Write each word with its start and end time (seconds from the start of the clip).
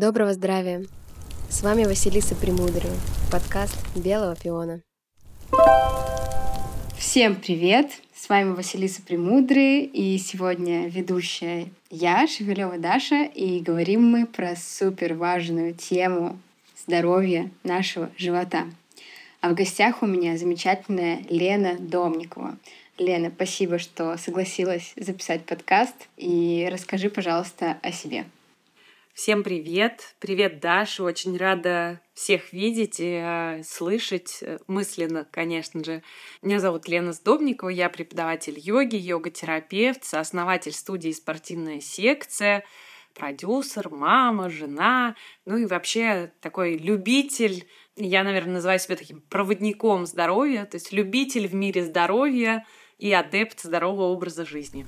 Доброго 0.00 0.32
здравия! 0.32 0.84
С 1.48 1.60
вами 1.64 1.82
Василиса 1.82 2.36
Премудрая, 2.36 2.94
подкаст 3.32 3.76
Белого 3.96 4.36
пиона. 4.36 4.80
Всем 6.96 7.34
привет! 7.34 7.90
С 8.14 8.28
вами 8.28 8.54
Василиса 8.54 9.02
Премудрый, 9.02 9.82
и 9.82 10.16
сегодня 10.18 10.86
ведущая 10.86 11.70
я, 11.90 12.28
Шевелева 12.28 12.78
Даша, 12.78 13.24
и 13.24 13.58
говорим 13.58 14.04
мы 14.04 14.26
про 14.26 14.54
супер 14.54 15.14
важную 15.14 15.74
тему 15.74 16.38
здоровья 16.76 17.50
нашего 17.64 18.08
живота. 18.16 18.66
А 19.40 19.48
в 19.48 19.54
гостях 19.54 20.04
у 20.04 20.06
меня 20.06 20.38
замечательная 20.38 21.24
Лена 21.28 21.74
Домникова. 21.76 22.56
Лена, 22.98 23.32
спасибо, 23.34 23.80
что 23.80 24.16
согласилась 24.16 24.92
записать 24.94 25.44
подкаст, 25.44 25.96
и 26.16 26.68
расскажи, 26.70 27.10
пожалуйста, 27.10 27.78
о 27.82 27.90
себе. 27.90 28.26
Всем 29.18 29.42
привет! 29.42 30.14
Привет, 30.20 30.60
Даша! 30.60 31.02
Очень 31.02 31.36
рада 31.36 32.00
всех 32.14 32.52
видеть 32.52 33.00
и 33.00 33.20
э, 33.20 33.64
слышать 33.64 34.38
э, 34.42 34.58
мысленно, 34.68 35.26
конечно 35.28 35.82
же. 35.82 36.04
Меня 36.40 36.60
зовут 36.60 36.86
Лена 36.86 37.12
Сдобникова, 37.12 37.70
я 37.70 37.88
преподаватель 37.88 38.56
йоги, 38.56 38.94
йога-терапевт, 38.94 40.04
сооснователь 40.04 40.70
студии 40.70 41.10
«Спортивная 41.10 41.80
секция», 41.80 42.64
продюсер, 43.12 43.90
мама, 43.90 44.50
жена, 44.50 45.16
ну 45.46 45.56
и 45.56 45.66
вообще 45.66 46.32
такой 46.40 46.76
любитель, 46.78 47.66
я, 47.96 48.22
наверное, 48.22 48.54
называю 48.54 48.78
себя 48.78 48.94
таким 48.94 49.22
проводником 49.22 50.06
здоровья, 50.06 50.64
то 50.64 50.76
есть 50.76 50.92
любитель 50.92 51.48
в 51.48 51.54
мире 51.56 51.84
здоровья 51.84 52.64
и 52.98 53.12
адепт 53.12 53.62
здорового 53.62 54.12
образа 54.12 54.46
жизни. 54.46 54.86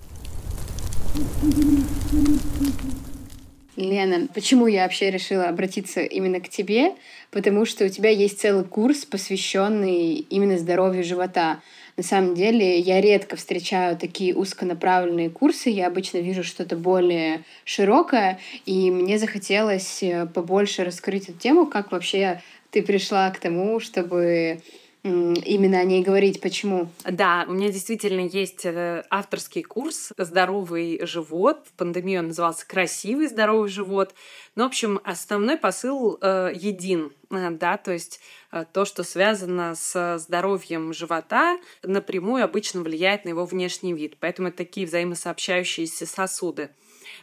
Лена, 3.81 4.29
почему 4.33 4.67
я 4.67 4.83
вообще 4.83 5.11
решила 5.11 5.45
обратиться 5.45 6.01
именно 6.01 6.41
к 6.41 6.49
тебе? 6.49 6.95
Потому 7.31 7.65
что 7.65 7.85
у 7.85 7.89
тебя 7.89 8.11
есть 8.11 8.41
целый 8.41 8.65
курс, 8.65 9.05
посвященный 9.05 10.15
именно 10.15 10.59
здоровью 10.59 11.05
живота. 11.05 11.61
На 11.97 12.03
самом 12.03 12.35
деле 12.35 12.79
я 12.79 13.01
редко 13.01 13.37
встречаю 13.37 13.97
такие 13.97 14.35
узконаправленные 14.35 15.29
курсы, 15.29 15.71
я 15.71 15.87
обычно 15.87 16.19
вижу 16.19 16.43
что-то 16.43 16.77
более 16.77 17.45
широкое, 17.65 18.39
и 18.65 18.91
мне 18.91 19.19
захотелось 19.19 20.03
э, 20.03 20.27
побольше 20.27 20.85
раскрыть 20.85 21.29
эту 21.29 21.39
тему, 21.39 21.67
как 21.67 21.93
вообще 21.93 22.41
ты 22.71 22.83
пришла 22.83 23.31
к 23.31 23.39
тому, 23.39 23.81
чтобы 23.81 24.63
именно 25.03 25.79
о 25.79 25.85
ней 25.85 26.03
говорить. 26.03 26.41
Почему? 26.41 26.89
Да, 27.05 27.47
у 27.49 27.53
меня 27.53 27.71
действительно 27.71 28.21
есть 28.21 28.65
э, 28.65 29.05
авторский 29.11 29.63
курс 29.63 30.13
«Здоровый 30.19 31.01
живот». 31.07 31.67
В 31.69 31.73
пандемию 31.73 32.21
он 32.21 32.29
назывался 32.29 32.67
«Красивый 32.67 33.29
здоровый 33.29 33.71
живот». 33.71 34.15
Ну, 34.57 34.65
в 34.65 34.67
общем, 34.67 35.01
основной 35.05 35.57
посыл 35.57 36.19
э, 36.21 36.53
един, 36.55 37.13
э, 37.31 37.51
да, 37.51 37.79
то 37.79 37.93
есть 37.93 38.21
э, 38.53 38.65
то, 38.73 38.85
что 38.85 39.03
связано 39.03 39.75
с 39.75 40.19
здоровьем 40.19 40.93
живота, 40.93 41.59
напрямую 41.83 42.45
обычно 42.45 42.83
влияет 42.83 43.25
на 43.25 43.31
его 43.31 43.47
внешний 43.47 43.95
вид. 43.95 44.17
Поэтому 44.21 44.49
это 44.49 44.59
такие 44.59 44.87
взаимосообщающиеся 44.87 46.07
сосуды. 46.07 46.71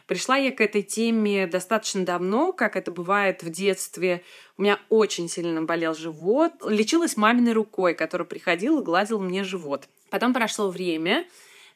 Пришла 0.06 0.36
я 0.36 0.52
к 0.52 0.60
этой 0.60 0.82
теме 0.82 1.46
достаточно 1.46 2.04
давно, 2.04 2.52
как 2.52 2.76
это 2.76 2.90
бывает 2.90 3.42
в 3.42 3.50
детстве. 3.50 4.22
У 4.56 4.62
меня 4.62 4.78
очень 4.88 5.28
сильно 5.28 5.62
болел 5.62 5.94
живот. 5.94 6.52
Лечилась 6.66 7.16
маминой 7.16 7.52
рукой, 7.52 7.94
которая 7.94 8.26
приходила 8.26 8.80
и 8.80 8.84
гладила 8.84 9.20
мне 9.20 9.44
живот. 9.44 9.88
Потом 10.10 10.32
прошло 10.32 10.70
время, 10.70 11.26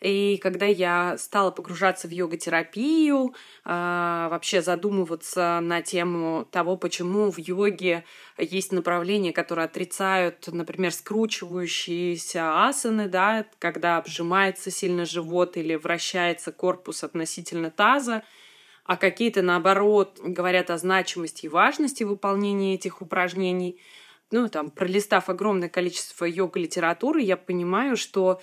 и 0.03 0.37
когда 0.39 0.67
я 0.67 1.17
стала 1.17 1.53
погружаться 1.53 2.09
в 2.09 2.11
йога-терапию, 2.11 3.35
а, 3.65 4.29
вообще 4.31 4.61
задумываться 4.61 5.61
на 5.63 5.81
тему 5.81 6.45
того, 6.51 6.77
почему 6.77 7.31
в 7.31 7.39
йоге 7.39 8.05
есть 8.37 8.73
направления, 8.73 9.33
которые 9.33 9.67
отрицают, 9.67 10.49
например, 10.49 10.93
скручивающиеся 10.93 12.67
асаны, 12.67 13.07
да, 13.09 13.47
когда 13.61 13.99
обжимается 13.99 14.73
сильно 14.73 15.05
живот 15.05 15.57
или 15.57 15.77
вращается 15.77 16.51
корпус 16.51 17.05
относительно 17.05 17.71
таза, 17.71 18.25
а 18.85 18.97
какие-то, 18.97 19.43
наоборот, 19.43 20.19
говорят 20.21 20.71
о 20.71 20.79
значимости 20.79 21.47
и 21.47 21.49
важности 21.49 22.03
выполнения 22.03 22.75
этих 22.75 23.03
упражнений. 23.03 23.81
Ну, 24.33 24.49
там, 24.49 24.71
пролистав 24.71 25.29
огромное 25.29 25.69
количество 25.69 26.25
йога-литературы, 26.25 27.21
я 27.21 27.37
понимаю, 27.37 27.97
что 27.97 28.41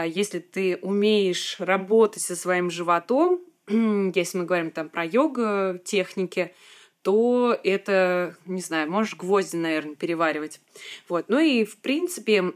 если 0.00 0.38
ты 0.38 0.78
умеешь 0.80 1.56
работать 1.58 2.22
со 2.22 2.34
своим 2.34 2.70
животом, 2.70 3.40
если 3.68 4.38
мы 4.38 4.44
говорим 4.44 4.70
там 4.70 4.88
про 4.88 5.04
йога 5.04 5.80
техники, 5.84 6.54
то 7.02 7.58
это, 7.64 8.36
не 8.46 8.60
знаю, 8.60 8.90
можешь 8.90 9.16
гвозди, 9.16 9.56
наверное, 9.56 9.96
переваривать. 9.96 10.60
Вот. 11.08 11.26
Ну 11.28 11.38
и, 11.38 11.64
в 11.64 11.78
принципе, 11.78 12.52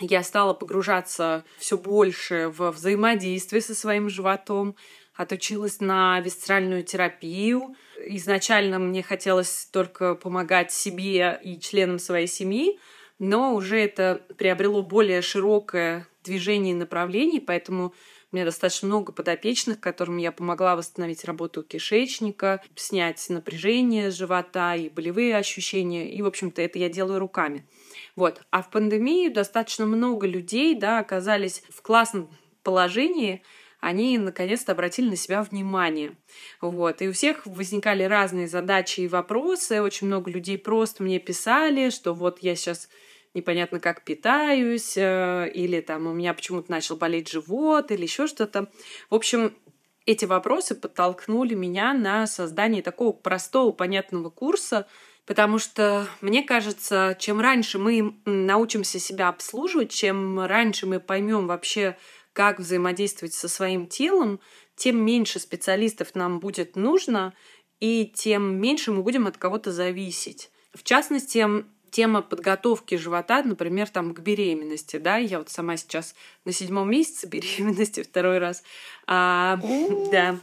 я 0.00 0.22
стала 0.22 0.52
погружаться 0.52 1.44
все 1.58 1.78
больше 1.78 2.52
в 2.54 2.70
взаимодействие 2.70 3.62
со 3.62 3.74
своим 3.74 4.10
животом, 4.10 4.76
отучилась 5.14 5.80
на 5.80 6.20
висцеральную 6.20 6.84
терапию. 6.84 7.74
Изначально 8.04 8.78
мне 8.78 9.02
хотелось 9.02 9.68
только 9.72 10.14
помогать 10.14 10.70
себе 10.70 11.40
и 11.42 11.58
членам 11.58 11.98
своей 11.98 12.26
семьи, 12.26 12.78
но 13.18 13.54
уже 13.54 13.78
это 13.80 14.22
приобрело 14.36 14.82
более 14.82 15.22
широкое 15.22 16.06
движение 16.24 16.72
и 16.72 16.76
направление, 16.76 17.40
поэтому 17.40 17.94
у 18.32 18.36
меня 18.36 18.44
достаточно 18.44 18.88
много 18.88 19.12
подопечных, 19.12 19.80
которым 19.80 20.16
я 20.16 20.32
помогла 20.32 20.74
восстановить 20.74 21.24
работу 21.24 21.62
кишечника, 21.62 22.62
снять 22.74 23.24
напряжение 23.28 24.10
живота 24.10 24.74
и 24.74 24.88
болевые 24.88 25.36
ощущения. 25.36 26.12
И, 26.12 26.20
в 26.22 26.26
общем-то, 26.26 26.60
это 26.60 26.78
я 26.78 26.88
делаю 26.88 27.20
руками. 27.20 27.66
Вот. 28.16 28.42
А 28.50 28.62
в 28.62 28.70
пандемии 28.70 29.28
достаточно 29.28 29.86
много 29.86 30.26
людей 30.26 30.74
да, 30.74 30.98
оказались 30.98 31.62
в 31.68 31.82
классном 31.82 32.28
положении, 32.64 33.42
они 33.78 34.18
наконец-то 34.18 34.72
обратили 34.72 35.10
на 35.10 35.16
себя 35.16 35.42
внимание. 35.42 36.16
Вот. 36.60 37.02
И 37.02 37.08
у 37.08 37.12
всех 37.12 37.46
возникали 37.46 38.02
разные 38.02 38.48
задачи 38.48 39.00
и 39.00 39.08
вопросы. 39.08 39.80
Очень 39.80 40.08
много 40.08 40.30
людей 40.30 40.58
просто 40.58 41.04
мне 41.04 41.20
писали, 41.20 41.90
что 41.90 42.12
вот 42.12 42.40
я 42.40 42.56
сейчас 42.56 42.88
непонятно 43.36 43.78
как 43.78 44.02
питаюсь, 44.02 44.96
э, 44.96 45.50
или 45.54 45.80
там 45.80 46.06
у 46.06 46.12
меня 46.12 46.34
почему-то 46.34 46.70
начал 46.70 46.96
болеть 46.96 47.28
живот, 47.28 47.92
или 47.92 48.02
еще 48.02 48.26
что-то. 48.26 48.68
В 49.10 49.14
общем, 49.14 49.54
эти 50.06 50.24
вопросы 50.24 50.74
подтолкнули 50.74 51.54
меня 51.54 51.92
на 51.92 52.26
создание 52.26 52.82
такого 52.82 53.12
простого, 53.12 53.72
понятного 53.72 54.30
курса, 54.30 54.86
потому 55.26 55.58
что, 55.58 56.08
мне 56.20 56.42
кажется, 56.42 57.16
чем 57.20 57.40
раньше 57.40 57.78
мы 57.78 58.16
научимся 58.24 58.98
себя 58.98 59.28
обслуживать, 59.28 59.90
чем 59.90 60.40
раньше 60.40 60.86
мы 60.86 60.98
поймем 60.98 61.46
вообще, 61.46 61.96
как 62.32 62.58
взаимодействовать 62.58 63.34
со 63.34 63.48
своим 63.48 63.86
телом, 63.86 64.40
тем 64.76 65.04
меньше 65.04 65.38
специалистов 65.40 66.14
нам 66.14 66.38
будет 66.38 66.76
нужно, 66.76 67.34
и 67.80 68.06
тем 68.06 68.60
меньше 68.60 68.92
мы 68.92 69.02
будем 69.02 69.26
от 69.26 69.36
кого-то 69.36 69.72
зависеть. 69.72 70.50
В 70.72 70.82
частности, 70.82 71.44
тема 71.90 72.22
подготовки 72.22 72.94
живота, 72.96 73.42
например, 73.42 73.88
там 73.88 74.14
к 74.14 74.20
беременности, 74.20 74.96
да, 74.98 75.16
я 75.16 75.38
вот 75.38 75.48
сама 75.48 75.76
сейчас 75.76 76.14
на 76.46 76.52
седьмом 76.52 76.90
месяце 76.90 77.26
беременности 77.26 78.02
второй 78.02 78.38
раз, 78.38 78.62
а, 79.08 79.60
да, 80.10 80.38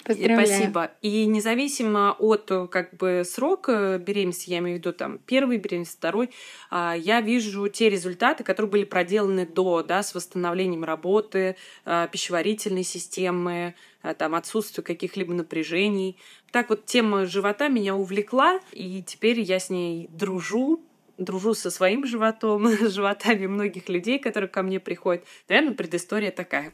спасибо. 0.00 0.92
И 1.02 1.26
независимо 1.26 2.14
от 2.18 2.50
как 2.70 2.94
бы 2.96 3.22
срока 3.26 3.98
беременности, 3.98 4.50
я 4.50 4.58
имею 4.58 4.76
в 4.76 4.80
виду 4.80 4.92
там 4.92 5.18
первый 5.18 5.58
беременность, 5.58 5.96
второй, 5.96 6.30
а, 6.70 6.94
я 6.96 7.20
вижу 7.20 7.68
те 7.68 7.90
результаты, 7.90 8.44
которые 8.44 8.70
были 8.70 8.84
проделаны 8.84 9.46
до, 9.46 9.82
да, 9.82 10.02
с 10.02 10.14
восстановлением 10.14 10.84
работы, 10.84 11.56
а, 11.84 12.06
пищеварительной 12.06 12.84
системы, 12.84 13.74
а, 14.02 14.14
там 14.14 14.34
отсутствие 14.34 14.84
каких-либо 14.84 15.32
напряжений. 15.32 16.16
Так 16.52 16.68
вот 16.68 16.86
тема 16.86 17.26
живота 17.26 17.68
меня 17.68 17.96
увлекла, 17.96 18.60
и 18.72 19.02
теперь 19.02 19.40
я 19.40 19.58
с 19.58 19.70
ней 19.70 20.08
дружу, 20.12 20.80
дружу 21.18 21.54
со 21.54 21.70
своим 21.70 22.06
животом, 22.06 22.68
с 22.80 22.92
животами 22.92 23.46
многих 23.46 23.88
людей, 23.88 24.18
которые 24.18 24.48
ко 24.48 24.62
мне 24.62 24.80
приходят. 24.80 25.24
Наверное, 25.48 25.74
предыстория 25.74 26.30
такая. 26.30 26.72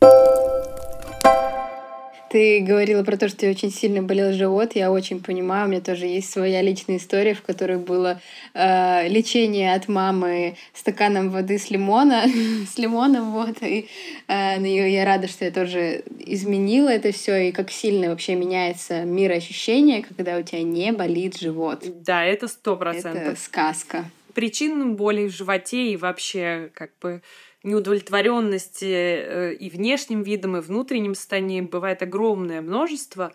Ты 2.33 2.61
говорила 2.61 3.05
про 3.05 3.19
то, 3.19 3.29
что 3.29 3.41
тебе 3.41 3.51
очень 3.51 3.71
сильно 3.71 4.03
болел 4.03 4.33
живот. 4.33 4.75
Я 4.75 4.91
очень 4.91 5.23
понимаю, 5.23 5.67
у 5.67 5.71
меня 5.71 5.83
тоже 5.83 6.07
есть 6.07 6.33
своя 6.33 6.63
личная 6.63 6.97
история, 6.97 7.35
в 7.35 7.43
которой 7.43 7.77
было 7.77 8.23
э, 8.55 9.07
лечение 9.09 9.75
от 9.75 9.87
мамы 9.87 10.57
стаканом 10.73 11.29
воды 11.29 11.59
с 11.59 11.69
лимона, 11.69 12.25
с 12.75 12.79
лимоном, 12.79 13.33
вот. 13.33 13.63
И 13.63 13.87
э, 14.29 14.59
ну, 14.59 14.65
я 14.65 15.05
рада, 15.05 15.29
что 15.29 15.45
я 15.45 15.51
тоже 15.51 16.05
изменила 16.21 16.89
это 16.89 17.13
все 17.13 17.49
и 17.49 17.53
как 17.53 17.71
сильно 17.71 18.09
вообще 18.09 18.35
меняется 18.35 19.03
мир 19.03 19.31
ощущения, 19.33 20.03
когда 20.03 20.39
у 20.39 20.43
тебя 20.43 20.63
не 20.63 20.91
болит 20.91 21.39
живот. 21.39 21.85
Да, 22.03 22.25
это 22.25 22.49
сто 22.49 22.77
процентов. 22.77 23.23
Это 23.23 23.37
сказка 23.39 24.07
причин 24.33 24.97
боли 24.97 25.29
в 25.29 25.33
животе 25.33 25.93
и 25.93 25.97
вообще 25.97 26.71
как 26.75 26.91
бы 27.01 27.23
неудовлетворенности 27.63 28.85
э, 28.85 29.55
и 29.55 29.71
внешним 29.71 30.23
видом, 30.23 30.57
и 30.57 30.61
внутренним 30.61 31.15
состоянием 31.15 31.67
бывает 31.67 32.03
огромное 32.03 32.61
множество. 32.61 33.33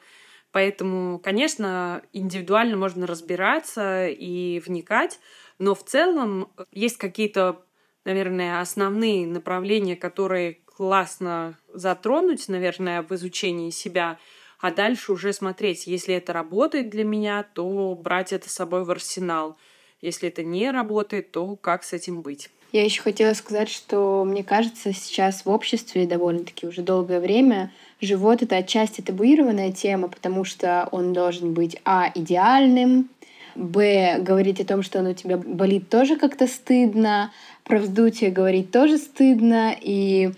Поэтому, 0.51 1.19
конечно, 1.19 2.01
индивидуально 2.13 2.77
можно 2.77 3.05
разбираться 3.05 4.07
и 4.07 4.59
вникать, 4.59 5.19
но 5.59 5.75
в 5.75 5.83
целом 5.83 6.51
есть 6.71 6.97
какие-то, 6.97 7.63
наверное, 8.05 8.61
основные 8.61 9.27
направления, 9.27 9.95
которые 9.95 10.59
классно 10.65 11.57
затронуть, 11.73 12.47
наверное, 12.49 13.01
в 13.01 13.11
изучении 13.13 13.69
себя, 13.71 14.19
а 14.59 14.71
дальше 14.71 15.11
уже 15.11 15.33
смотреть, 15.33 15.87
если 15.87 16.15
это 16.15 16.33
работает 16.33 16.89
для 16.89 17.03
меня, 17.03 17.43
то 17.43 17.95
брать 17.95 18.33
это 18.33 18.49
с 18.49 18.53
собой 18.53 18.83
в 18.83 18.91
арсенал. 18.91 19.57
Если 20.01 20.29
это 20.29 20.43
не 20.43 20.69
работает, 20.71 21.31
то 21.31 21.55
как 21.55 21.83
с 21.83 21.93
этим 21.93 22.21
быть? 22.21 22.49
Я 22.71 22.83
еще 22.83 23.01
хотела 23.01 23.33
сказать, 23.33 23.69
что 23.69 24.23
мне 24.25 24.43
кажется, 24.43 24.93
сейчас 24.93 25.45
в 25.45 25.49
обществе 25.49 26.05
довольно-таки 26.05 26.67
уже 26.67 26.81
долгое 26.81 27.19
время 27.19 27.71
живот— 28.01 28.41
это 28.43 28.57
отчасти 28.57 29.01
табуированная 29.01 29.71
тема, 29.71 30.09
потому 30.09 30.43
что 30.43 30.87
он 30.91 31.13
должен 31.13 31.53
быть, 31.53 31.77
а, 31.85 32.11
идеальным, 32.13 33.09
б, 33.55 34.19
говорить 34.19 34.59
о 34.59 34.65
том, 34.65 34.83
что 34.83 34.99
он 34.99 35.07
у 35.07 35.13
тебя 35.13 35.37
болит, 35.37 35.89
тоже 35.89 36.17
как-то 36.17 36.45
стыдно, 36.45 37.31
про 37.63 37.79
вздутие 37.79 38.31
говорить 38.31 38.71
тоже 38.71 38.97
стыдно, 38.97 39.75
и 39.79 40.31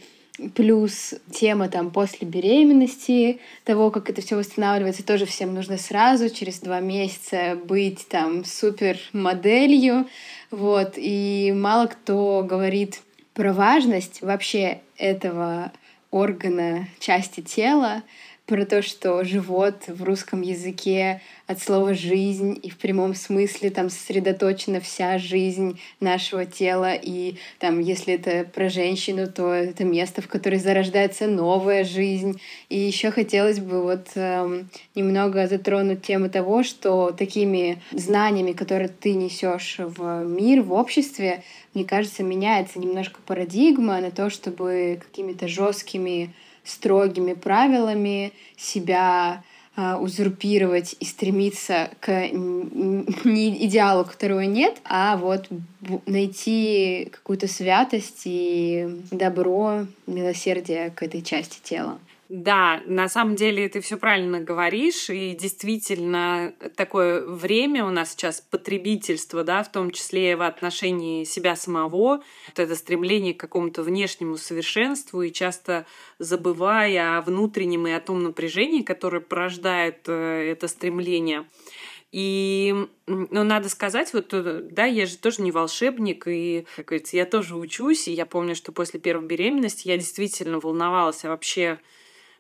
плюс 0.56 1.16
тема 1.32 1.70
там 1.70 1.92
после 1.92 2.28
беременности, 2.28 3.40
того, 3.64 3.92
как 3.92 4.10
это 4.10 4.22
все 4.22 4.36
восстанавливается, 4.36 5.06
тоже 5.06 5.26
всем 5.26 5.54
нужно 5.54 5.78
сразу, 5.78 6.30
через 6.30 6.60
два 6.60 6.80
месяца 6.80 7.58
быть 7.64 8.08
там 8.08 8.46
супер 8.46 8.98
моделью, 9.14 10.08
вот, 10.52 10.94
и 10.96 11.54
мало 11.56 11.88
кто 11.88 12.44
говорит 12.44 13.02
про 13.34 13.54
важность 13.54 14.22
вообще 14.22 14.82
этого 14.98 15.72
органа, 16.12 16.88
части 17.00 17.42
тела, 17.42 18.04
про 18.50 18.66
то, 18.66 18.81
что 18.81 19.24
живот 19.24 19.84
в 19.88 20.04
русском 20.04 20.42
языке 20.42 21.22
от 21.46 21.62
слова 21.62 21.94
«жизнь» 21.94 22.60
и 22.63 22.72
в 22.72 22.78
прямом 22.78 23.13
смысле 23.13 23.69
там 23.69 23.92
сосредоточена 23.92 24.81
вся 24.81 25.19
жизнь 25.19 25.80
нашего 26.00 26.46
тела. 26.46 26.96
И 26.96 27.36
там, 27.60 27.80
если 27.80 28.16
это 28.16 28.50
про 28.51 28.69
женщину, 28.69 29.28
то 29.28 29.54
это 29.54 29.84
место, 29.84 30.24
в 30.24 30.28
которое 30.28 30.57
зарождается 30.57 31.28
новая 31.28 31.84
жизнь. 31.84 32.42
И 32.69 32.80
еще 32.80 33.12
хотелось 33.12 33.60
бы 33.60 33.84
вот 33.84 34.07
эм, 34.16 34.68
немного 34.95 35.45
затронуть 35.45 36.02
тему 36.02 36.28
того, 36.28 36.63
что 36.63 37.12
такими 37.12 37.84
знаниями, 37.92 38.54
которые 38.54 38.90
ты 38.90 39.13
несешь 39.13 39.75
в 39.78 40.24
мир, 40.24 40.63
в 40.63 40.74
обществе, 40.74 41.44
мне 41.75 41.86
кажется, 41.86 42.24
меняется 42.24 42.80
немножко 42.80 43.19
парадигма 43.28 44.02
на 44.02 44.10
то, 44.10 44.31
чтобы 44.31 45.00
какими-то 45.00 45.48
жесткими 45.48 46.34
строгими 46.69 47.33
правилами 47.33 48.31
себя 48.57 49.44
а, 49.75 49.98
узурпировать 49.98 50.95
и 51.00 51.06
стремиться 51.06 51.89
к 52.01 52.30
не 52.33 53.66
идеалу, 53.66 54.04
которого 54.04 54.42
нет, 54.42 54.77
а 54.83 55.16
вот 55.16 55.48
найти 56.06 57.07
какую-то 57.12 57.48
святость 57.48 58.24
и 58.25 59.01
добро, 59.12 59.86
милосердие 60.06 60.89
к 60.89 61.01
этой 61.04 61.21
части 61.21 61.60
тела. 61.63 61.98
Да, 62.30 62.84
на 62.86 63.10
самом 63.10 63.36
деле 63.36 63.68
ты 63.70 63.81
все 63.81 63.98
правильно 63.98 64.40
говоришь, 64.40 65.10
и 65.10 65.34
действительно 65.34 66.54
такое 66.76 67.26
время 67.26 67.84
у 67.84 67.90
нас 67.90 68.12
сейчас 68.12 68.40
потребительство, 68.40 69.44
да, 69.44 69.64
в 69.64 69.72
том 69.72 69.90
числе 69.90 70.36
в 70.36 70.44
отношении 70.44 71.24
себя 71.24 71.56
самого, 71.56 72.22
вот 72.48 72.60
это 72.60 72.76
стремление 72.76 73.34
к 73.34 73.40
какому-то 73.40 73.81
внешнему 73.81 74.38
совершенству, 74.38 75.24
и 75.24 75.31
часто 75.31 75.88
забывая 76.20 77.18
о 77.18 77.22
внутреннем 77.22 77.88
и 77.88 77.92
о 77.92 78.00
том 78.00 78.22
напряжении, 78.22 78.84
которое 78.84 79.22
порождает 79.22 80.02
э, 80.06 80.52
это 80.52 80.68
стремление. 80.68 81.48
И, 82.12 82.76
ну, 83.08 83.44
надо 83.44 83.70
сказать, 83.70 84.14
вот, 84.14 84.36
э, 84.36 84.68
да, 84.70 84.86
я 84.86 85.08
же 85.08 85.18
тоже 85.18 85.42
не 85.42 85.52
волшебник, 85.52 86.28
и, 86.28 86.68
как 86.76 86.86
говорится, 86.86 87.18
я 87.18 87.26
тоже 87.26 87.56
учусь, 87.56 88.08
и 88.08 88.14
я 88.14 88.28
помню, 88.28 88.54
что 88.54 88.72
после 88.72 89.00
первой 89.00 89.26
беременности 89.26 89.88
я 89.88 89.98
действительно 89.98 90.60
волновалась, 90.60 91.26
а 91.26 91.30
вообще 91.30 91.80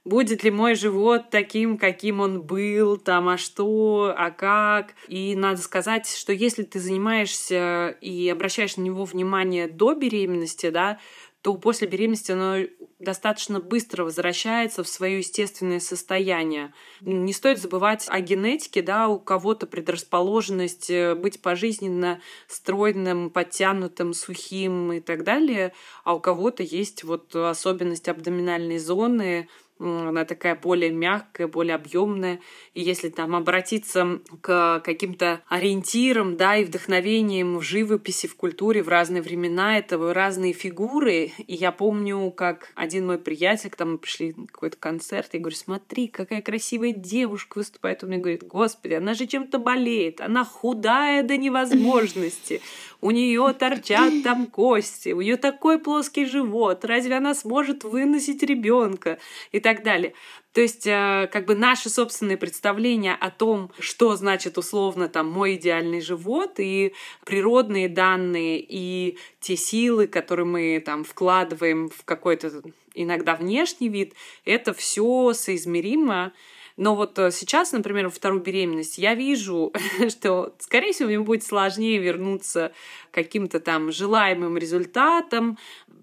будет 0.05 0.43
ли 0.43 0.51
мой 0.51 0.75
живот 0.75 1.29
таким, 1.29 1.77
каким 1.77 2.19
он 2.19 2.41
был, 2.41 2.97
там, 2.97 3.29
а 3.29 3.37
что, 3.37 4.13
а 4.17 4.31
как. 4.31 4.93
И 5.07 5.35
надо 5.35 5.61
сказать, 5.61 6.07
что 6.09 6.33
если 6.33 6.63
ты 6.63 6.79
занимаешься 6.79 7.89
и 8.01 8.29
обращаешь 8.29 8.77
на 8.77 8.81
него 8.81 9.05
внимание 9.05 9.67
до 9.67 9.93
беременности, 9.93 10.69
да, 10.69 10.99
то 11.41 11.55
после 11.55 11.87
беременности 11.87 12.33
оно 12.33 12.67
достаточно 12.99 13.61
быстро 13.61 14.03
возвращается 14.03 14.83
в 14.83 14.89
свое 14.89 15.19
естественное 15.19 15.79
состояние. 15.79 16.73
Не 16.99 17.31
стоит 17.31 17.59
забывать 17.59 18.05
о 18.09 18.19
генетике, 18.19 18.81
да, 18.81 19.07
у 19.07 19.19
кого-то 19.19 19.65
предрасположенность 19.65 20.89
э, 20.89 21.15
быть 21.15 21.41
пожизненно 21.41 22.19
стройным, 22.47 23.29
подтянутым, 23.29 24.13
сухим 24.13 24.91
и 24.91 24.99
так 24.99 25.23
далее, 25.23 25.73
а 26.03 26.15
у 26.15 26.19
кого-то 26.19 26.61
есть 26.61 27.05
вот 27.05 27.33
особенность 27.33 28.09
абдоминальной 28.09 28.77
зоны, 28.77 29.47
она 29.79 30.25
такая 30.25 30.55
более 30.55 30.91
мягкая, 30.91 31.47
более 31.47 31.75
объемная. 31.75 32.39
И 32.73 32.81
если 32.81 33.09
там 33.09 33.35
обратиться 33.35 34.19
к 34.41 34.81
каким-то 34.83 35.41
ориентирам, 35.47 36.35
да, 36.35 36.57
и 36.57 36.65
вдохновениям 36.65 37.57
в 37.57 37.61
живописи, 37.61 38.27
в 38.27 38.35
культуре 38.35 38.83
в 38.83 38.89
разные 38.89 39.21
времена, 39.21 39.77
это 39.77 39.97
разные 40.13 40.53
фигуры. 40.53 41.31
И 41.47 41.55
я 41.55 41.71
помню, 41.71 42.29
как 42.31 42.71
один 42.75 43.07
мой 43.07 43.17
приятель, 43.17 43.69
когда 43.69 43.85
мы 43.85 43.97
пришли 43.97 44.33
на 44.35 44.47
какой-то 44.47 44.77
концерт, 44.77 45.29
я 45.33 45.39
говорю, 45.39 45.55
смотри, 45.55 46.07
какая 46.07 46.41
красивая 46.41 46.91
девушка 46.91 47.59
выступает. 47.59 48.03
Он 48.03 48.09
мне 48.09 48.17
говорит, 48.17 48.45
господи, 48.45 48.93
она 48.93 49.13
же 49.13 49.27
чем-то 49.27 49.59
болеет, 49.59 50.19
она 50.19 50.43
худая 50.43 51.23
до 51.23 51.37
невозможности 51.37 52.61
у 53.01 53.11
нее 53.11 53.53
торчат 53.57 54.11
там 54.23 54.47
кости, 54.47 55.09
у 55.09 55.21
нее 55.21 55.37
такой 55.37 55.79
плоский 55.79 56.25
живот, 56.25 56.83
разве 56.85 57.15
она 57.15 57.33
сможет 57.33 57.83
выносить 57.83 58.43
ребенка 58.43 59.19
и 59.51 59.59
так 59.59 59.83
далее. 59.83 60.13
То 60.53 60.61
есть, 60.61 60.87
э, 60.87 61.29
как 61.31 61.45
бы 61.45 61.55
наши 61.55 61.89
собственные 61.89 62.37
представления 62.37 63.13
о 63.13 63.29
том, 63.29 63.71
что 63.79 64.15
значит 64.15 64.57
условно 64.57 65.07
там 65.07 65.29
мой 65.29 65.55
идеальный 65.55 66.01
живот, 66.01 66.55
и 66.57 66.93
природные 67.25 67.87
данные, 67.87 68.59
и 68.59 69.17
те 69.39 69.55
силы, 69.55 70.07
которые 70.07 70.45
мы 70.45 70.81
там 70.83 71.03
вкладываем 71.03 71.89
в 71.89 72.03
какой-то 72.03 72.51
иногда 72.95 73.35
внешний 73.35 73.89
вид, 73.89 74.13
это 74.43 74.73
все 74.73 75.33
соизмеримо 75.33 76.33
но 76.79 76.95
вот 76.95 77.19
э, 77.19 77.29
сейчас, 77.31 77.73
например, 77.73 78.05
во 78.05 78.09
вторую 78.09 78.41
беременность 78.41 78.97
я 78.97 79.13
вижу, 79.13 79.73
что, 80.09 80.55
скорее 80.59 80.93
всего, 80.93 81.09
мне 81.09 81.19
будет 81.19 81.43
сложнее 81.43 81.99
вернуться 81.99 82.71
к 83.11 83.15
каким-то 83.15 83.59
там 83.59 83.91
желаемым 83.91 84.57
результатам, 84.57 85.57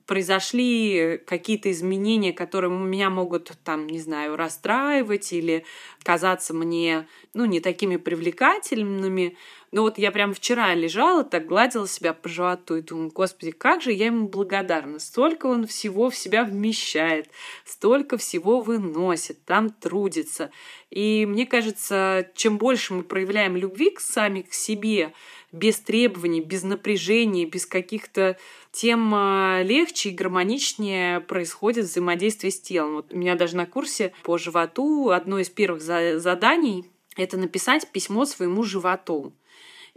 произошли 0.05 1.19
какие-то 1.27 1.71
изменения, 1.71 2.35
которые 2.35 2.71
меня 2.71 3.09
могут, 3.09 3.53
там, 3.65 3.87
не 3.87 3.99
знаю, 3.99 4.37
расстраивать 4.37 5.33
или 5.33 5.65
казаться 6.03 6.53
мне, 6.53 7.09
ну, 7.33 7.47
не 7.47 7.61
такими 7.61 7.97
привлекательными. 7.97 9.39
Но 9.73 9.83
вот 9.83 9.99
я 9.99 10.13
прям 10.13 10.33
вчера 10.33 10.75
лежала, 10.75 11.25
так 11.25 11.47
гладила 11.47 11.89
себя 11.89 12.13
по 12.13 12.29
животу 12.29 12.77
и 12.77 12.83
думаю, 12.83 13.11
господи, 13.11 13.51
как 13.51 13.83
же 13.83 13.93
я 13.93 14.07
ему 14.07 14.29
благодарна. 14.29 14.99
Столько 14.99 15.47
он 15.47 15.67
всего 15.67 16.09
в 16.11 16.17
себя 16.17 16.45
вмещает, 16.45 17.29
столько 17.65 18.17
всего 18.17 18.61
выносит, 18.61 19.45
там 19.45 19.71
трудится. 19.71 20.51
И 20.91 21.27
мне 21.27 21.47
кажется, 21.47 22.31
чем 22.35 22.59
больше 22.59 22.95
мы 22.95 23.03
проявляем 23.03 23.57
любви 23.57 23.91
к 23.91 24.01
сами 24.01 24.43
к 24.43 24.53
себе, 24.53 25.13
без 25.53 25.79
требований, 25.79 26.41
без 26.41 26.63
напряжения, 26.63 27.47
без 27.47 27.67
каких-то 27.67 28.37
тем 28.73 29.13
а, 29.15 29.63
легче 29.63 30.11
и 30.11 30.15
гармоничнее 30.15 31.21
происходит 31.21 31.87
взаимодействие 31.87 32.51
с 32.51 32.61
телом. 32.61 32.97
Вот 32.97 33.13
у 33.13 33.17
меня 33.17 33.35
даже 33.35 33.57
на 33.57 33.67
курсе 33.67 34.13
по 34.23 34.39
животу 34.39 35.11
одно 35.11 35.39
из 35.39 35.49
первых 35.49 35.81
заданий— 35.83 36.85
это 37.17 37.39
написать 37.39 37.91
письмо 37.91 38.27
своему 38.27 38.63
животу. 38.63 39.33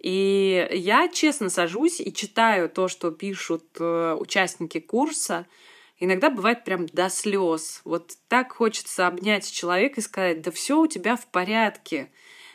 И 0.02 0.66
я 0.72 1.10
честно 1.10 1.50
сажусь 1.50 2.00
и 2.00 2.14
читаю 2.14 2.70
то, 2.70 2.88
что 2.88 3.12
пишут 3.12 3.66
э, 3.80 4.16
участники 4.18 4.80
курса. 4.80 5.46
Иногда 6.00 6.30
бывает 6.30 6.64
прям 6.64 6.86
до 6.86 7.10
слез. 7.10 7.82
Вот 7.84 8.14
так 8.30 8.54
хочется 8.54 9.08
обнять 9.08 9.52
человека 9.52 10.00
и 10.00 10.04
сказать, 10.04 10.42
да 10.42 10.52
все 10.52 10.80
у 10.80 10.88
тебя 10.88 11.18
в 11.18 11.28
порядке. 11.28 12.12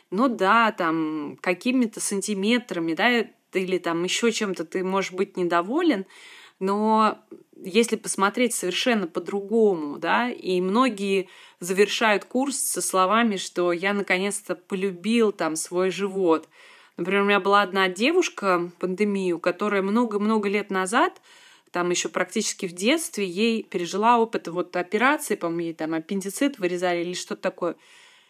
Ну 0.09 0.27
да, 0.27 0.71
там 0.71 1.37
какими-то 1.39 1.99
сантиметрами, 1.99 2.95
да, 2.95 3.27
или 3.53 3.77
там 3.77 4.03
еще 4.03 4.31
чем-то 4.31 4.65
ты 4.65 4.83
можешь 4.83 5.11
быть 5.11 5.37
недоволен, 5.37 6.05
но 6.59 7.19
если 7.55 7.95
посмотреть 7.95 8.55
совершенно 8.55 9.07
по-другому, 9.07 9.99
да, 9.99 10.29
и 10.29 10.59
многие 10.61 11.29
завершают 11.59 12.25
курс 12.25 12.57
со 12.57 12.81
словами, 12.81 13.37
что 13.37 13.71
я 13.71 13.93
наконец-то 13.93 14.55
полюбил 14.55 15.31
там 15.31 15.55
свой 15.55 15.91
живот– 15.91 16.49
Например, 16.97 17.23
у 17.23 17.25
меня 17.25 17.39
была 17.39 17.61
одна 17.61 17.89
девушка, 17.89 18.71
пандемию, 18.79 19.39
которая 19.39 19.81
много-много 19.81 20.47
лет 20.47 20.69
назад, 20.69 21.21
там 21.71 21.89
еще 21.89 22.07
практически 22.07 22.67
в 22.67 22.71
детстве, 22.71 23.27
ей 23.27 23.61
пережила 23.61 24.17
опыт 24.17 24.47
вот 24.47 24.75
операции, 24.77 25.35
по-моему, 25.35 25.61
ей 25.61 25.73
там 25.73 25.93
аппендицит 25.93 26.57
вырезали 26.57 27.01
или 27.01 27.13
что-то 27.13 27.41
такое. 27.41 27.75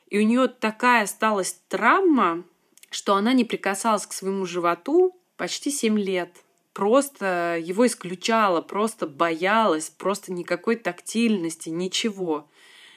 и 0.10 0.18
у 0.20 0.24
нее 0.24 0.48
такая 0.48 1.04
осталась 1.04 1.60
травма, 1.68 2.44
что 2.90 3.16
она 3.16 3.34
не 3.34 3.44
прикасалась 3.44 4.08
к 4.08 4.14
своему 4.14 4.46
животу 4.46 5.16
почти 5.38 5.70
7 5.70 6.00
лет. 6.00 6.32
Просто 6.74 7.58
его 7.62 7.86
исключала, 7.86 8.62
просто 8.62 9.08
боялась, 9.08 9.90
просто 9.90 10.34
никакой 10.34 10.76
тактильности, 10.76 11.70
ничего. 11.70 12.50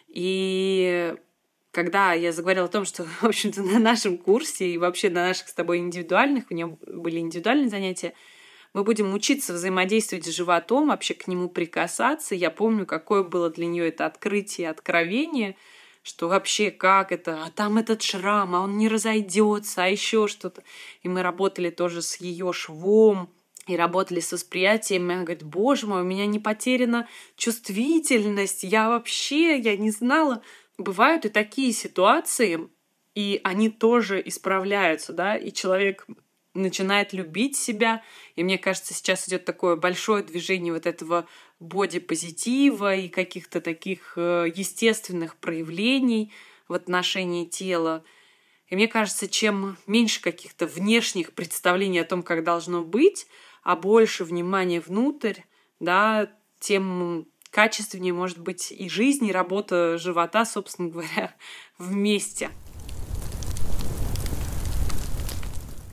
И 0.08 1.14
когда 1.70 2.12
я 2.12 2.32
заговорила 2.32 2.66
о 2.66 2.68
том, 2.68 2.84
что, 2.84 3.04
в 3.20 3.24
общем-то, 3.24 3.62
на 3.62 3.78
нашем 3.78 4.18
курсе 4.18 4.70
и 4.70 4.78
вообще 4.78 5.10
на 5.10 5.28
наших 5.28 5.48
с 5.48 5.54
тобой 5.54 5.78
индивидуальных, 5.78 6.44
у 6.50 6.54
нее 6.54 6.78
были 6.86 7.18
индивидуальные 7.18 7.68
занятия, 7.68 8.14
мы 8.74 8.84
будем 8.84 9.14
учиться 9.14 9.54
взаимодействовать 9.54 10.26
с 10.26 10.34
животом, 10.34 10.88
вообще 10.88 11.14
к 11.14 11.26
нему 11.26 11.48
прикасаться. 11.48 12.34
Я 12.34 12.50
помню, 12.50 12.84
какое 12.84 13.22
было 13.22 13.50
для 13.50 13.66
нее 13.66 13.88
это 13.88 14.04
открытие, 14.04 14.68
откровение, 14.68 15.56
что 16.02 16.28
вообще 16.28 16.70
как 16.70 17.10
это, 17.10 17.42
а 17.44 17.50
там 17.50 17.78
этот 17.78 18.02
шрам, 18.02 18.54
а 18.54 18.60
он 18.60 18.76
не 18.76 18.88
разойдется, 18.88 19.84
а 19.84 19.88
еще 19.88 20.28
что-то. 20.28 20.62
И 21.02 21.08
мы 21.08 21.22
работали 21.22 21.70
тоже 21.70 22.02
с 22.02 22.16
ее 22.16 22.52
швом, 22.52 23.30
и 23.68 23.76
работали 23.76 24.20
с 24.20 24.32
восприятием, 24.32 25.10
и 25.10 25.14
она 25.14 25.22
говорит, 25.24 25.44
боже 25.44 25.86
мой, 25.86 26.00
у 26.00 26.04
меня 26.04 26.26
не 26.26 26.38
потеряна 26.38 27.06
чувствительность, 27.36 28.62
я 28.62 28.88
вообще, 28.88 29.58
я 29.58 29.76
не 29.76 29.90
знала. 29.90 30.42
Бывают 30.78 31.24
и 31.24 31.28
такие 31.28 31.72
ситуации, 31.72 32.68
и 33.14 33.40
они 33.42 33.68
тоже 33.68 34.22
исправляются, 34.24 35.12
да, 35.12 35.36
и 35.36 35.52
человек 35.52 36.06
начинает 36.54 37.12
любить 37.12 37.56
себя. 37.56 38.02
И 38.36 38.44
мне 38.44 38.58
кажется, 38.58 38.94
сейчас 38.94 39.28
идет 39.28 39.44
такое 39.44 39.76
большое 39.76 40.22
движение 40.22 40.72
вот 40.72 40.86
этого 40.86 41.26
боди-позитива 41.60 42.94
и 42.94 43.08
каких-то 43.08 43.60
таких 43.60 44.12
э, 44.16 44.46
естественных 44.54 45.36
проявлений 45.36 46.32
в 46.68 46.74
отношении 46.74 47.44
тела. 47.44 48.04
И 48.68 48.76
мне 48.76 48.86
кажется, 48.86 49.28
чем 49.28 49.76
меньше 49.86 50.20
каких-то 50.20 50.66
внешних 50.66 51.32
представлений 51.32 51.98
о 51.98 52.04
том, 52.04 52.22
как 52.22 52.44
должно 52.44 52.82
быть, 52.82 53.26
а 53.62 53.76
больше 53.76 54.24
внимания 54.24 54.80
внутрь, 54.80 55.40
да, 55.80 56.30
тем 56.60 57.26
качественнее 57.50 58.12
может 58.12 58.38
быть 58.38 58.72
и 58.72 58.88
жизнь, 58.88 59.26
и 59.26 59.32
работа 59.32 59.98
живота, 59.98 60.44
собственно 60.44 60.88
говоря, 60.88 61.34
вместе. 61.78 62.50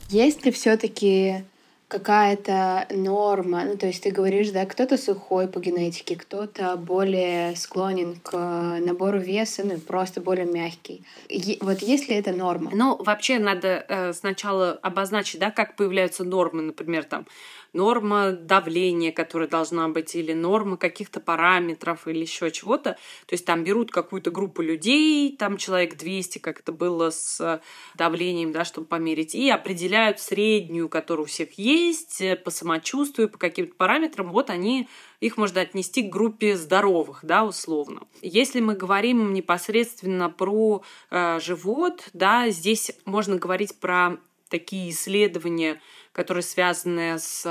Есть 0.09 0.45
ли 0.45 0.51
все-таки 0.51 1.45
какая-то 1.87 2.87
норма, 2.91 3.63
ну 3.65 3.77
то 3.77 3.87
есть 3.87 4.03
ты 4.03 4.11
говоришь, 4.11 4.49
да, 4.49 4.65
кто-то 4.65 4.97
сухой 4.97 5.47
по 5.47 5.59
генетике, 5.59 6.15
кто-то 6.15 6.75
более 6.77 7.55
склонен 7.55 8.19
к 8.23 8.33
набору 8.79 9.19
веса, 9.19 9.63
ну 9.63 9.77
просто 9.79 10.19
более 10.19 10.45
мягкий. 10.45 11.03
Е- 11.29 11.57
вот 11.61 11.79
есть 11.81 12.09
ли 12.09 12.15
это 12.15 12.31
норма? 12.31 12.71
Ну, 12.73 12.95
вообще 12.97 13.37
надо 13.37 13.85
э, 13.87 14.13
сначала 14.13 14.71
обозначить, 14.81 15.39
да, 15.39 15.51
как 15.51 15.75
появляются 15.75 16.23
нормы, 16.23 16.63
например, 16.63 17.03
там 17.03 17.27
норма 17.75 18.31
давления, 18.31 19.11
которая 19.11 19.47
должна 19.47 19.87
быть, 19.89 20.15
или 20.15 20.33
норма 20.33 20.77
каких-то 20.77 21.19
параметров, 21.19 22.07
или 22.07 22.19
еще 22.19 22.49
чего-то. 22.49 22.97
То 23.25 23.33
есть 23.33 23.45
там 23.45 23.63
берут 23.63 23.91
какую-то 23.91 24.31
группу 24.31 24.61
людей, 24.61 25.35
там 25.37 25.57
человек 25.57 25.97
200, 25.97 26.39
как 26.39 26.61
это 26.61 26.71
было 26.71 27.09
с 27.11 27.61
давлением, 27.95 28.51
да, 28.51 28.65
чтобы 28.65 28.87
померить, 28.87 29.35
и 29.35 29.49
определяют 29.49 30.19
среднюю, 30.19 30.89
которая 30.89 31.23
у 31.23 31.27
всех 31.27 31.57
есть, 31.59 32.21
э, 32.21 32.35
по 32.35 32.49
самочувствию, 32.49 33.29
по 33.29 33.37
каким-то 33.37 33.75
параметрам. 33.75 34.31
Вот 34.31 34.49
они 34.49 34.87
их 35.19 35.37
можно 35.37 35.61
отнести 35.61 36.03
к 36.03 36.11
группе 36.11 36.55
здоровых, 36.55 37.19
да, 37.23 37.45
условно. 37.45 38.07
Если 38.21 38.61
мы 38.61 38.75
говорим 38.75 39.33
непосредственно 39.33 40.29
про 40.29 40.83
э, 41.11 41.39
живот, 41.39 42.09
да, 42.13 42.49
здесь 42.49 42.91
можно 43.05 43.37
говорить 43.37 43.79
про 43.79 44.17
такие 44.49 44.91
исследования, 44.91 45.81
которые 46.15 46.43
связаны 46.43 47.19
с 47.19 47.45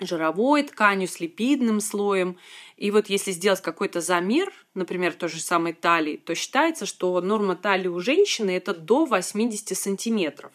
жировой 0.00 0.62
тканью, 0.62 1.08
с 1.08 1.18
липидным 1.18 1.80
слоем. 1.80 2.38
И 2.76 2.90
вот 2.92 3.08
если 3.08 3.32
сделать 3.32 3.60
какой-то 3.60 4.00
замер, 4.00 4.52
например, 4.74 5.12
той 5.12 5.28
же 5.28 5.40
самой 5.40 5.72
талии, 5.72 6.16
то 6.16 6.34
считается, 6.36 6.86
что 6.86 7.20
норма 7.20 7.56
талии 7.56 7.88
у 7.88 7.98
женщины 7.98 8.50
это 8.56 8.74
до 8.74 9.06
80 9.06 9.76
сантиметров 9.76 10.52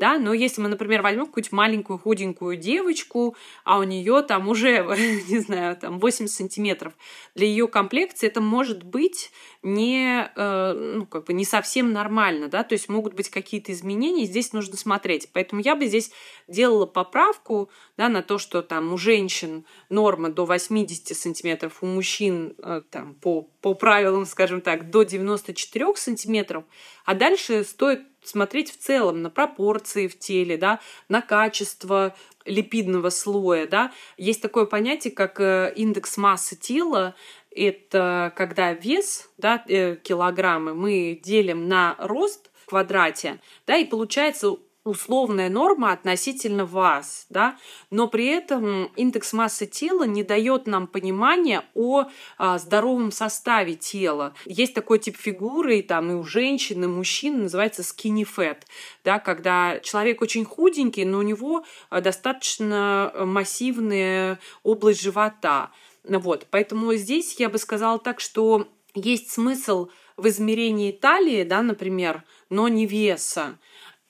да, 0.00 0.18
но 0.18 0.32
если 0.32 0.62
мы, 0.62 0.68
например, 0.68 1.02
возьмем 1.02 1.26
какую-нибудь 1.26 1.52
маленькую 1.52 1.98
худенькую 1.98 2.56
девочку, 2.56 3.36
а 3.64 3.78
у 3.78 3.82
нее 3.82 4.22
там 4.22 4.48
уже, 4.48 4.78
не 5.28 5.40
знаю, 5.40 5.76
там 5.76 6.00
80 6.00 6.34
сантиметров, 6.34 6.94
для 7.34 7.46
ее 7.46 7.68
комплекции 7.68 8.26
это 8.26 8.40
может 8.40 8.82
быть 8.82 9.30
не, 9.62 10.30
э, 10.34 10.72
ну, 10.72 11.06
как 11.06 11.24
бы 11.24 11.34
не 11.34 11.44
совсем 11.44 11.92
нормально, 11.92 12.48
да, 12.48 12.64
то 12.64 12.72
есть 12.72 12.88
могут 12.88 13.14
быть 13.14 13.28
какие-то 13.28 13.72
изменения, 13.72 14.24
здесь 14.24 14.52
нужно 14.52 14.76
смотреть. 14.76 15.28
Поэтому 15.32 15.60
я 15.60 15.76
бы 15.76 15.86
здесь 15.86 16.10
делала 16.48 16.86
поправку, 16.86 17.70
да, 17.96 18.08
на 18.08 18.22
то, 18.22 18.38
что 18.38 18.62
там 18.62 18.92
у 18.92 18.96
женщин 18.96 19.66
норма 19.90 20.30
до 20.30 20.46
80 20.46 21.14
сантиметров, 21.16 21.78
у 21.82 21.86
мужчин 21.86 22.54
э, 22.58 22.82
там 22.90 23.14
по, 23.14 23.42
по 23.60 23.74
правилам, 23.74 24.24
скажем 24.24 24.62
так, 24.62 24.90
до 24.90 25.02
94 25.02 25.94
сантиметров, 25.96 26.64
а 27.04 27.14
дальше 27.14 27.64
стоит 27.64 28.00
смотреть 28.22 28.70
в 28.70 28.78
целом 28.78 29.22
на 29.22 29.30
пропорции 29.30 30.06
в 30.06 30.18
теле, 30.18 30.56
да, 30.56 30.80
на 31.08 31.22
качество 31.22 32.14
липидного 32.44 33.10
слоя, 33.10 33.66
да. 33.66 33.92
Есть 34.16 34.42
такое 34.42 34.64
понятие, 34.64 35.12
как 35.12 35.40
э, 35.40 35.72
индекс 35.76 36.16
массы 36.16 36.56
тела. 36.56 37.14
Это 37.50 38.32
когда 38.36 38.72
вес, 38.72 39.28
да, 39.38 39.64
э, 39.66 39.96
килограммы 39.96 40.74
мы 40.74 41.20
делим 41.22 41.68
на 41.68 41.96
рост 41.98 42.50
в 42.62 42.66
квадрате, 42.66 43.40
да, 43.66 43.76
и 43.76 43.84
получается 43.84 44.56
условная 44.84 45.50
норма 45.50 45.92
относительно 45.92 46.64
вас, 46.64 47.26
да, 47.28 47.58
но 47.90 48.08
при 48.08 48.26
этом 48.26 48.86
индекс 48.96 49.32
массы 49.34 49.66
тела 49.66 50.04
не 50.04 50.22
дает 50.22 50.66
нам 50.66 50.86
понимания 50.86 51.64
о 51.74 52.06
а, 52.38 52.58
здоровом 52.58 53.12
составе 53.12 53.74
тела. 53.74 54.34
Есть 54.46 54.72
такой 54.72 54.98
тип 54.98 55.18
фигуры, 55.18 55.78
и 55.78 55.82
там 55.82 56.10
и 56.10 56.14
у 56.14 56.24
женщин, 56.24 56.82
и 56.82 56.86
у 56.86 56.90
мужчин 56.90 57.42
называется 57.42 57.82
skinny 57.82 58.26
fat, 58.26 58.58
да, 59.04 59.18
когда 59.18 59.80
человек 59.80 60.22
очень 60.22 60.46
худенький, 60.46 61.04
но 61.04 61.18
у 61.18 61.22
него 61.22 61.64
а, 61.90 62.00
достаточно 62.00 63.12
массивная 63.14 64.38
область 64.62 65.02
живота. 65.02 65.70
Вот, 66.04 66.46
поэтому 66.50 66.94
здесь 66.94 67.38
я 67.38 67.48
бы 67.48 67.58
сказала 67.58 67.98
так, 67.98 68.20
что 68.20 68.68
есть 68.94 69.30
смысл 69.30 69.88
в 70.16 70.26
измерении 70.28 70.92
талии, 70.92 71.44
да, 71.44 71.62
например, 71.62 72.24
но 72.48 72.68
не 72.68 72.86
веса. 72.86 73.58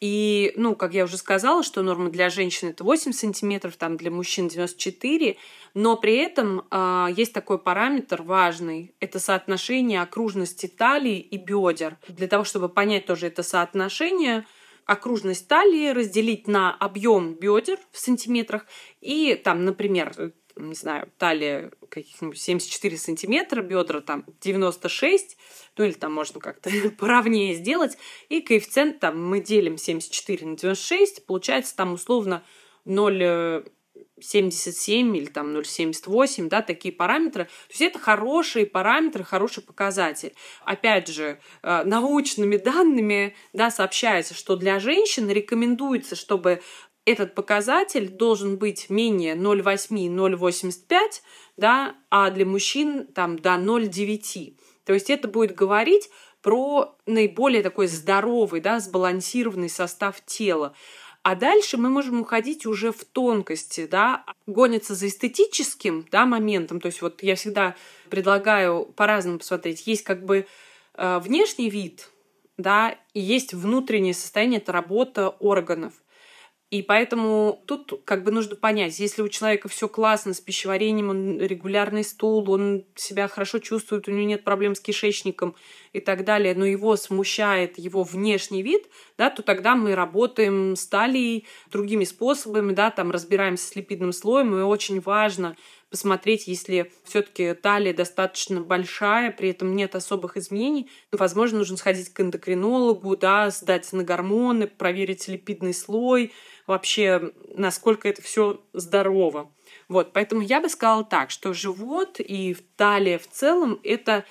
И, 0.00 0.54
ну, 0.56 0.74
как 0.74 0.94
я 0.94 1.04
уже 1.04 1.18
сказала, 1.18 1.62
что 1.62 1.82
норма 1.82 2.08
для 2.08 2.30
женщин 2.30 2.68
это 2.68 2.84
8 2.84 3.12
сантиметров, 3.12 3.76
там 3.76 3.98
для 3.98 4.10
мужчин 4.10 4.48
94, 4.48 5.36
но 5.74 5.96
при 5.98 6.16
этом 6.16 6.66
э, 6.70 7.08
есть 7.14 7.34
такой 7.34 7.58
параметр 7.58 8.22
важный, 8.22 8.94
это 9.00 9.18
соотношение 9.18 10.00
окружности 10.00 10.66
талии 10.66 11.18
и 11.18 11.36
бедер. 11.36 11.98
Для 12.08 12.28
того, 12.28 12.44
чтобы 12.44 12.70
понять 12.70 13.04
тоже 13.04 13.26
это 13.26 13.42
соотношение, 13.42 14.46
окружность 14.86 15.46
талии 15.48 15.90
разделить 15.90 16.48
на 16.48 16.74
объем 16.74 17.34
бедер 17.34 17.78
в 17.92 17.98
сантиметрах 17.98 18.64
и 19.02 19.34
там, 19.34 19.66
например, 19.66 20.32
не 20.68 20.74
знаю, 20.74 21.10
талия 21.18 21.70
каких-нибудь 21.88 22.40
74 22.40 22.96
сантиметра, 22.96 23.62
бедра 23.62 24.00
там 24.00 24.24
96, 24.40 25.36
ну 25.76 25.84
или 25.84 25.92
там 25.92 26.12
можно 26.12 26.40
как-то 26.40 26.70
поровнее 26.98 27.54
сделать, 27.54 27.96
и 28.28 28.40
коэффициент 28.40 29.00
там 29.00 29.22
мы 29.22 29.40
делим 29.40 29.78
74 29.78 30.46
на 30.46 30.56
96, 30.56 31.26
получается 31.26 31.76
там 31.76 31.94
условно 31.94 32.44
0 32.84 33.64
77 34.22 35.16
или 35.16 35.26
там 35.26 35.56
0,78, 35.56 36.48
да, 36.48 36.62
такие 36.62 36.92
параметры. 36.92 37.44
То 37.44 37.70
есть 37.70 37.82
это 37.82 37.98
хорошие 37.98 38.66
параметры, 38.66 39.24
хороший 39.24 39.62
показатель. 39.62 40.34
Опять 40.64 41.08
же, 41.08 41.40
э, 41.62 41.84
научными 41.84 42.56
данными 42.56 43.34
да, 43.52 43.70
сообщается, 43.70 44.34
что 44.34 44.56
для 44.56 44.78
женщин 44.78 45.28
рекомендуется, 45.30 46.16
чтобы 46.16 46.62
этот 47.10 47.34
показатель 47.34 48.08
должен 48.08 48.56
быть 48.56 48.90
менее 48.90 49.34
0,8-0,85, 49.34 51.00
да, 51.56 51.96
а 52.10 52.30
для 52.30 52.46
мужчин 52.46 53.06
там 53.06 53.38
до 53.38 53.50
0,9. 53.50 54.56
То 54.84 54.94
есть 54.94 55.10
это 55.10 55.28
будет 55.28 55.54
говорить 55.54 56.10
про 56.42 56.96
наиболее 57.06 57.62
такой 57.62 57.86
здоровый, 57.86 58.60
да, 58.60 58.80
сбалансированный 58.80 59.68
состав 59.68 60.24
тела. 60.24 60.74
А 61.22 61.34
дальше 61.34 61.76
мы 61.76 61.90
можем 61.90 62.22
уходить 62.22 62.64
уже 62.64 62.92
в 62.92 63.04
тонкости, 63.04 63.86
да, 63.86 64.24
гониться 64.46 64.94
за 64.94 65.08
эстетическим, 65.08 66.06
да, 66.10 66.24
моментом. 66.24 66.80
То 66.80 66.86
есть 66.86 67.02
вот 67.02 67.22
я 67.22 67.36
всегда 67.36 67.76
предлагаю 68.08 68.86
по-разному 68.86 69.38
посмотреть. 69.38 69.86
Есть 69.86 70.02
как 70.02 70.24
бы 70.24 70.46
э, 70.94 71.18
внешний 71.18 71.68
вид, 71.68 72.10
да, 72.56 72.96
и 73.12 73.20
есть 73.20 73.52
внутреннее 73.52 74.14
состояние, 74.14 74.60
это 74.60 74.72
работа 74.72 75.28
органов. 75.28 75.92
И 76.70 76.82
поэтому 76.82 77.64
тут 77.66 78.00
как 78.04 78.22
бы 78.22 78.30
нужно 78.30 78.54
понять, 78.54 79.00
если 79.00 79.22
у 79.22 79.28
человека 79.28 79.68
все 79.68 79.88
классно 79.88 80.34
с 80.34 80.40
пищеварением, 80.40 81.08
он 81.08 81.40
регулярный 81.40 82.04
стул, 82.04 82.48
он 82.48 82.84
себя 82.94 83.26
хорошо 83.26 83.58
чувствует, 83.58 84.06
у 84.06 84.12
него 84.12 84.24
нет 84.24 84.44
проблем 84.44 84.76
с 84.76 84.80
кишечником 84.80 85.56
и 85.92 85.98
так 85.98 86.24
далее, 86.24 86.54
но 86.54 86.64
его 86.64 86.94
смущает 86.94 87.76
его 87.76 88.04
внешний 88.04 88.62
вид, 88.62 88.86
да, 89.18 89.30
то 89.30 89.42
тогда 89.42 89.74
мы 89.74 89.96
работаем 89.96 90.76
с 90.76 90.86
талией 90.86 91.44
другими 91.72 92.04
способами, 92.04 92.72
да, 92.72 92.92
там 92.92 93.10
разбираемся 93.10 93.66
с 93.66 93.74
липидным 93.74 94.12
слоем, 94.12 94.56
и 94.56 94.62
очень 94.62 95.00
важно 95.00 95.56
посмотреть, 95.90 96.46
если 96.46 96.92
все-таки 97.04 97.54
талия 97.54 97.92
достаточно 97.92 98.60
большая, 98.60 99.30
при 99.32 99.50
этом 99.50 99.74
нет 99.74 99.94
особых 99.94 100.36
изменений, 100.36 100.88
возможно, 101.12 101.58
нужно 101.58 101.76
сходить 101.76 102.08
к 102.10 102.20
эндокринологу, 102.20 103.16
да, 103.16 103.50
сдать 103.50 103.92
на 103.92 104.04
гормоны, 104.04 104.66
проверить 104.66 105.28
липидный 105.28 105.74
слой, 105.74 106.32
вообще, 106.66 107.32
насколько 107.54 108.08
это 108.08 108.22
все 108.22 108.62
здорово. 108.72 109.52
Вот, 109.90 110.12
поэтому 110.12 110.40
я 110.40 110.60
бы 110.60 110.68
сказала 110.68 111.02
так, 111.02 111.32
что 111.32 111.52
живот 111.52 112.20
и 112.20 112.56
талия 112.76 113.18
в 113.18 113.26
целом 113.26 113.80
это 113.82 114.24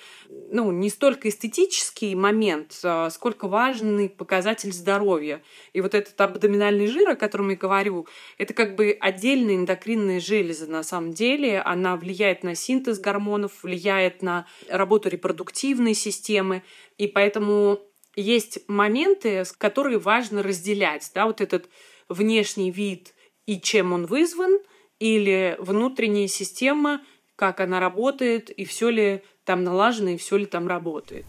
ну, 0.50 0.72
не 0.72 0.88
столько 0.88 1.28
эстетический 1.28 2.14
момент, 2.14 2.80
а 2.82 3.10
сколько 3.10 3.46
важный 3.46 4.08
показатель 4.08 4.72
здоровья. 4.72 5.42
И 5.74 5.82
вот 5.82 5.94
этот 5.94 6.18
абдоминальный 6.18 6.86
жир, 6.86 7.10
о 7.10 7.14
котором 7.14 7.50
я 7.50 7.56
говорю, 7.56 8.06
это 8.38 8.54
как 8.54 8.74
бы 8.74 8.96
отдельная 8.98 9.56
эндокринная 9.56 10.18
железа 10.18 10.66
на 10.66 10.82
самом 10.82 11.12
деле. 11.12 11.60
Она 11.60 11.96
влияет 11.96 12.42
на 12.42 12.54
синтез 12.54 12.98
гормонов, 12.98 13.62
влияет 13.62 14.22
на 14.22 14.46
работу 14.66 15.10
репродуктивной 15.10 15.92
системы. 15.92 16.62
И 16.96 17.06
поэтому 17.06 17.80
есть 18.16 18.66
моменты, 18.66 19.44
которые 19.58 19.98
важно 19.98 20.42
разделять. 20.42 21.10
Да, 21.14 21.26
вот 21.26 21.42
этот 21.42 21.68
внешний 22.08 22.70
вид 22.70 23.12
и 23.44 23.60
чем 23.60 23.92
он 23.92 24.06
вызван– 24.06 24.58
или 25.00 25.56
внутренняя 25.58 26.28
система, 26.28 27.00
как 27.34 27.58
она 27.60 27.80
работает, 27.80 28.50
и 28.50 28.64
все 28.64 28.90
ли 28.90 29.22
там 29.44 29.64
налажено, 29.64 30.10
и 30.10 30.16
все 30.16 30.36
ли 30.36 30.46
там 30.46 30.68
работает. 30.68 31.24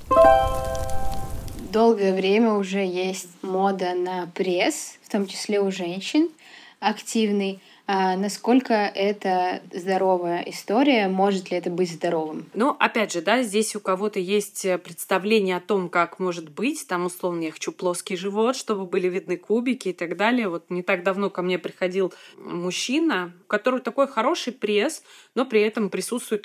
Долгое 1.72 2.14
время 2.14 2.54
уже 2.54 2.86
есть 2.86 3.30
мода 3.42 3.96
на 3.96 4.30
пресс, 4.36 5.00
в 5.02 5.10
том 5.10 5.26
числе 5.26 5.62
у 5.62 5.72
женщин 5.72 6.30
активный 6.82 7.62
насколько 7.88 8.74
это 8.74 9.62
здоровая 9.74 10.44
история, 10.48 11.08
может 11.08 11.52
ли 11.52 11.58
это 11.58 11.70
быть 11.70 11.92
здоровым? 11.92 12.50
Ну, 12.54 12.76
опять 12.80 13.12
же, 13.12 13.22
да, 13.22 13.44
здесь 13.44 13.76
у 13.76 13.80
кого-то 13.80 14.20
есть 14.20 14.66
э, 14.66 14.78
представление 14.78 15.58
о 15.58 15.62
том, 15.62 15.90
как 15.90 16.20
может 16.20 16.50
быть, 16.50 16.88
там, 16.88 17.06
условно, 17.06 17.44
я 17.44 17.52
хочу 17.52 17.72
плоский 17.72 18.16
живот, 18.16 18.56
чтобы 18.56 18.86
были 18.86 19.08
видны 19.08 19.38
кубики 19.38 19.90
и 19.90 19.94
так 19.94 20.18
далее. 20.18 20.50
Вот 20.50 20.70
не 20.70 20.84
так 20.84 21.04
давно 21.04 21.30
ко 21.30 21.42
мне 21.42 21.60
приходил 21.60 22.14
мужчина, 22.38 23.34
у 23.44 23.48
которого 23.48 23.82
такой 23.82 24.08
хороший 24.08 24.54
пресс, 24.54 25.04
но 25.36 25.46
при 25.46 25.62
этом 25.62 25.90
присутствует 25.90 26.44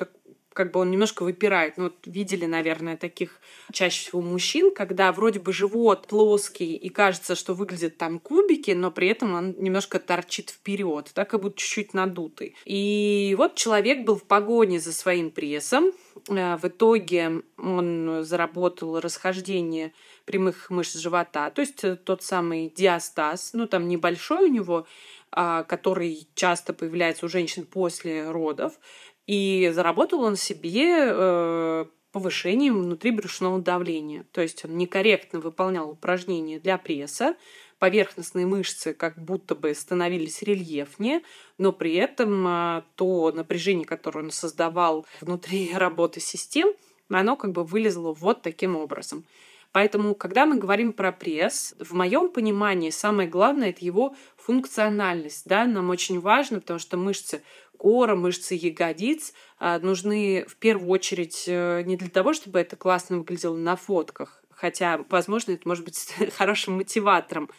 как 0.57 0.73
бы 0.73 0.81
он 0.81 0.91
немножко 0.91 1.23
выпирает. 1.23 1.77
Ну, 1.77 1.85
вот 1.85 1.97
видели, 2.07 2.47
наверное, 2.47 2.97
таких 2.97 3.41
чаще 3.73 4.01
всего 4.01 4.23
мужчин, 4.23 4.75
когда 4.75 5.13
вроде 5.13 5.39
бы 5.39 5.53
живот 5.53 6.07
плоский 6.09 6.75
и 6.75 6.89
кажется, 6.89 7.35
что 7.35 7.53
выглядят 7.55 7.99
там 7.99 8.19
кубики, 8.19 8.71
но 8.71 8.91
при 8.91 9.09
этом 9.09 9.35
он 9.35 9.55
немножко 9.59 10.01
торчит 10.01 10.51
вперед, 10.51 11.11
так 11.13 11.31
как 11.31 11.43
будто 11.43 11.59
чуть-чуть 11.59 11.93
надутый. 11.93 12.57
И 12.65 13.35
вот 13.37 13.55
человек 13.55 14.05
был 14.05 14.17
в 14.17 14.25
погоне 14.25 14.81
за 14.81 14.93
своим 14.93 15.31
прессом. 15.31 15.93
Э, 16.31 16.57
в 16.57 16.65
итоге 16.65 17.43
он 17.59 18.25
заработал 18.25 18.99
расхождение 18.99 19.93
прямых 20.25 20.71
мышц 20.71 20.97
живота, 20.97 21.51
то 21.51 21.61
есть 21.61 21.85
э, 21.85 21.97
тот 21.97 22.23
самый 22.23 22.73
диастаз, 22.75 23.51
ну 23.53 23.67
там 23.67 23.87
небольшой 23.89 24.49
у 24.49 24.53
него, 24.53 24.87
а, 25.39 25.65
который 25.65 26.27
часто 26.35 26.73
появляется 26.73 27.27
у 27.27 27.29
женщин 27.29 27.67
после 27.67 28.31
родов. 28.31 28.79
И 29.27 29.71
заработал 29.75 30.23
он 30.23 30.37
себе 30.37 30.95
э, 30.99 31.85
повышением 32.13 32.83
внутрибрюшного 32.83 33.61
давления. 33.61 34.25
То 34.33 34.41
есть 34.41 34.65
он 34.65 34.77
некорректно 34.77 35.41
выполнял 35.41 35.91
упражнения 35.91 36.59
для 36.59 36.79
пресса, 36.79 37.37
поверхностные 37.79 38.47
мышцы 38.47 38.95
как 38.95 39.23
будто 39.23 39.55
бы 39.55 39.75
становились 39.75 40.43
рельефнее, 40.43 41.21
но 41.59 41.73
при 41.73 41.95
этом 41.95 42.47
э, 42.47 42.83
то 42.95 43.33
напряжение, 43.33 43.85
которое 43.85 44.25
он 44.25 44.31
создавал 44.31 45.07
внутри 45.21 45.73
работы 45.75 46.21
систем, 46.21 46.73
оно 47.09 47.37
как 47.37 47.53
бы 47.53 47.65
вылезло 47.65 48.13
вот 48.13 48.43
таким 48.43 48.77
образом. 48.77 49.25
Поэтому, 49.77 50.15
когда 50.15 50.47
мы 50.47 50.57
говорим 50.57 50.95
про 50.95 51.13
пресс, 51.13 51.75
в 51.79 51.93
моем 51.93 52.31
понимании 52.31 52.89
самое 52.89 53.29
главное 53.29 53.69
это 53.69 53.85
его 53.85 54.17
функциональность. 54.39 55.47
Да? 55.47 55.67
Нам 55.67 55.91
очень 55.91 56.19
важно, 56.19 56.61
потому 56.61 56.79
что 56.79 56.97
мышцы 56.97 57.43
кора, 57.77 58.15
мышцы 58.17 58.55
ягодиц 58.55 59.35
а, 59.59 59.79
нужны 59.79 60.47
в 60.49 60.57
первую 60.57 60.89
очередь 60.89 61.45
э, 61.47 61.83
не 61.83 61.99
для 61.99 62.09
того, 62.09 62.33
чтобы 62.33 62.59
это 62.59 62.75
классно 62.75 63.19
выглядело 63.19 63.55
на 63.55 63.77
фотках, 63.77 64.43
хотя, 64.49 65.05
возможно, 65.11 65.53
это 65.53 65.69
может 65.69 65.85
быть 65.85 66.11
хорошим 66.39 66.77
мотиватором, 66.77 67.51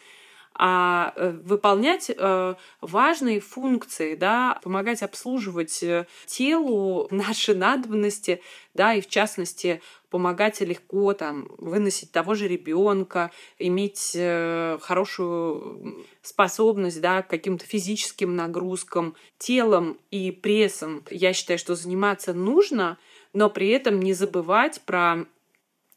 а 0.54 1.12
э, 1.14 1.30
выполнять 1.44 2.10
э, 2.10 2.54
важные 2.80 3.38
функции, 3.38 4.16
да, 4.16 4.58
помогать 4.64 5.04
обслуживать 5.04 5.84
телу 6.26 7.06
наши 7.12 7.54
надобности, 7.54 8.42
да, 8.74 8.94
и 8.94 9.00
в 9.00 9.06
частности 9.06 9.80
помогать 10.10 10.60
легко 10.60 11.12
там 11.12 11.48
выносить 11.58 12.12
того 12.12 12.34
же 12.34 12.48
ребенка, 12.48 13.30
иметь 13.58 14.12
э, 14.14 14.78
хорошую 14.80 16.06
способность 16.22 17.00
да, 17.00 17.22
к 17.22 17.28
каким-то 17.28 17.64
физическим 17.66 18.36
нагрузкам, 18.36 19.14
телом 19.38 19.98
и 20.10 20.30
прессом. 20.30 21.04
Я 21.10 21.32
считаю, 21.32 21.58
что 21.58 21.74
заниматься 21.74 22.34
нужно, 22.34 22.98
но 23.32 23.50
при 23.50 23.68
этом 23.68 24.00
не 24.00 24.14
забывать 24.14 24.80
про 24.84 25.26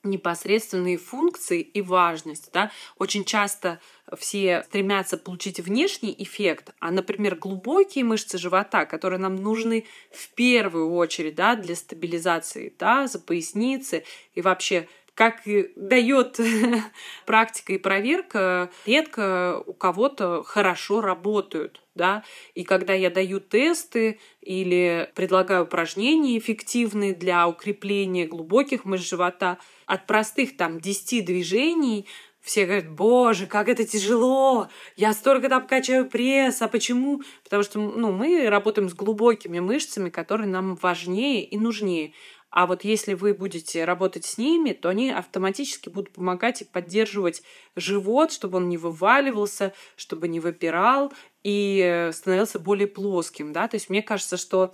непосредственные 0.04 0.98
функции 0.98 1.62
и 1.62 1.82
важность. 1.82 2.52
Да? 2.54 2.72
Очень 2.98 3.24
часто 3.24 3.80
все 4.18 4.64
стремятся 4.64 5.18
получить 5.18 5.60
внешний 5.60 6.14
эффект, 6.18 6.74
а, 6.80 6.92
например, 6.92 7.36
глубокие 7.36 8.04
мышцы 8.04 8.38
живота, 8.38 8.86
которые 8.86 9.20
нам 9.20 9.36
нужны 9.36 9.86
в 10.12 10.30
первую 10.34 10.94
очередь 10.94 11.36
да, 11.36 11.56
для 11.56 11.76
стабилизации 11.76 12.70
таза, 12.70 13.20
поясницы 13.20 14.04
и 14.34 14.42
вообще 14.42 14.88
как 15.14 15.42
дает 15.76 16.40
практика 17.26 17.74
и 17.74 17.78
проверка, 17.78 18.72
редко 18.86 19.62
у 19.66 19.74
кого-то 19.74 20.44
хорошо 20.44 21.02
работают. 21.02 21.82
Да? 21.94 22.24
И 22.56 22.64
когда 22.64 22.94
я 22.94 23.10
даю 23.10 23.40
тесты 23.42 24.20
или 24.40 25.12
предлагаю 25.14 25.64
упражнения 25.64 26.38
эффективные 26.38 27.14
для 27.14 27.48
укрепления 27.48 28.26
глубоких 28.26 28.86
мышц 28.86 29.10
живота, 29.10 29.58
от 29.92 30.08
простых 30.08 30.56
там 30.56 30.80
10 30.80 31.26
движений 31.26 32.08
все 32.40 32.66
говорят, 32.66 32.90
боже, 32.90 33.46
как 33.46 33.68
это 33.68 33.84
тяжело, 33.84 34.70
я 34.96 35.12
столько 35.12 35.50
там 35.50 35.68
качаю 35.68 36.10
пресс, 36.10 36.62
а 36.62 36.70
почему? 36.70 37.22
Потому 37.44 37.62
что 37.64 37.80
ну, 37.80 38.14
мы 38.14 38.50
работаем 38.50 38.90
с 38.90 38.94
глубокими 38.94 39.60
мышцами, 39.60 40.10
которые 40.10 40.48
нам 40.48 40.76
важнее 40.76 41.44
и 41.44 41.58
нужнее. 41.58 42.14
А 42.52 42.68
вот 42.68 42.86
если 42.86 43.16
вы 43.16 43.34
будете 43.34 43.84
работать 43.84 44.24
с 44.24 44.38
ними, 44.38 44.72
то 44.72 44.88
они 44.88 45.12
автоматически 45.12 45.90
будут 45.90 46.14
помогать 46.14 46.62
и 46.62 46.66
поддерживать 46.66 47.44
живот, 47.76 48.32
чтобы 48.32 48.60
он 48.60 48.70
не 48.70 48.78
вываливался, 48.78 49.74
чтобы 49.98 50.30
не 50.30 50.40
выпирал 50.40 51.12
и 51.44 52.10
становился 52.14 52.60
более 52.60 52.88
плоским. 52.88 53.52
Да? 53.52 53.68
То 53.68 53.76
есть 53.76 53.90
мне 53.90 54.02
кажется, 54.02 54.38
что 54.38 54.74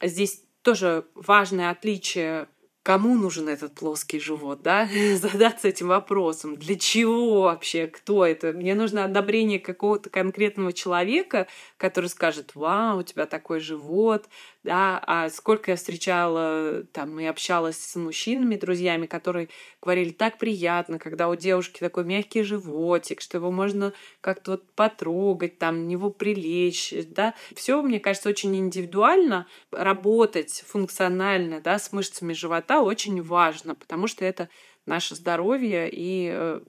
здесь 0.00 0.42
тоже 0.62 1.06
важное 1.14 1.70
отличие 1.70 2.48
кому 2.82 3.16
нужен 3.16 3.48
этот 3.48 3.74
плоский 3.74 4.18
живот, 4.18 4.62
да, 4.62 4.88
задаться 5.14 5.68
этим 5.68 5.88
вопросом, 5.88 6.56
для 6.56 6.76
чего 6.76 7.42
вообще, 7.42 7.86
кто 7.86 8.26
это, 8.26 8.52
мне 8.52 8.74
нужно 8.74 9.04
одобрение 9.04 9.60
какого-то 9.60 10.10
конкретного 10.10 10.72
человека, 10.72 11.46
который 11.76 12.06
скажет, 12.06 12.54
вау, 12.54 12.98
у 12.98 13.02
тебя 13.02 13.26
такой 13.26 13.60
живот, 13.60 14.28
да, 14.64 15.02
а 15.06 15.28
сколько 15.28 15.72
я 15.72 15.76
встречала 15.76 16.84
там 16.92 17.18
и 17.18 17.24
общалась 17.24 17.78
с 17.78 17.96
мужчинами, 17.96 18.56
друзьями, 18.56 19.06
которые 19.06 19.48
говорили, 19.80 20.10
так 20.10 20.38
приятно, 20.38 20.98
когда 20.98 21.28
у 21.28 21.34
девушки 21.34 21.80
такой 21.80 22.04
мягкий 22.04 22.42
животик, 22.42 23.20
что 23.20 23.38
его 23.38 23.50
можно 23.50 23.92
как-то 24.20 24.52
вот 24.52 24.70
потрогать, 24.72 25.58
там, 25.58 25.88
него 25.88 26.10
прилечь, 26.10 26.94
да. 27.08 27.34
Все, 27.54 27.82
мне 27.82 27.98
кажется, 27.98 28.28
очень 28.28 28.56
индивидуально. 28.56 29.46
Работать 29.72 30.64
функционально, 30.66 31.60
да, 31.60 31.78
с 31.78 31.92
мышцами 31.92 32.32
живота 32.32 32.71
очень 32.80 33.22
важно, 33.22 33.74
потому 33.74 34.06
что 34.06 34.24
это 34.24 34.48
наше 34.86 35.14
здоровье 35.14 35.88
и 35.90 36.30
э, 36.32 36.60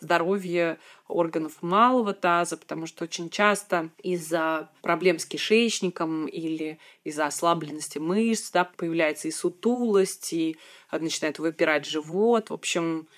здоровье 0.00 0.78
органов 1.08 1.62
малого 1.62 2.12
таза, 2.12 2.56
потому 2.56 2.86
что 2.86 3.04
очень 3.04 3.30
часто 3.30 3.90
из-за 4.02 4.70
проблем 4.82 5.18
с 5.18 5.26
кишечником 5.26 6.26
или 6.26 6.78
из-за 7.04 7.26
ослабленности 7.26 7.98
мышц 7.98 8.50
да, 8.50 8.64
появляется 8.64 9.28
и 9.28 9.30
сутулость, 9.30 10.32
и 10.32 10.56
начинает 10.90 11.38
выпирать 11.38 11.86
живот. 11.86 12.50
В 12.50 12.54
общем, 12.54 13.08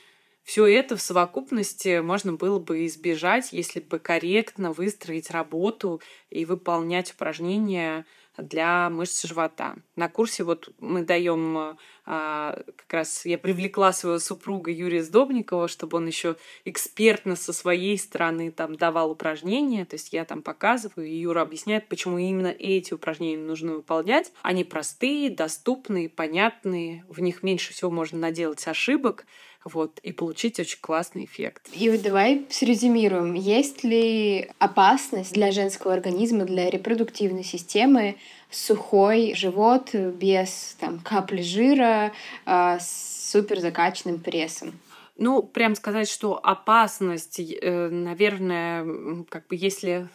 все 0.44 0.66
это 0.66 0.96
в 0.96 1.02
совокупности 1.02 2.00
можно 2.00 2.34
было 2.34 2.58
бы 2.58 2.86
избежать, 2.86 3.52
если 3.52 3.80
бы 3.80 3.98
корректно 3.98 4.72
выстроить 4.72 5.30
работу 5.30 6.00
и 6.30 6.44
выполнять 6.44 7.12
упражнения 7.12 8.04
для 8.38 8.90
мышц 8.90 9.24
живота. 9.24 9.76
На 9.96 10.08
курсе 10.08 10.44
вот 10.44 10.70
мы 10.80 11.02
даем 11.02 11.76
а, 12.06 12.60
как 12.76 12.92
раз 12.92 13.24
я 13.24 13.38
привлекла 13.38 13.92
своего 13.92 14.18
супруга 14.18 14.70
Юрия 14.70 15.02
Сдобникова, 15.02 15.68
чтобы 15.68 15.96
он 15.96 16.06
еще 16.06 16.36
экспертно 16.64 17.34
со 17.34 17.52
своей 17.52 17.96
стороны 17.96 18.50
там 18.50 18.76
давал 18.76 19.10
упражнения. 19.10 19.86
То 19.86 19.94
есть 19.94 20.12
я 20.12 20.24
там 20.24 20.42
показываю, 20.42 21.06
и 21.06 21.14
Юра 21.14 21.40
объясняет, 21.40 21.88
почему 21.88 22.18
именно 22.18 22.48
эти 22.48 22.92
упражнения 22.92 23.42
нужно 23.42 23.74
выполнять. 23.74 24.32
Они 24.42 24.64
простые, 24.64 25.30
доступные, 25.30 26.10
понятные, 26.10 27.04
в 27.08 27.20
них 27.20 27.42
меньше 27.42 27.72
всего 27.72 27.90
можно 27.90 28.18
наделать 28.18 28.66
ошибок 28.66 29.24
вот, 29.64 29.98
и 30.02 30.12
получить 30.12 30.60
очень 30.60 30.78
классный 30.80 31.24
эффект. 31.24 31.68
И 31.72 31.90
вот 31.90 32.02
давай 32.02 32.46
срезюмируем. 32.50 33.34
Есть 33.34 33.84
ли 33.84 34.50
опасность 34.58 35.32
для 35.32 35.50
женского 35.52 35.94
организма, 35.94 36.44
для 36.44 36.70
репродуктивной 36.70 37.44
системы 37.44 38.16
сухой 38.50 39.34
живот 39.34 39.94
без 39.94 40.76
там, 40.78 41.00
капли 41.00 41.42
жира, 41.42 42.12
э, 42.46 42.78
с 42.78 43.30
супер 43.32 43.60
закачанным 43.60 44.20
прессом? 44.20 44.78
Ну, 45.16 45.42
прям 45.42 45.74
сказать, 45.76 46.08
что 46.08 46.40
опасность, 46.42 47.38
э, 47.40 47.88
наверное, 47.88 49.24
как 49.28 49.46
бы 49.46 49.56
если 49.56 50.08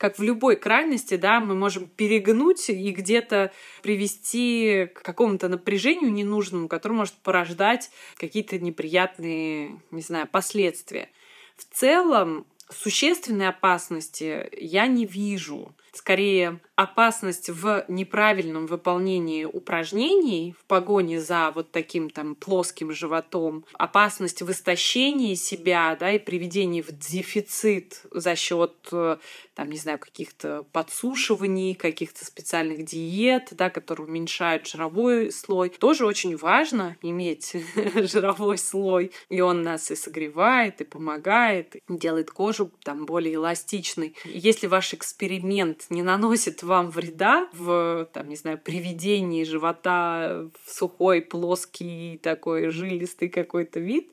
как 0.00 0.18
в 0.18 0.22
любой 0.22 0.56
крайности, 0.56 1.18
да, 1.18 1.40
мы 1.40 1.54
можем 1.54 1.86
перегнуть 1.86 2.70
и 2.70 2.90
где-то 2.90 3.52
привести 3.82 4.88
к 4.94 5.02
какому-то 5.02 5.50
напряжению 5.50 6.10
ненужному, 6.10 6.68
которое 6.68 6.94
может 6.94 7.12
порождать 7.16 7.90
какие-то 8.16 8.58
неприятные, 8.58 9.78
не 9.90 10.00
знаю, 10.00 10.26
последствия. 10.26 11.10
В 11.54 11.64
целом, 11.74 12.46
существенной 12.70 13.48
опасности 13.48 14.48
я 14.58 14.86
не 14.86 15.04
вижу. 15.04 15.74
Скорее, 15.92 16.60
опасность 16.76 17.50
в 17.50 17.84
неправильном 17.88 18.66
выполнении 18.66 19.44
упражнений 19.44 20.54
в 20.58 20.64
погоне 20.64 21.20
за 21.20 21.50
вот 21.54 21.72
таким 21.72 22.10
там 22.10 22.34
плоским 22.34 22.92
животом, 22.92 23.64
опасность 23.74 24.42
в 24.42 24.50
истощении 24.50 25.34
себя, 25.34 25.96
да, 25.98 26.12
и 26.12 26.18
приведении 26.18 26.80
в 26.80 26.90
дефицит 26.92 28.02
за 28.12 28.36
счет 28.36 28.74
э, 28.92 29.18
там, 29.54 29.70
не 29.70 29.76
знаю, 29.76 29.98
каких-то 29.98 30.64
подсушиваний, 30.72 31.74
каких-то 31.74 32.24
специальных 32.24 32.84
диет, 32.84 33.48
да, 33.50 33.68
которые 33.68 34.06
уменьшают 34.06 34.66
жировой 34.66 35.30
слой. 35.30 35.68
Тоже 35.68 36.06
очень 36.06 36.36
важно 36.36 36.96
иметь 37.02 37.54
жировой 37.94 38.56
слой, 38.56 39.12
и 39.28 39.40
он 39.40 39.62
нас 39.62 39.90
и 39.90 39.96
согревает, 39.96 40.80
и 40.80 40.84
помогает, 40.84 41.76
и 41.76 41.82
делает 41.88 42.30
кожу 42.30 42.70
там 42.84 43.04
более 43.04 43.34
эластичной. 43.34 44.14
Если 44.24 44.66
ваш 44.66 44.94
эксперимент 44.94 45.79
не 45.88 46.02
наносит 46.02 46.62
вам 46.62 46.90
вреда 46.90 47.48
в, 47.52 48.08
там, 48.12 48.28
не 48.28 48.36
знаю, 48.36 48.58
приведении 48.58 49.44
живота 49.44 50.48
в 50.64 50.70
сухой, 50.70 51.22
плоский, 51.22 52.18
такой 52.22 52.68
жилистый 52.68 53.28
какой-то 53.28 53.80
вид, 53.80 54.12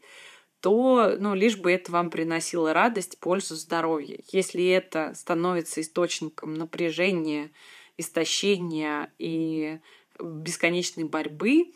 то, 0.61 1.15
ну, 1.19 1.35
лишь 1.35 1.57
бы 1.57 1.71
это 1.71 1.91
вам 1.91 2.09
приносило 2.09 2.73
радость, 2.73 3.19
пользу, 3.19 3.55
здоровье. 3.55 4.21
Если 4.31 4.65
это 4.67 5.13
становится 5.15 5.81
источником 5.81 6.53
напряжения, 6.53 7.51
истощения 7.97 9.11
и 9.19 9.79
бесконечной 10.19 11.03
борьбы, 11.03 11.71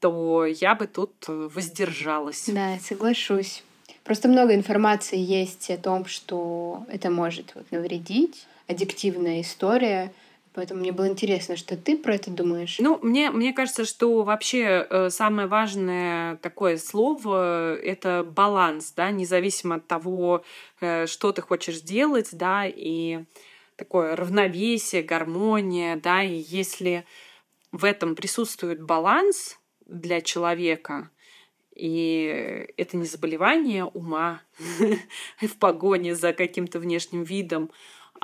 то 0.00 0.44
я 0.44 0.74
бы 0.74 0.86
тут 0.86 1.14
воздержалась. 1.28 2.48
Да, 2.48 2.78
соглашусь. 2.78 3.62
Просто 4.02 4.28
много 4.28 4.54
информации 4.54 5.18
есть 5.18 5.70
о 5.70 5.78
том, 5.78 6.04
что 6.04 6.84
это 6.88 7.10
может 7.10 7.54
вот 7.54 7.70
навредить, 7.70 8.46
аддиктивная 8.66 9.40
история— 9.40 10.12
Поэтому 10.54 10.80
мне 10.80 10.92
было 10.92 11.08
интересно, 11.08 11.56
что 11.56 11.76
ты 11.76 11.96
про 11.96 12.14
это 12.14 12.30
думаешь. 12.30 12.76
Ну, 12.78 13.00
мне, 13.02 13.32
мне 13.32 13.52
кажется, 13.52 13.84
что 13.84 14.22
вообще 14.22 14.86
э, 14.88 15.10
самое 15.10 15.48
важное 15.48 16.36
такое 16.36 16.78
слово— 16.78 17.74
это 17.82 18.24
баланс, 18.24 18.92
да, 18.96 19.10
независимо 19.10 19.76
от 19.76 19.88
того, 19.88 20.44
э, 20.80 21.06
что 21.06 21.32
ты 21.32 21.42
хочешь 21.42 21.80
делать, 21.80 22.28
да, 22.30 22.66
и 22.68 23.24
такое 23.74 24.14
равновесие, 24.14 25.02
гармония, 25.02 25.96
да, 25.96 26.22
и 26.22 26.36
если 26.36 27.04
в 27.72 27.84
этом 27.84 28.14
присутствует 28.14 28.80
баланс 28.80 29.58
для 29.86 30.20
человека, 30.20 31.10
и 31.74 32.68
это 32.76 32.96
не 32.96 33.06
заболевание 33.06 33.86
ума 33.86 34.40
в 35.40 35.56
погоне 35.58 36.14
за 36.14 36.32
каким-то 36.32 36.78
внешним 36.78 37.24
видом, 37.24 37.72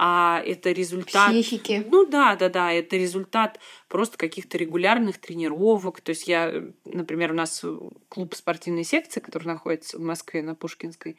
а 0.02 0.40
это 0.46 0.72
результат... 0.72 1.28
Психики. 1.28 1.84
Ну 1.90 2.06
да, 2.06 2.34
да, 2.34 2.48
да, 2.48 2.72
это 2.72 2.96
результат 2.96 3.60
просто 3.86 4.16
каких-то 4.16 4.56
регулярных 4.56 5.18
тренировок. 5.18 6.00
То 6.00 6.10
есть 6.10 6.26
я, 6.26 6.64
например, 6.86 7.32
у 7.32 7.34
нас 7.34 7.62
клуб 8.08 8.34
спортивной 8.34 8.84
секции, 8.84 9.20
который 9.20 9.48
находится 9.48 9.98
в 9.98 10.00
Москве 10.00 10.40
на 10.40 10.54
Пушкинской, 10.54 11.18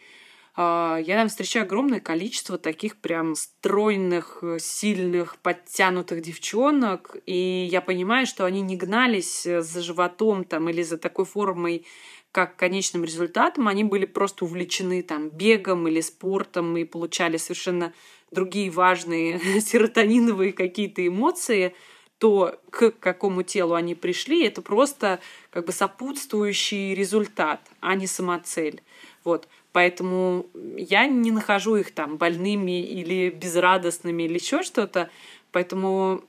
а, 0.56 0.98
я 0.98 1.16
там 1.16 1.30
встречаю 1.30 1.66
огромное 1.66 2.00
количество 2.00 2.58
таких 2.58 2.98
прям 2.98 3.36
стройных, 3.36 4.44
сильных, 4.60 5.38
подтянутых 5.38 6.24
девчонок, 6.24 7.18
и 7.28 7.68
я 7.72 7.82
понимаю, 7.82 8.26
что 8.26 8.46
они 8.46 8.62
не 8.62 8.78
гнались 8.78 9.44
за 9.44 9.82
животом 9.82 10.44
там 10.44 10.70
или 10.70 10.82
за 10.82 10.98
такой 10.98 11.26
формой 11.26 11.86
как 12.32 12.56
конечным 12.56 13.04
результатом, 13.04 13.68
они 13.68 13.84
были 13.84 14.06
просто 14.06 14.46
увлечены 14.46 15.04
там 15.04 15.30
бегом 15.30 15.88
или 15.88 16.02
спортом 16.02 16.78
и 16.78 16.86
получали 16.86 17.38
совершенно 17.38 17.94
другие 18.32 18.70
важные 18.70 19.40
серотониновые 19.62 20.54
какие-то 20.54 21.06
эмоции, 21.06 21.76
то 22.18 22.60
к 22.70 22.92
какому 22.92 23.42
телу 23.44 23.74
они 23.74 23.96
пришли, 23.96 24.46
это 24.46 24.62
просто 24.62 25.20
как 25.50 25.66
бы 25.66 25.72
сопутствующий 25.72 26.94
результат, 26.94 27.62
а 27.80 27.96
не 27.96 28.06
самоцель. 28.08 28.82
Вот. 29.24 29.48
Поэтому 29.72 30.46
я 30.78 31.08
не 31.08 31.32
нахожу 31.32 31.78
их 31.78 31.92
там 31.92 32.18
больными 32.18 32.82
или 32.84 33.30
безрадостными 33.30 34.24
или 34.24 34.36
еще 34.36 34.64
что-то. 34.64 35.10
Поэтому, 35.52 36.24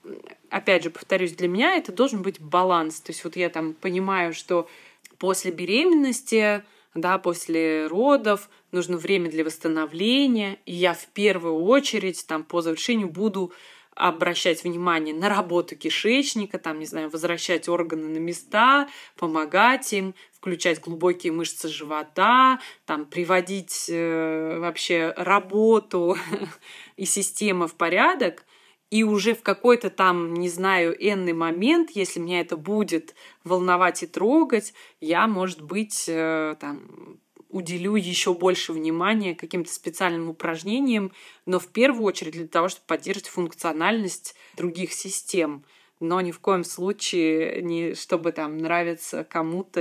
опять 0.49 0.85
же, 0.85 0.91
повторюсь, 0.91 1.33
для 1.33 1.49
меня 1.49 1.77
это 1.77 1.93
должен 1.93 2.23
быть 2.23 2.41
баланс. 2.41 3.01
То 3.01 3.13
есть 3.13 3.23
вот 3.25 3.37
я 3.37 3.51
там 3.51 3.75
понимаю, 3.75 4.33
что 4.33 4.69
после 5.23 5.53
беременности, 5.53 6.65
да, 6.97 7.17
после 7.17 7.87
родов 7.87 8.51
нужно 8.73 8.97
время 8.97 9.31
для 9.31 9.45
восстановления, 9.45 10.59
и 10.67 10.73
я 10.73 10.95
в 10.95 11.07
первую 11.15 11.63
очередь 11.63 12.27
там 12.27 12.43
по 12.43 12.61
завершению 12.61 13.09
буду 13.09 13.53
обращать 13.95 14.65
внимание 14.65 15.15
на 15.15 15.29
работу 15.29 15.77
кишечника, 15.77 16.59
там, 16.59 16.81
не 16.81 16.87
знаю, 16.87 17.09
возвращать 17.09 17.69
органы 17.69 18.09
на 18.09 18.19
места, 18.19 18.89
помогать 19.17 19.93
им, 19.93 20.17
включать 20.33 20.81
глубокие 20.81 21.33
мышцы 21.33 21.69
живота, 21.69 22.59
там, 22.85 23.05
приводить 23.05 23.89
э, 23.89 24.59
вообще 24.59 25.15
работу 25.17 26.17
и 26.97 27.05
систему 27.05 27.69
в 27.69 27.77
порядок, 27.77 28.45
и 28.93 29.05
уже 29.05 29.35
в 29.35 29.43
какой-то 29.43 29.89
там, 29.89 30.35
не 30.35 30.51
знаю, 30.51 30.95
энный 31.01 31.33
момент, 31.33 31.93
если 31.95 32.21
меня 32.21 32.43
это 32.43 32.59
будет 32.59 33.15
волновать 33.43 34.03
и 34.03 34.07
трогать, 34.07 34.75
я, 35.01 35.27
может 35.27 35.63
быть, 35.63 36.05
э, 36.09 36.57
там, 36.61 37.19
уделю 37.49 37.95
еще 37.95 38.35
больше 38.35 38.75
внимания 38.75 39.35
каким-то 39.35 39.73
специальным 39.73 40.29
упражнениям, 40.29 41.11
но 41.47 41.59
в 41.59 41.69
первую 41.69 42.05
очередь 42.05 42.35
для 42.35 42.47
того, 42.47 42.69
чтобы 42.69 42.85
поддерживать 42.87 43.29
функциональность 43.29 44.37
других 44.59 44.93
систем 44.93 45.65
но 46.01 46.21
ни 46.21 46.33
в 46.33 46.41
коем 46.41 46.65
случае 46.65 47.63
не 47.63 47.95
чтобы 47.95 48.33
там 48.33 48.59
нравиться 48.59 49.23
кому-то, 49.23 49.81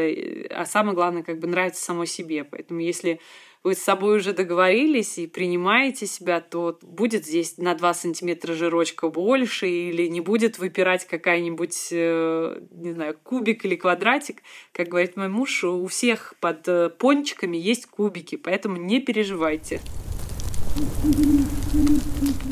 а 0.52 0.66
самое 0.68 0.94
главное, 0.94 1.24
как 1.24 1.40
бы 1.40 1.48
нравится 1.48 1.84
самой 1.84 2.06
себе. 2.06 2.44
Поэтому 2.44 2.80
если 2.80 3.20
вы 3.64 3.76
с 3.76 3.80
собой 3.80 4.18
уже 4.18 4.34
договорились 4.34 5.18
и 5.18 5.28
принимаете 5.28 6.08
себя, 6.08 6.42
то 6.42 6.80
будет 6.82 7.26
здесь 7.26 7.58
на 7.58 7.76
2 7.76 7.94
сантиметра 7.94 8.54
жирочка 8.54 9.10
больше 9.10 9.70
или 9.70 10.08
не 10.08 10.22
будет 10.22 10.58
выпирать 10.58 11.06
какая-нибудь, 11.06 11.90
э, 11.92 12.62
не 12.72 12.94
знаю, 12.94 13.18
кубик 13.24 13.64
или 13.66 13.76
квадратик. 13.76 14.42
Как 14.72 14.88
говорит 14.88 15.16
мой 15.16 15.28
муж, 15.28 15.64
у 15.64 15.86
всех 15.88 16.34
под 16.40 16.68
э, 16.68 16.90
пончиками 16.90 17.58
есть 17.58 17.86
кубики, 17.86 18.36
поэтому 18.36 18.78
не 18.78 19.00
переживайте. 19.00 19.80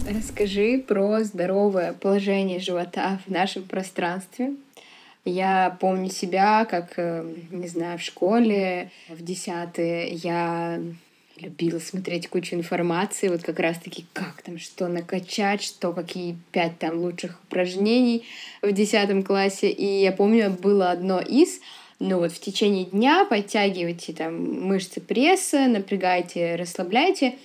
Расскажи 0.08 0.84
про 0.88 1.24
здоровое 1.24 1.93
положение 1.93 2.60
живота 2.60 3.19
в 3.26 3.32
нашем 3.32 3.63
пространстве. 3.63 4.54
Я 5.30 5.78
помню 5.80 6.10
себя, 6.10 6.65
как, 6.65 6.94
э, 6.98 7.24
не 7.52 7.68
знаю, 7.68 7.98
в 7.98 8.02
школе, 8.02 8.92
в 9.08 9.24
десятые 9.24 10.10
я 10.10 10.80
любила 11.42 11.80
смотреть 11.80 12.28
кучу 12.28 12.56
информации, 12.56 13.30
вот 13.30 13.44
как 13.44 13.60
раз-таки 13.60 14.06
как 14.13 14.42
там, 14.42 14.60
что 14.60 14.88
накачать, 14.88 15.62
что 15.63 15.94
какие 15.94 16.38
пять 16.52 16.78
там 16.80 16.98
лучших 16.98 17.39
упражнений 17.44 18.26
в 18.62 18.72
десятом 18.72 19.24
классе. 19.24 19.70
И 19.70 20.02
я 20.02 20.12
помню, 20.12 20.50
было 20.50 20.92
одно 20.92 21.20
из, 21.20 21.60
ну 22.00 22.20
вот 22.20 22.32
в 22.32 22.39
течение 22.39 22.86
дня 22.86 23.26
подтягивайте 23.26 24.13
там 24.13 24.65
мышцы 24.65 25.02
пресса, 25.02 25.68
напрягайте, 25.68 26.56
расслабляйте. 26.56 27.36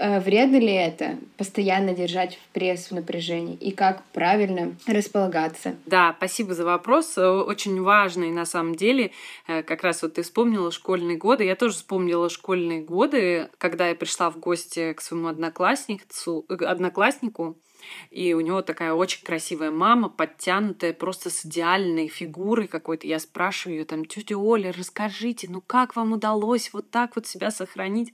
Э, 0.00 0.18
вредно 0.18 0.56
ли 0.56 0.72
это 0.72 1.18
постоянно 1.36 1.92
держать 1.92 2.36
в 2.36 2.54
пресс 2.54 2.90
в 2.90 2.92
напряжении 2.92 3.54
и 3.54 3.70
как 3.70 4.02
правильно 4.12 4.74
располагаться? 4.86 5.74
Да, 5.84 6.14
спасибо 6.16 6.54
за 6.54 6.64
вопрос. 6.64 7.18
Э, 7.18 7.28
очень 7.28 7.82
важный 7.82 8.30
на 8.30 8.46
самом 8.46 8.74
деле. 8.74 9.10
Э, 9.46 9.62
как 9.62 9.82
раз 9.82 10.00
вот 10.00 10.14
ты 10.14 10.22
вспомнила 10.22 10.72
школьные 10.72 11.18
годы. 11.18 11.44
Я 11.44 11.54
тоже 11.54 11.74
вспомнила 11.74 12.30
школьные 12.30 12.80
годы, 12.80 13.50
когда 13.58 13.88
я 13.88 13.94
пришла 13.94 14.30
в 14.30 14.38
гости 14.38 14.94
к 14.94 15.02
своему 15.02 15.28
однокласснику, 15.28 16.46
однокласснику 16.48 17.58
и 18.10 18.34
у 18.34 18.40
него 18.40 18.62
такая 18.62 18.92
очень 18.92 19.24
красивая 19.24 19.70
мама, 19.70 20.08
подтянутая, 20.08 20.92
просто 20.92 21.30
с 21.30 21.44
идеальной 21.44 22.08
фигурой 22.08 22.68
какой-то. 22.68 23.06
Я 23.06 23.18
спрашиваю 23.18 23.78
ее 23.78 23.84
там, 23.84 24.04
тетя 24.04 24.36
Оля, 24.36 24.72
расскажите, 24.76 25.48
ну 25.50 25.62
как 25.66 25.96
вам 25.96 26.12
удалось 26.12 26.72
вот 26.72 26.90
так 26.90 27.16
вот 27.16 27.26
себя 27.26 27.50
сохранить? 27.50 28.12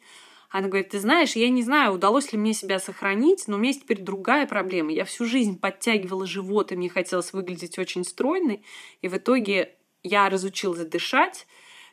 Она 0.50 0.68
говорит, 0.68 0.90
ты 0.90 1.00
знаешь, 1.00 1.36
я 1.36 1.48
не 1.48 1.62
знаю, 1.62 1.92
удалось 1.92 2.32
ли 2.32 2.38
мне 2.38 2.54
себя 2.54 2.78
сохранить, 2.78 3.48
но 3.48 3.56
у 3.56 3.58
меня 3.58 3.70
есть 3.70 3.82
теперь 3.82 4.00
другая 4.00 4.46
проблема. 4.46 4.92
Я 4.92 5.04
всю 5.04 5.24
жизнь 5.24 5.58
подтягивала 5.58 6.26
живот, 6.26 6.72
и 6.72 6.76
мне 6.76 6.88
хотелось 6.88 7.32
выглядеть 7.32 7.78
очень 7.78 8.04
стройной, 8.04 8.64
и 9.02 9.08
в 9.08 9.16
итоге 9.16 9.76
я 10.02 10.28
разучилась 10.28 10.86
дышать, 10.86 11.46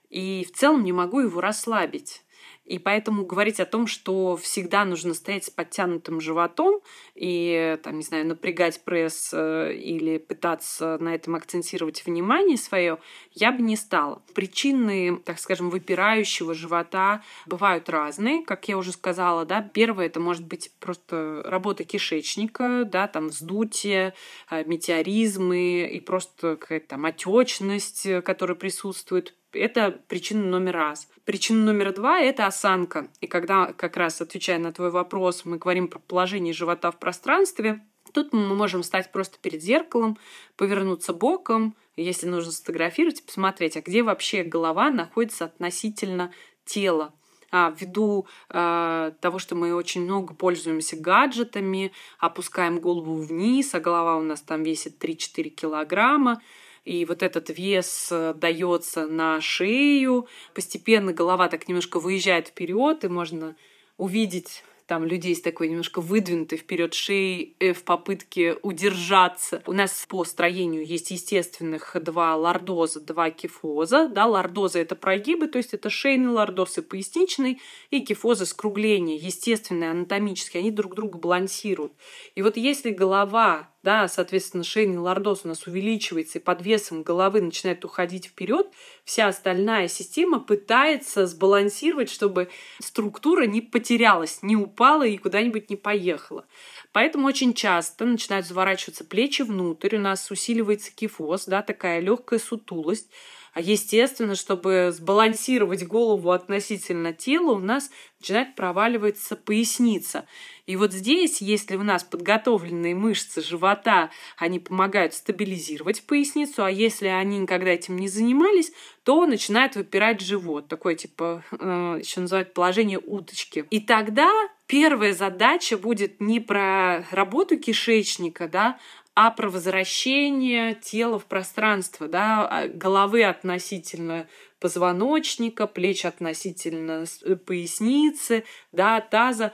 и 0.10 0.46
в 0.48 0.56
целом 0.56 0.84
не 0.84 0.92
могу 0.92 1.20
его 1.20 1.42
расслабить. 1.42 2.24
И 2.66 2.80
поэтому 2.80 3.26
говорить 3.26 3.60
о 3.60 3.66
том, 3.66 3.88
что 3.88 4.38
всегда 4.38 4.86
нужно 4.86 5.14
стоять 5.14 5.46
с 5.46 5.50
подтянутым 5.50 6.22
животом 6.22 6.80
и, 7.14 7.78
там, 7.84 7.98
не 7.98 8.04
знаю, 8.04 8.26
напрягать 8.26 8.82
пресс 8.86 9.32
э, 9.34 9.74
или 9.74 10.18
пытаться 10.18 10.98
на 11.00 11.14
этом 11.14 11.36
акцентировать 11.36 12.06
внимание 12.06 12.58
свое, 12.58 13.00
я 13.34 13.52
бы 13.52 13.62
не 13.62 13.76
стала. 13.76 14.22
Причины, 14.34 15.18
так 15.18 15.40
скажем, 15.40 15.70
выпирающего 15.70 16.54
живота 16.54 17.22
бывают 17.46 17.90
разные, 17.90 18.44
как 18.44 18.68
я 18.70 18.78
уже 18.78 18.94
сказала, 18.94 19.46
да. 19.46 19.62
Первое, 19.62 20.06
это 20.06 20.22
может 20.22 20.46
быть 20.46 20.72
просто 20.80 21.42
работа 21.46 21.84
кишечника, 21.84 22.86
да, 22.86 23.08
там 23.08 23.28
вздутие, 23.28 24.14
э, 24.50 24.64
метеоризмы 24.64 25.90
и 25.92 26.00
просто 26.00 26.56
какая-то 26.56 26.88
там 26.88 27.06
отечность, 27.06 28.06
э, 28.06 28.22
которая 28.22 28.56
присутствует 28.56 29.36
это 29.54 30.00
причина 30.08 30.44
номер 30.46 30.74
раз. 30.74 31.08
Причина 31.26 31.64
номер 31.64 31.94
два– 31.94 32.20
это 32.22 32.46
осанка. 32.46 33.08
И 33.22 33.28
когда, 33.28 33.74
как 33.74 33.98
раз 33.98 34.22
отвечая 34.22 34.60
на 34.60 34.72
твой 34.72 34.92
вопрос, 34.92 35.46
мы 35.46 35.58
говорим 35.58 35.88
про 35.88 36.00
положение 36.00 36.54
живота 36.54 36.92
в 36.92 37.00
пространстве, 37.00 37.86
тут 38.14 38.34
мы 38.34 38.56
можем 38.56 38.84
стать 38.84 39.12
просто 39.12 39.38
перед 39.42 39.62
зеркалом, 39.62 40.18
повернуться 40.56 41.14
боком, 41.14 41.76
если 41.96 42.28
нужно 42.28 42.52
сфотографировать, 42.52 43.26
посмотреть, 43.26 43.78
а 43.78 43.82
где 43.82 44.04
вообще 44.04 44.44
голова 44.44 44.90
находится 44.90 45.46
относительно 45.46 46.32
тела. 46.66 47.14
А, 47.56 47.72
ввиду 47.78 48.26
э, 48.50 49.12
того, 49.22 49.38
что 49.38 49.54
мы 49.54 49.76
очень 49.76 50.02
много 50.02 50.34
пользуемся 50.34 50.96
гаджетами, 50.96 51.92
опускаем 52.18 52.80
голову 52.80 53.16
вниз, 53.18 53.76
а 53.76 53.80
голова 53.80 54.18
у 54.18 54.24
нас 54.24 54.42
там 54.42 54.64
весит 54.64 55.04
3-4 55.04 55.50
килограмма, 55.50 56.42
и 56.86 57.06
вот 57.06 57.24
этот 57.24 57.50
вес 57.50 58.10
э, 58.12 58.34
дается 58.36 59.08
на 59.08 59.40
шею, 59.42 60.28
постепенно 60.54 61.14
голова 61.14 61.48
так 61.48 61.68
немножко 61.68 62.00
выезжает 62.00 62.50
вперед, 62.50 63.04
и 63.04 63.08
можно 63.08 63.56
увидеть 63.98 64.64
там 64.86 65.06
людей 65.06 65.36
с 65.36 65.42
такой 65.42 65.70
немножко 65.70 66.02
выдвинутой 66.02 66.58
вперед 66.58 66.94
шеей 66.94 67.56
э, 67.60 67.74
в 67.74 67.84
попытке 67.84 68.58
удержаться. 68.62 69.64
У 69.66 69.72
нас 69.72 70.06
по 70.10 70.26
строению 70.26 70.86
есть 70.86 71.12
естественных 71.12 71.96
два 72.02 72.36
лордоза, 72.36 73.00
два 73.00 73.32
кифоза. 73.32 74.10
Да, 74.10 74.26
лордоза— 74.26 74.80
это 74.82 74.96
прогибы, 74.96 75.48
то 75.48 75.58
есть 75.58 75.74
это 75.74 75.90
шейный 75.90 76.30
лордоз 76.30 76.78
и 76.78 76.82
поясничный, 76.82 77.62
и 77.92 78.02
кифозы— 78.02 78.46
скругления, 78.46 79.18
естественные, 79.18 79.92
анатомические, 79.92 80.62
они 80.62 80.72
друг 80.72 80.96
друга 80.96 81.18
балансируют. 81.18 81.94
И 82.36 82.42
вот 82.42 82.58
если 82.58 82.92
голова 82.92 83.73
да, 83.84 84.08
соответственно, 84.08 84.64
шейный 84.64 84.98
лордоз 84.98 85.42
у 85.44 85.50
нас 85.50 85.68
увеличивается, 85.68 86.40
и 86.40 86.42
под 86.42 86.62
весом 86.62 87.04
головы 87.04 87.42
начинает 87.42 87.84
уходить 87.84 88.28
вперед, 88.28 88.68
вся 89.04 89.28
остальная 89.28 89.90
система 89.90 90.40
пытается 90.40 91.28
сбалансировать, 91.28 92.10
чтобы 92.10 92.50
структура 92.80 93.46
не 93.46 93.60
потерялась, 93.60 94.40
не 94.42 94.56
упала 94.56 95.04
и 95.04 95.18
куда-нибудь 95.18 95.70
не 95.70 95.76
поехала. 95.76 96.46
Поэтому 96.94 97.28
очень 97.28 97.54
часто 97.54 98.06
начинают 98.06 98.48
заворачиваться 98.48 99.04
плечи 99.04 99.42
внутрь, 99.42 99.98
у 99.98 100.00
нас 100.00 100.32
усиливается 100.32 100.92
кифоз, 100.96 101.46
да, 101.46 101.62
такая 101.62 102.00
легкая 102.00 102.40
сутулость. 102.40 103.10
А 103.54 103.62
естественно, 103.62 104.36
чтобы 104.36 104.92
сбалансировать 104.92 105.86
голову 105.86 106.32
относительно 106.32 107.14
тела, 107.14 107.52
у 107.52 107.60
нас 107.60 107.92
начинает 108.20 108.56
проваливаться 108.56 109.36
поясница. 109.36 110.26
И 110.66 110.76
вот 110.76 110.92
здесь, 110.94 111.42
если 111.42 111.76
у 111.76 111.84
нас 111.84 112.04
подготовленные 112.04 112.96
мышцы 112.96 113.42
живота, 113.42 114.10
они 114.38 114.60
помогают 114.60 115.14
стабилизировать 115.14 116.04
поясницу, 116.04 116.64
а 116.64 116.72
если 116.72 117.08
они 117.08 117.38
никогда 117.38 117.72
этим 117.72 117.98
не 117.98 118.08
занимались, 118.08 118.72
то 119.04 119.26
начинает 119.26 119.76
выпирать 119.76 120.22
живот. 120.22 120.68
Такое, 120.68 120.96
типа, 120.96 121.44
э, 121.52 121.98
еще 122.00 122.22
называют 122.22 122.54
положение 122.54 122.98
уточки. 122.98 123.66
И 123.70 123.82
тогда 123.82 124.32
первая 124.68 125.14
задача 125.14 125.78
будет 125.78 126.22
не 126.22 126.40
про 126.40 127.06
работу 127.12 127.60
кишечника, 127.60 128.48
да, 128.48 128.80
а 129.16 129.30
про 129.32 129.50
возвращение 129.50 130.74
тела 130.76 131.20
в 131.20 131.26
пространство, 131.26 132.08
да, 132.08 132.48
а, 132.48 132.68
головы 132.68 133.24
относительно 133.24 134.28
позвоночника, 134.60 135.68
плеч 135.68 136.06
относительно 136.06 137.06
э, 137.24 137.36
поясницы, 137.36 138.44
да, 138.72 139.02
таза. 139.02 139.54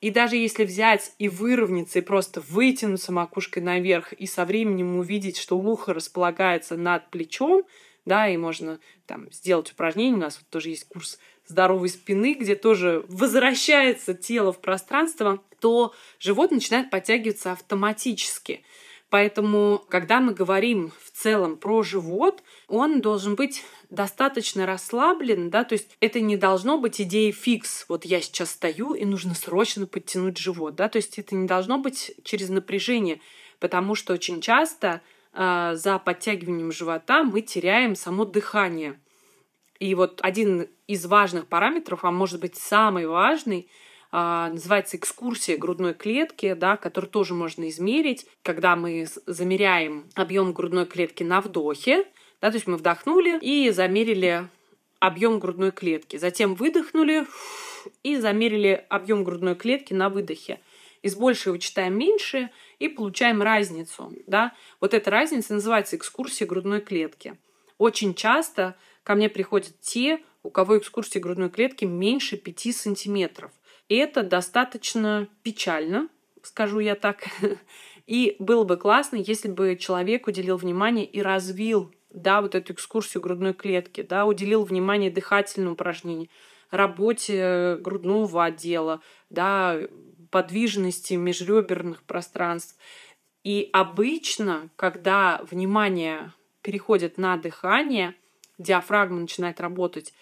И 0.00 0.10
даже 0.10 0.36
если 0.36 0.64
взять 0.64 1.12
и 1.18 1.28
выровняться, 1.28 1.98
и 1.98 2.02
просто 2.02 2.40
вытянуться 2.40 3.10
макушкой 3.12 3.62
наверх, 3.62 4.12
и 4.12 4.26
со 4.26 4.44
временем 4.44 4.96
увидеть, 4.98 5.38
что 5.38 5.58
ухо 5.58 5.94
располагается 5.94 6.76
над 6.76 7.10
плечом, 7.10 7.64
да, 8.04 8.28
и 8.28 8.36
можно 8.36 8.78
там 9.06 9.30
сделать 9.32 9.72
упражнение. 9.72 10.16
У 10.16 10.20
нас 10.20 10.38
вот 10.38 10.48
тоже 10.50 10.70
есть 10.70 10.88
курс 10.88 11.18
здоровой 11.46 11.88
спины, 11.88 12.34
где 12.34 12.54
тоже 12.54 13.04
возвращается 13.08 14.14
тело 14.14 14.52
в 14.52 14.60
пространство, 14.60 15.42
то 15.60 15.94
живот 16.20 16.50
начинает 16.50 16.90
подтягиваться 16.90 17.52
автоматически. 17.52 18.64
Поэтому, 19.10 19.82
когда 19.88 20.20
мы 20.20 20.34
говорим 20.34 20.92
в 21.02 21.10
целом 21.10 21.56
про 21.56 21.82
живот, 21.82 22.42
он 22.66 23.00
должен 23.00 23.36
быть 23.36 23.64
достаточно 23.88 24.66
расслаблен, 24.66 25.48
да, 25.48 25.64
то 25.64 25.72
есть 25.72 25.96
это 26.00 26.20
не 26.20 26.36
должно 26.36 26.78
быть 26.78 27.00
идеей 27.00 27.32
фикс, 27.32 27.86
вот 27.88 28.04
я 28.04 28.20
сейчас 28.20 28.50
стою 28.50 28.92
и 28.92 29.06
нужно 29.06 29.34
срочно 29.34 29.86
подтянуть 29.86 30.36
живот, 30.36 30.74
да, 30.74 30.90
то 30.90 30.96
есть 30.96 31.18
это 31.18 31.34
не 31.34 31.46
должно 31.46 31.78
быть 31.78 32.12
через 32.22 32.50
напряжение, 32.50 33.20
потому 33.60 33.94
что 33.94 34.12
очень 34.12 34.42
часто 34.42 35.00
э, 35.32 35.72
за 35.74 35.98
подтягиванием 35.98 36.70
живота 36.70 37.24
мы 37.24 37.40
теряем 37.40 37.96
само 37.96 38.26
дыхание. 38.26 39.00
И 39.80 39.94
вот 39.94 40.20
один 40.22 40.68
из 40.86 41.06
важных 41.06 41.46
параметров, 41.46 42.04
а 42.04 42.10
может 42.10 42.40
быть 42.40 42.56
самый 42.56 43.06
важный, 43.06 43.68
называется 44.10 44.96
экскурсия 44.96 45.56
грудной 45.58 45.94
клетки, 45.94 46.54
да, 46.54 46.76
которую 46.76 47.10
тоже 47.10 47.34
можно 47.34 47.68
измерить, 47.68 48.26
когда 48.42 48.74
мы 48.74 49.06
замеряем 49.26 50.06
объем 50.14 50.52
грудной 50.52 50.86
клетки 50.86 51.22
на 51.22 51.40
вдохе, 51.40 52.06
да, 52.40 52.50
то 52.50 52.54
есть 52.54 52.66
мы 52.66 52.76
вдохнули 52.76 53.38
и 53.40 53.70
замерили 53.70 54.48
объем 55.00 55.38
грудной 55.38 55.72
клетки, 55.72 56.16
затем 56.16 56.54
выдохнули 56.54 57.26
и 58.02 58.16
замерили 58.16 58.84
объем 58.88 59.24
грудной 59.24 59.54
клетки 59.54 59.92
на 59.92 60.08
выдохе. 60.08 60.60
Из 61.02 61.14
большего 61.14 61.52
вычитаем 61.52 61.96
меньше 61.96 62.50
и 62.78 62.88
получаем 62.88 63.40
разницу. 63.42 64.12
Да? 64.26 64.52
Вот 64.80 64.94
эта 64.94 65.10
разница 65.10 65.54
называется 65.54 65.96
экскурсия 65.96 66.46
грудной 66.46 66.80
клетки. 66.80 67.36
Очень 67.78 68.14
часто 68.14 68.76
ко 69.04 69.14
мне 69.14 69.28
приходят 69.28 69.78
те, 69.80 70.20
у 70.42 70.50
кого 70.50 70.78
экскурсия 70.78 71.20
грудной 71.20 71.50
клетки 71.50 71.84
меньше 71.84 72.36
5 72.36 72.74
сантиметров. 72.74 73.52
И 73.88 73.96
это 73.96 74.22
достаточно 74.22 75.28
печально, 75.42 76.08
скажу 76.42 76.78
я 76.80 76.94
так. 76.94 77.24
И 78.06 78.36
было 78.38 78.64
бы 78.64 78.76
классно, 78.76 79.16
если 79.16 79.48
бы 79.48 79.76
человек 79.76 80.26
уделил 80.26 80.56
внимание 80.56 81.04
и 81.04 81.20
развил 81.20 81.92
да, 82.10 82.40
вот 82.40 82.54
эту 82.54 82.72
экскурсию 82.72 83.22
грудной 83.22 83.52
клетки, 83.52 84.02
да, 84.02 84.24
уделил 84.24 84.64
внимание 84.64 85.10
дыхательным 85.10 85.72
упражнениям, 85.72 86.28
работе 86.70 87.76
грудного 87.80 88.46
отдела, 88.46 89.00
да, 89.30 89.78
подвижности 90.30 91.14
межреберных 91.14 92.02
пространств. 92.02 92.76
И 93.44 93.68
обычно, 93.72 94.68
когда 94.76 95.40
внимание 95.50 96.32
переходит 96.62 97.18
на 97.18 97.36
дыхание, 97.36 98.14
диафрагма 98.58 99.20
начинает 99.20 99.60
работать 99.60 100.12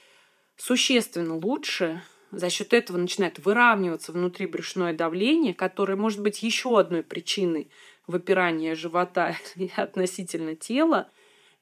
существенно 0.56 1.36
лучше, 1.36 2.02
за 2.36 2.50
счет 2.50 2.74
этого 2.74 2.98
начинает 2.98 3.38
выравниваться 3.38 4.12
внутрибрюшное 4.12 4.92
давление, 4.92 5.54
которое 5.54 5.96
может 5.96 6.20
быть 6.20 6.42
еще 6.42 6.78
одной 6.78 7.02
причиной 7.02 7.70
выпирания 8.06 8.74
живота 8.74 9.36
относительно 9.76 10.54
тела. 10.54 11.10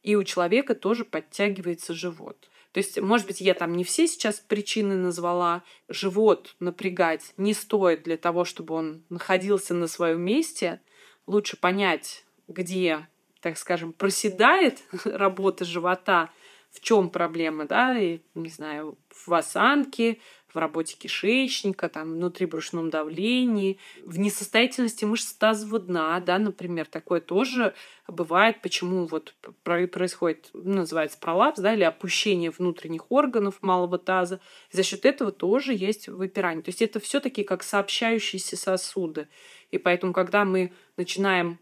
и 0.02 0.16
у 0.16 0.24
человека 0.24 0.74
тоже 0.74 1.04
подтягивается 1.04 1.94
живот. 1.94 2.50
То 2.72 2.78
есть, 2.78 3.00
может 3.00 3.28
быть, 3.28 3.40
я 3.40 3.54
там 3.54 3.76
не 3.76 3.84
все 3.84 4.08
сейчас 4.08 4.40
причины 4.40 4.96
назвала. 4.96 5.62
Живот 5.88 6.56
напрягать 6.58 7.32
не 7.36 7.54
стоит 7.54 8.02
для 8.02 8.16
того, 8.16 8.44
чтобы 8.44 8.74
он 8.74 9.04
находился 9.08 9.74
на 9.74 9.86
своем 9.86 10.20
месте. 10.22 10.80
Лучше 11.28 11.56
понять, 11.56 12.24
где, 12.48 13.06
так 13.40 13.56
скажем, 13.58 13.92
проседает 13.92 14.82
работа 15.04 15.64
живота, 15.64 16.30
в 16.72 16.80
чем 16.80 17.08
проблема, 17.08 17.66
да, 17.66 17.96
и, 17.96 18.18
не 18.34 18.48
знаю, 18.48 18.98
в 19.08 19.32
осанке, 19.32 20.18
в 20.54 20.58
работе 20.58 20.96
кишечника, 20.96 21.88
там, 21.88 22.12
внутрибрюшном 22.12 22.90
давлении, 22.90 23.78
в 24.04 24.18
несостоятельности 24.18 25.04
мышц 25.04 25.32
тазового 25.32 25.80
дна, 25.80 26.20
да, 26.20 26.38
например, 26.38 26.86
такое 26.86 27.20
тоже 27.20 27.74
бывает, 28.06 28.62
почему 28.62 29.06
вот 29.06 29.34
происходит, 29.62 30.50
называется 30.52 31.18
пролапс, 31.18 31.60
да, 31.60 31.74
или 31.74 31.82
опущение 31.82 32.50
внутренних 32.50 33.10
органов 33.10 33.58
малого 33.62 33.98
таза. 33.98 34.40
За 34.70 34.82
счет 34.82 35.04
этого 35.04 35.32
тоже 35.32 35.74
есть 35.74 36.08
выпирание. 36.08 36.62
То 36.62 36.68
есть 36.68 36.82
это 36.82 37.00
все 37.00 37.20
таки 37.20 37.42
как 37.42 37.62
сообщающиеся 37.62 38.56
сосуды. 38.56 39.28
И 39.70 39.78
поэтому, 39.78 40.12
когда 40.12 40.44
мы 40.44 40.72
начинаем 40.96 41.58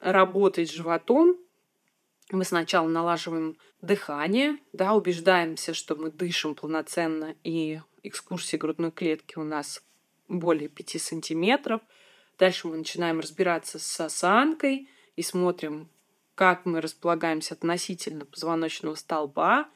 работать 0.00 0.70
животом, 0.70 1.38
мы 2.30 2.44
сначала 2.44 2.88
налаживаем 2.88 3.56
дыхание, 3.80 4.58
да, 4.72 4.94
убеждаемся, 4.94 5.74
что 5.74 5.94
мы 5.94 6.10
дышим 6.10 6.54
полноценно 6.54 7.34
и 7.44 7.80
экскурсии 8.02 8.56
грудной 8.56 8.90
клетки 8.90 9.38
у 9.38 9.44
нас 9.44 9.82
более 10.28 10.68
5 10.68 11.00
сантиметров. 11.00 11.80
Дальше 12.38 12.68
мы 12.68 12.76
начинаем 12.76 13.20
разбираться 13.20 13.78
с 13.78 14.00
осанкой 14.00 14.88
и 15.16 15.22
смотрим, 15.22 15.88
как 16.34 16.64
мы 16.66 16.80
располагаемся 16.80 17.54
относительно 17.54 18.24
позвоночного 18.24 18.94
столба. 18.94 19.68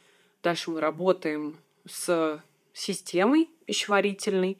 Дальше 0.42 0.70
мы 0.70 0.80
работаем 0.80 1.58
с 1.86 2.42
системой 2.72 3.50
пищеварительной 3.66 4.58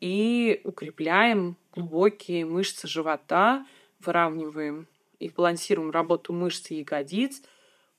и 0.00 0.60
укрепляем 0.64 1.56
глубокие 1.72 2.44
мышцы 2.44 2.86
живота, 2.86 3.66
выравниваем 4.00 4.86
и 5.18 5.28
балансируем 5.30 5.90
работу 5.90 6.32
мышц 6.32 6.70
ягодиц, 6.70 7.42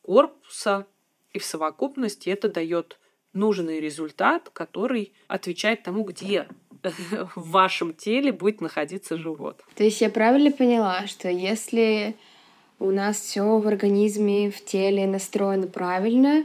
корпуса. 0.03 0.85
И 1.33 1.39
в 1.39 1.45
совокупности 1.45 2.29
это 2.29 2.49
дает 2.49 2.99
нужный 3.37 3.79
результат, 3.79 4.49
который 4.51 5.13
отвечает 5.27 5.83
тому, 5.83 6.03
где 6.03 6.47
в 7.35 7.51
вашем 7.51 7.93
теле 7.93 8.31
будет 8.31 8.61
находиться 8.61 9.17
живот. 9.17 9.63
То 9.75 9.83
есть 9.83 10.01
я 10.01 10.09
правильно 10.09 10.51
поняла, 10.51 11.07
что 11.07 11.29
если 11.29 12.15
у 12.79 12.91
нас 12.91 13.19
все 13.19 13.59
в 13.59 13.67
организме, 13.67 14.51
в 14.51 14.63
теле 14.63 15.07
настроено 15.07 15.67
правильно, 15.67 16.43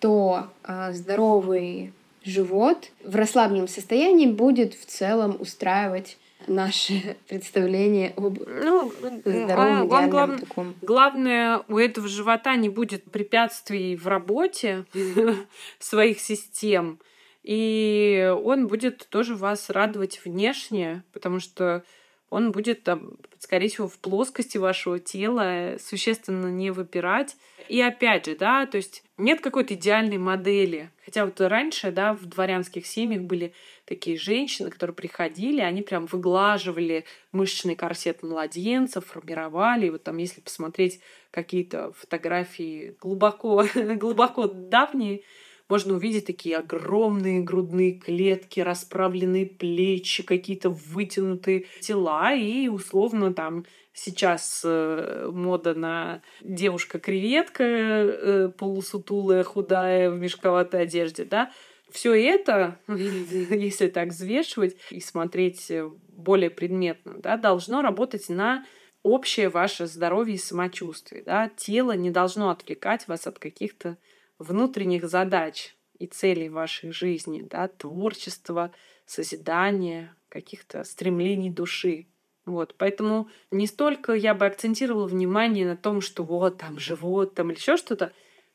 то 0.00 0.48
э, 0.64 0.92
здоровый 0.92 1.92
живот 2.24 2.90
в 3.04 3.14
расслабленном 3.14 3.68
состоянии 3.68 4.26
будет 4.26 4.74
в 4.74 4.86
целом 4.86 5.36
устраивать 5.38 6.18
наше 6.48 7.16
представление 7.28 8.12
об 8.16 8.38
ну, 8.46 8.92
здоровом 9.24 9.90
он, 9.90 10.10
глав... 10.10 10.40
таком. 10.40 10.74
Главное, 10.82 11.62
у 11.68 11.78
этого 11.78 12.08
живота 12.08 12.56
не 12.56 12.68
будет 12.68 13.04
препятствий 13.10 13.96
в 13.96 14.06
работе 14.06 14.84
своих 15.78 16.20
систем, 16.20 16.98
и 17.42 18.34
он 18.42 18.66
будет 18.66 19.06
тоже 19.08 19.36
вас 19.36 19.70
радовать 19.70 20.20
внешне, 20.24 21.04
потому 21.12 21.38
что 21.40 21.84
он 22.28 22.50
будет, 22.50 22.82
там, 22.82 23.12
скорее 23.38 23.68
всего, 23.68 23.86
в 23.86 23.98
плоскости 23.98 24.58
вашего 24.58 24.98
тела 24.98 25.76
существенно 25.78 26.48
не 26.48 26.70
выпирать. 26.70 27.36
И 27.68 27.80
опять 27.80 28.26
же, 28.26 28.36
да, 28.36 28.66
то 28.66 28.76
есть 28.76 29.04
нет 29.16 29.40
какой-то 29.40 29.74
идеальной 29.74 30.18
модели. 30.18 30.90
Хотя 31.04 31.24
вот 31.24 31.40
раньше, 31.40 31.92
да, 31.92 32.14
в 32.14 32.26
дворянских 32.26 32.86
семьях 32.86 33.22
были 33.22 33.52
такие 33.86 34.18
женщины, 34.18 34.70
которые 34.70 34.94
приходили, 34.94 35.60
они 35.60 35.82
прям 35.82 36.06
выглаживали 36.06 37.04
мышечный 37.32 37.76
корсет 37.76 38.22
младенцев, 38.22 39.06
формировали. 39.06 39.86
И 39.86 39.90
вот 39.90 40.02
там, 40.02 40.18
если 40.18 40.40
посмотреть 40.40 41.00
какие-то 41.30 41.92
фотографии 41.92 42.96
глубоко, 43.00 43.64
глубоко 43.74 44.46
давние, 44.46 45.22
можно 45.68 45.94
увидеть 45.94 46.26
такие 46.26 46.58
огромные 46.58 47.40
грудные 47.40 47.92
клетки, 47.92 48.60
расправленные 48.60 49.46
плечи, 49.46 50.22
какие-то 50.22 50.70
вытянутые 50.70 51.66
тела 51.80 52.34
и 52.34 52.68
условно 52.68 53.34
там 53.34 53.64
сейчас 53.92 54.62
э, 54.64 55.28
мода 55.32 55.74
на 55.74 56.22
девушка-креветка 56.42 57.64
э, 57.64 58.50
полусутулая, 58.56 59.42
худая 59.42 60.10
в 60.10 60.18
мешковатой 60.18 60.82
одежде, 60.82 61.24
да, 61.24 61.50
все 61.90 62.14
это, 62.14 62.78
если 62.88 63.88
так 63.88 64.08
взвешивать 64.08 64.76
и 64.90 65.00
смотреть 65.00 65.70
э, 65.70 65.88
более 66.08 66.50
предметно, 66.50 67.18
да, 67.18 67.36
должно 67.36 67.82
работать 67.82 68.28
на 68.28 68.64
общее 69.02 69.48
ваше 69.48 69.86
здоровье 69.86 70.34
и 70.34 70.38
самочувствие. 70.38 71.22
Да? 71.22 71.50
Тело 71.56 71.92
не 71.92 72.10
должно 72.10 72.50
отвлекать 72.50 73.06
вас 73.06 73.26
от 73.26 73.38
каких-то 73.38 73.98
внутренних 74.38 75.08
задач 75.08 75.76
и 75.98 76.06
целей 76.06 76.48
вашей 76.48 76.90
жизни, 76.90 77.46
да, 77.48 77.68
творчества, 77.68 78.72
созидания, 79.06 80.14
каких-то 80.28 80.84
стремлений 80.84 81.50
души. 81.50 82.06
Вот, 82.44 82.74
поэтому 82.78 83.28
не 83.50 83.66
столько 83.66 84.12
я 84.12 84.34
бы 84.34 84.46
акцентировала 84.46 85.06
внимание 85.06 85.66
на 85.66 85.76
том, 85.76 86.00
что 86.00 86.22
вот 86.22 86.58
там 86.58 86.78
живот, 86.78 87.34
там 87.34 87.50
или 87.50 87.58
еще 87.58 87.76
что-то. 87.76 88.12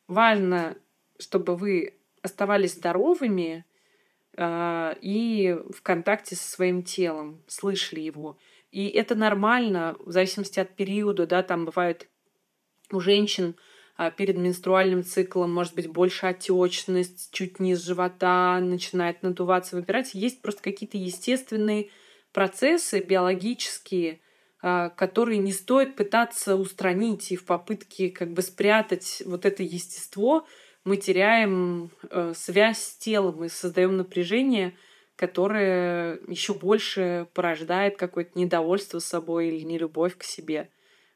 Важно, 0.08 0.78
чтобы 1.18 1.56
вы 1.56 1.96
оставались 2.22 2.76
здоровыми 2.76 3.66
э, 4.38 4.96
и 5.02 5.58
в 5.74 5.82
контакте 5.82 6.36
со 6.36 6.50
своим 6.50 6.84
телом, 6.84 7.42
слышали 7.48 8.00
его. 8.00 8.38
И 8.72 8.88
это 8.88 9.16
нормально, 9.16 9.96
в 10.00 10.12
зависимости 10.12 10.60
от 10.60 10.76
периода, 10.76 11.28
да, 11.28 11.44
там 11.44 11.66
бывает 11.66 12.10
у 12.92 13.00
женщин 13.00 13.56
а, 13.98 14.10
перед 14.10 14.38
менструальным 14.38 15.04
циклом 15.04 15.54
может 15.54 15.76
быть 15.76 15.88
больше 15.88 16.26
отечность, 16.26 17.30
чуть 17.32 17.60
низ 17.60 17.84
живота 17.84 18.60
начинает 18.60 19.22
надуваться, 19.24 19.76
выпирать. 19.76 20.14
Есть 20.14 20.42
просто 20.42 20.64
какие-то 20.64 20.98
естественные 20.98 21.90
процессы 22.32 23.00
биологические, 23.00 24.22
а, 24.62 24.90
которые 24.90 25.38
не 25.38 25.52
стоит 25.52 25.96
пытаться 25.96 26.56
устранить 26.56 27.32
и 27.32 27.36
в 27.36 27.46
попытке 27.46 28.10
как 28.10 28.32
бы 28.34 28.42
спрятать 28.42 29.22
вот 29.26 29.46
это 29.46 29.64
естество, 29.64 30.48
мы 30.84 30.98
теряем 30.98 31.92
э, 32.10 32.34
связь 32.36 32.80
с 32.80 32.98
телом 32.98 33.44
и 33.44 33.50
создаем 33.50 33.98
напряжение, 33.98 34.74
которое 35.16 36.20
еще 36.28 36.54
больше 36.54 37.28
порождает 37.34 37.98
какое-то 37.98 38.38
недовольство 38.40 39.00
собой 39.00 39.50
или 39.50 39.64
нелюбовь 39.64 40.18
к 40.18 40.24
себе. 40.24 40.70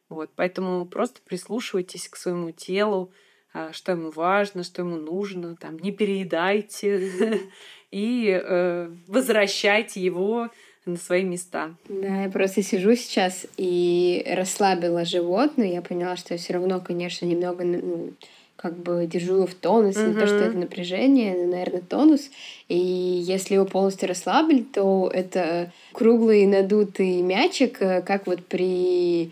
Вот, 0.10 0.30
поэтому 0.36 0.86
просто 0.86 1.22
прислушивайтесь 1.26 2.08
к 2.08 2.16
своему 2.16 2.52
телу, 2.52 3.12
а, 3.54 3.74
что 3.74 3.94
ему 3.94 4.12
важно, 4.12 4.64
что 4.64 4.84
ему 4.84 4.98
нужно, 4.98 5.56
там, 5.56 5.80
не 5.80 5.92
переедайте 5.92 7.40
и 7.92 8.30
э, 8.30 8.92
возвращайте 9.08 10.02
его 10.02 10.50
на 10.86 10.98
свои 10.98 11.24
места. 11.24 11.76
Да, 11.90 12.24
я 12.24 12.30
просто 12.30 12.62
сижу 12.62 12.96
сейчас 12.96 13.48
и 13.58 14.24
расслабила 14.30 15.06
живот, 15.06 15.54
но 15.58 15.64
я 15.64 15.82
поняла, 15.82 16.16
что 16.16 16.36
я 16.36 16.38
все 16.38 16.54
равно, 16.54 16.80
конечно, 16.80 17.26
немного 17.26 17.64
ну, 17.64 18.14
как 18.56 18.78
бы 18.78 19.06
держу 19.06 19.36
его 19.36 19.48
в 19.48 19.54
тонусе, 19.54 20.00
mm-hmm. 20.00 20.14
не 20.14 20.20
то, 20.20 20.28
что 20.28 20.38
это 20.38 20.58
напряжение, 20.58 21.36
но, 21.36 21.52
наверное, 21.52 21.82
тонус. 21.82 22.30
И 22.68 22.78
если 22.78 23.56
его 23.56 23.66
полностью 23.66 24.10
расслабить, 24.10 24.72
то 24.72 25.10
это 25.14 25.72
круглый 25.92 26.46
надутый 26.46 27.22
мячик, 27.22 27.82
э, 27.82 28.02
как 28.02 28.28
вот 28.28 28.46
при 28.46 29.32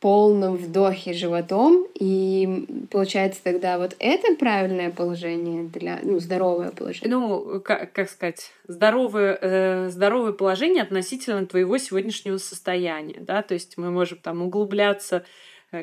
полном 0.00 0.56
вдохе 0.56 1.14
животом, 1.14 1.86
и 1.94 2.66
получается 2.90 3.40
тогда 3.42 3.78
вот 3.78 3.96
это 3.98 4.34
правильное 4.36 4.90
положение 4.90 5.64
для, 5.64 5.98
ну, 6.02 6.20
здоровое 6.20 6.70
положение. 6.70 7.16
Ну, 7.16 7.60
как, 7.60 7.92
как 7.92 8.10
сказать, 8.10 8.52
здоровое, 8.68 9.38
э, 9.40 9.88
здоровое 9.88 10.32
положение 10.32 10.82
относительно 10.82 11.46
твоего 11.46 11.78
сегодняшнего 11.78 12.36
состояния, 12.36 13.16
да, 13.20 13.42
то 13.42 13.54
есть 13.54 13.78
мы 13.78 13.90
можем 13.90 14.18
там 14.18 14.42
углубляться 14.42 15.24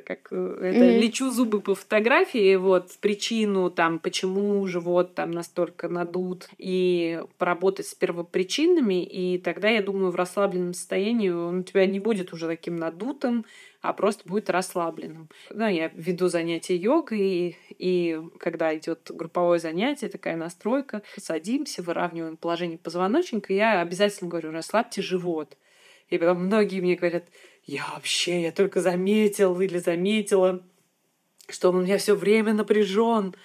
как 0.01 0.27
э, 0.31 0.35
это 0.35 0.85
mm-hmm. 0.85 0.99
лечу 0.99 1.31
зубы 1.31 1.61
по 1.61 1.75
фотографии, 1.75 2.55
вот 2.55 2.91
причину 2.99 3.69
там, 3.69 3.99
почему 3.99 4.65
живот 4.67 5.15
там 5.15 5.31
настолько 5.31 5.89
надут, 5.89 6.49
и 6.57 7.21
поработать 7.37 7.87
с 7.87 7.95
первопричинами, 7.95 9.03
и 9.03 9.37
тогда, 9.37 9.69
я 9.69 9.81
думаю, 9.81 10.11
в 10.11 10.15
расслабленном 10.15 10.73
состоянии 10.73 11.29
он 11.29 11.59
у 11.59 11.63
тебя 11.63 11.85
не 11.85 11.99
будет 11.99 12.33
уже 12.33 12.47
таким 12.47 12.75
надутым, 12.75 13.45
а 13.81 13.91
просто 13.91 14.27
будет 14.27 14.49
расслабленным. 14.49 15.27
Да, 15.49 15.67
я 15.67 15.91
веду 15.93 16.29
занятия 16.29 16.75
йогой, 16.75 17.19
и, 17.19 17.57
и 17.77 18.21
когда 18.39 18.75
идет 18.75 19.11
групповое 19.13 19.59
занятие, 19.59 20.07
такая 20.07 20.37
настройка, 20.37 21.01
садимся, 21.17 21.83
выравниваем 21.83 22.37
положение 22.37 22.77
позвоночника, 22.77 23.51
я 23.51 23.81
обязательно 23.81 24.29
говорю, 24.29 24.51
расслабьте 24.51 25.01
живот. 25.01 25.57
И 26.09 26.17
потом 26.17 26.45
многие 26.45 26.79
мне 26.79 26.95
говорят, 26.95 27.25
я 27.65 27.85
вообще, 27.93 28.41
я 28.41 28.51
только 28.51 28.81
заметил 28.81 29.59
или 29.61 29.77
заметила, 29.77 30.63
что 31.49 31.69
он 31.69 31.77
у 31.77 31.81
меня 31.83 31.97
все 31.97 32.15
время 32.15 32.53
напряжен. 32.53 33.35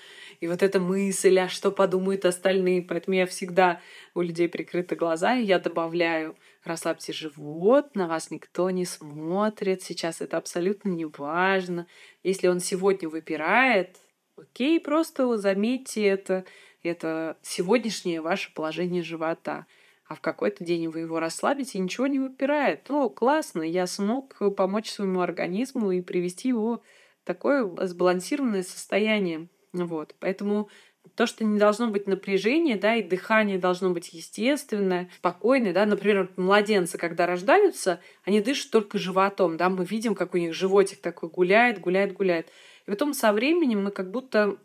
И 0.41 0.47
вот 0.47 0.62
эта 0.62 0.79
мысль, 0.79 1.39
а 1.41 1.49
что 1.49 1.73
подумают 1.73 2.25
остальные. 2.25 2.83
Поэтому 2.83 3.16
я 3.16 3.27
всегда 3.27 3.81
у 4.14 4.23
людей 4.23 4.49
прикрыты 4.49 4.95
глаза, 4.95 5.35
и 5.35 5.45
я 5.45 5.59
добавляю, 5.59 6.37
расслабьте 6.62 7.12
живот, 7.12 7.97
на 7.97 8.07
вас 8.07 8.31
никто 8.31 8.71
не 8.71 8.85
смотрит, 8.85 9.83
сейчас 9.83 10.21
это 10.21 10.37
абсолютно 10.37 10.91
не 10.91 11.07
важно. 11.07 11.89
Если 12.23 12.47
он 12.47 12.61
сегодня 12.61 13.09
выпирает, 13.09 13.97
окей, 14.37 14.79
просто 14.79 15.37
заметьте 15.39 16.05
это, 16.07 16.45
это 16.85 17.37
сегодняшнее 17.43 18.21
ваше 18.21 18.55
положение 18.55 19.03
живота. 19.03 19.66
А 20.09 20.14
в 20.14 20.20
какой-то 20.20 20.64
день 20.64 20.88
вы 20.88 21.00
его 21.00 21.20
расслабите, 21.20 21.78
и 21.78 21.82
ничего 21.82 22.06
не 22.06 22.18
выпирает. 22.18 22.88
Ну, 22.88 23.11
классно, 23.11 23.62
я 23.62 23.86
смог 23.86 24.36
помочь 24.56 24.90
своему 24.90 25.20
организму 25.20 25.92
и 25.92 26.00
привести 26.00 26.48
его 26.48 26.82
в 27.22 27.26
такое 27.26 27.70
сбалансированное 27.86 28.62
состояние. 28.62 29.48
Вот. 29.74 30.14
Поэтому 30.18 30.70
то, 31.14 31.26
что 31.26 31.44
не 31.44 31.59
должно 31.59 31.88
быть 31.88 32.06
напряжения, 32.06 32.76
да, 32.76 32.96
и 32.96 33.02
дыхание 33.02 33.59
должно 33.59 33.90
быть 33.90 34.12
естественное, 34.14 35.11
спокойное, 35.16 35.72
да, 35.72 35.84
например, 35.84 36.30
младенцы, 36.36 36.96
когда 36.96 37.26
рождаются, 37.26 38.00
они 38.24 38.40
дышат 38.40 38.70
только 38.70 38.98
животом, 38.98 39.56
да, 39.56 39.68
мы 39.68 39.84
видим, 39.84 40.14
как 40.14 40.34
у 40.34 40.38
них 40.38 40.54
животик 40.54 41.00
такой 41.00 41.28
гуляет, 41.28 41.80
гуляет, 41.80 42.14
гуляет. 42.14 42.48
И 42.86 42.90
потом 42.90 43.12
со 43.12 43.32
временем 43.32 43.84
мы 43.84 43.90
как 43.90 44.11
будто 44.11 44.56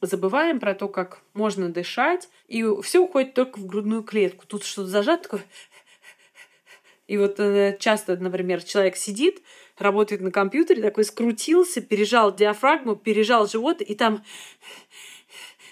забываем 0.00 0.60
про 0.60 0.74
то, 0.74 0.88
как 0.88 1.20
можно 1.34 1.68
дышать, 1.68 2.28
и 2.48 2.64
все 2.82 3.00
уходит 3.00 3.34
только 3.34 3.58
в 3.58 3.66
грудную 3.66 4.02
клетку. 4.02 4.46
Тут 4.46 4.64
что-то 4.64 4.88
зажато 4.88 5.24
такое. 5.24 5.44
И 7.06 7.18
вот 7.18 7.40
э, 7.40 7.76
часто, 7.80 8.16
например, 8.16 8.62
человек 8.62 8.96
сидит, 8.96 9.42
работает 9.76 10.20
на 10.20 10.30
компьютере, 10.30 10.80
такой 10.80 11.04
скрутился, 11.04 11.80
пережал 11.80 12.32
диафрагму, 12.32 12.94
пережал 12.94 13.48
живот, 13.48 13.80
и 13.82 13.96
там 13.96 14.22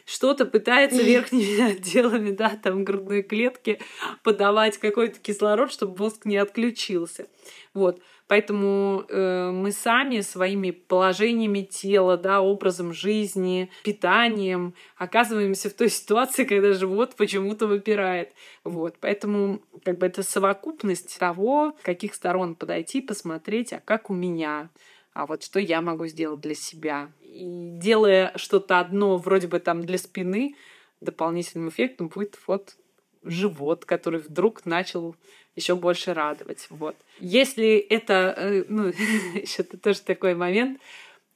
что-то 0.04 0.46
пытается 0.46 1.00
верхними 1.02 1.72
отделами, 1.72 2.32
да, 2.32 2.58
там 2.60 2.84
грудной 2.84 3.22
клетки 3.22 3.78
подавать 4.24 4.78
какой-то 4.78 5.20
кислород, 5.20 5.70
чтобы 5.70 5.96
мозг 5.96 6.24
не 6.24 6.38
отключился. 6.38 7.28
Вот. 7.72 8.02
Поэтому 8.28 9.06
э, 9.08 9.50
мы 9.50 9.72
сами 9.72 10.20
своими 10.20 10.70
положениями 10.70 11.62
тела, 11.62 12.18
да, 12.18 12.42
образом 12.42 12.92
жизни, 12.92 13.70
питанием 13.82 14.74
оказываемся 14.96 15.70
в 15.70 15.74
той 15.74 15.88
ситуации, 15.90 16.44
когда 16.44 16.74
живот 16.74 17.16
почему-то 17.16 17.66
выпирает. 17.66 18.32
Вот. 18.64 18.96
Поэтому 19.00 19.62
как 19.82 19.98
бы 19.98 20.06
это 20.06 20.22
совокупность 20.22 21.18
того, 21.18 21.74
с 21.80 21.82
каких 21.82 22.14
сторон 22.14 22.54
подойти, 22.54 23.00
посмотреть, 23.00 23.72
а 23.72 23.80
как 23.82 24.10
у 24.10 24.14
меня, 24.14 24.68
а 25.14 25.26
вот 25.26 25.42
что 25.42 25.58
я 25.58 25.80
могу 25.80 26.06
сделать 26.06 26.40
для 26.40 26.54
себя. 26.54 27.10
И 27.22 27.70
делая 27.80 28.32
что-то 28.36 28.78
одно 28.78 29.16
вроде 29.16 29.48
бы 29.48 29.58
там 29.58 29.84
для 29.84 29.96
спины, 29.96 30.54
дополнительным 31.00 31.70
эффектом 31.70 32.08
будет 32.08 32.38
вот 32.46 32.76
живот, 33.22 33.84
который 33.84 34.20
вдруг 34.20 34.66
начал 34.66 35.16
еще 35.58 35.74
больше 35.74 36.14
радовать. 36.14 36.66
Вот. 36.70 36.96
Если 37.18 37.76
это, 37.76 38.34
э, 38.36 38.64
ну, 38.68 38.88
еще 39.34 39.62
тоже 39.62 40.00
такой 40.00 40.34
момент, 40.34 40.80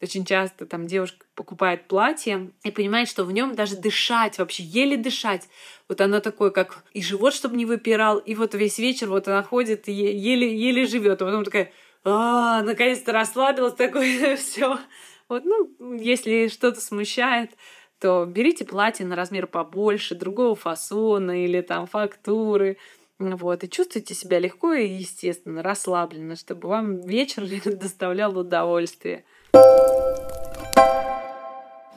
очень 0.00 0.24
часто 0.24 0.66
там 0.66 0.86
девушка 0.86 1.24
покупает 1.34 1.86
платье 1.86 2.50
и 2.64 2.70
понимает, 2.70 3.08
что 3.08 3.24
в 3.24 3.32
нем 3.32 3.54
даже 3.54 3.76
дышать 3.76 4.38
вообще, 4.38 4.64
еле 4.64 4.96
дышать. 4.96 5.48
Вот 5.88 6.00
оно 6.00 6.20
такое, 6.20 6.50
как 6.50 6.84
и 6.92 7.02
живот, 7.02 7.34
чтобы 7.34 7.56
не 7.56 7.66
выпирал, 7.66 8.18
и 8.18 8.34
вот 8.34 8.54
весь 8.54 8.78
вечер 8.78 9.08
вот 9.08 9.28
она 9.28 9.42
ходит 9.42 9.88
и 9.88 9.92
еле, 9.92 10.56
еле 10.56 10.86
живет. 10.86 11.22
А 11.22 11.24
потом 11.24 11.44
такая, 11.44 11.72
а, 12.04 12.62
наконец-то 12.62 13.12
расслабилась, 13.12 13.74
такое 13.74 14.36
все. 14.36 14.78
Вот, 15.28 15.44
ну, 15.44 15.94
если 15.94 16.48
что-то 16.48 16.80
смущает, 16.80 17.50
то 18.00 18.26
берите 18.26 18.64
платье 18.64 19.06
на 19.06 19.14
размер 19.14 19.46
побольше, 19.46 20.16
другого 20.16 20.56
фасона 20.56 21.44
или 21.44 21.60
там 21.60 21.86
фактуры. 21.86 22.76
Вот, 23.36 23.64
и 23.64 23.68
чувствуйте 23.68 24.14
себя 24.14 24.38
легко 24.38 24.74
и 24.74 24.88
естественно, 24.88 25.62
расслабленно, 25.62 26.36
чтобы 26.36 26.68
вам 26.68 27.00
вечер 27.00 27.46
доставлял 27.76 28.36
удовольствие. 28.38 29.24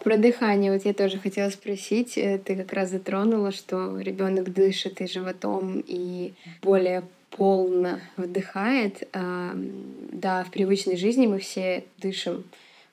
Про 0.03 0.17
дыхание 0.17 0.71
вот 0.71 0.85
я 0.85 0.93
тоже 0.93 1.17
хотела 1.17 1.49
спросить. 1.49 2.17
Э, 2.17 2.37
ты 2.37 2.55
как 2.55 2.73
раз 2.73 2.91
затронула, 2.91 3.51
что 3.51 3.99
ребенок 3.99 4.53
дышит 4.53 5.01
и 5.01 5.07
животом, 5.07 5.83
и 5.85 6.33
более 6.61 7.03
полно 7.31 7.99
вдыхает. 8.15 9.07
Да, 9.11 10.43
в 10.43 10.51
привычной 10.51 10.95
жизни 10.95 11.27
мы 11.27 11.39
все 11.39 11.83
дышим 11.97 12.43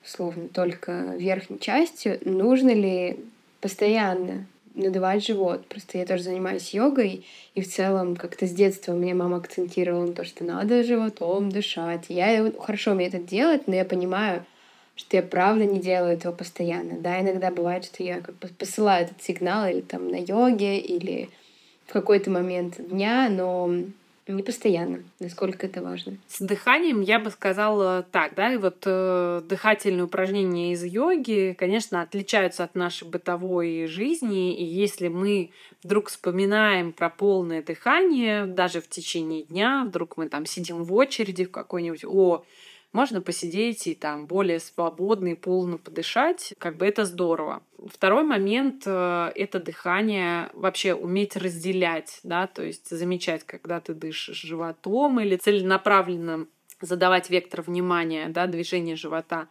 условно 0.04 0.48
только 0.48 1.14
верхней 1.16 1.60
частью. 1.60 2.18
Нужно 2.24 2.70
ли 2.70 3.18
постоянно 3.60 4.46
надувать 4.74 5.24
живот. 5.24 5.66
Просто 5.66 5.98
я 5.98 6.06
тоже 6.06 6.22
занимаюсь 6.22 6.74
йогой, 6.74 7.26
и 7.54 7.60
в 7.60 7.68
целом 7.68 8.16
как-то 8.16 8.46
с 8.46 8.50
детства 8.50 8.92
меня 8.92 9.14
мама 9.14 9.38
акцентировала 9.38 10.06
на 10.06 10.12
то, 10.12 10.24
что 10.24 10.44
надо 10.44 10.84
животом 10.84 11.50
дышать. 11.50 12.06
Я 12.08 12.52
хорошо 12.58 12.92
умею 12.92 13.10
это 13.10 13.18
делать, 13.18 13.66
но 13.66 13.74
я 13.74 13.84
понимаю, 13.84 14.44
что 14.96 15.16
я 15.16 15.22
правда 15.22 15.64
не 15.64 15.80
делаю 15.80 16.14
этого 16.14 16.32
постоянно. 16.32 16.98
Да, 16.98 17.20
иногда 17.20 17.50
бывает, 17.50 17.84
что 17.84 18.02
я 18.02 18.20
как 18.20 18.36
бы 18.38 18.48
посылаю 18.48 19.04
этот 19.06 19.22
сигнал 19.22 19.68
или 19.68 19.80
там 19.80 20.08
на 20.08 20.16
йоге, 20.16 20.78
или 20.78 21.28
в 21.86 21.92
какой-то 21.92 22.30
момент 22.30 22.76
дня, 22.88 23.28
но 23.30 23.70
не 24.28 24.42
постоянно, 24.42 25.02
насколько 25.18 25.66
это 25.66 25.82
важно. 25.82 26.16
С 26.28 26.40
дыханием 26.40 27.00
я 27.00 27.18
бы 27.18 27.30
сказала 27.30 28.06
так, 28.10 28.34
да, 28.34 28.52
и 28.52 28.56
вот 28.56 28.82
э, 28.86 29.42
дыхательные 29.48 30.04
упражнения 30.04 30.72
из 30.72 30.84
йоги, 30.84 31.56
конечно, 31.58 32.02
отличаются 32.02 32.64
от 32.64 32.74
нашей 32.74 33.08
бытовой 33.08 33.86
жизни, 33.86 34.56
и 34.56 34.64
если 34.64 35.08
мы 35.08 35.50
вдруг 35.82 36.08
вспоминаем 36.08 36.92
про 36.92 37.10
полное 37.10 37.62
дыхание, 37.62 38.46
даже 38.46 38.80
в 38.80 38.88
течение 38.88 39.42
дня, 39.42 39.84
вдруг 39.86 40.16
мы 40.16 40.28
там 40.28 40.46
сидим 40.46 40.84
в 40.84 40.94
очереди 40.94 41.44
в 41.44 41.50
какой-нибудь, 41.50 42.04
о, 42.04 42.44
можно 42.92 43.20
посидеть 43.20 43.86
и 43.86 43.94
там 43.94 44.26
более 44.26 44.60
свободно 44.60 45.28
и 45.28 45.34
полно 45.34 45.78
подышать, 45.78 46.54
как 46.58 46.76
бы 46.76 46.86
это 46.86 47.04
здорово. 47.04 47.62
Второй 47.86 48.22
момент 48.22 48.82
э,— 48.86 49.32
это 49.34 49.60
дыхание, 49.60 50.50
вообще 50.52 50.94
уметь 50.94 51.36
разделять, 51.36 52.20
да, 52.22 52.46
то 52.46 52.62
есть 52.62 52.90
замечать, 52.90 53.44
когда 53.44 53.80
ты 53.80 53.94
дышишь 53.94 54.42
животом 54.42 55.20
или 55.20 55.36
целенаправленно 55.36 56.46
задавать 56.80 57.30
вектор 57.30 57.62
внимания, 57.62 58.28
да, 58.28 58.46
движение 58.46 58.96
живота 58.96 59.48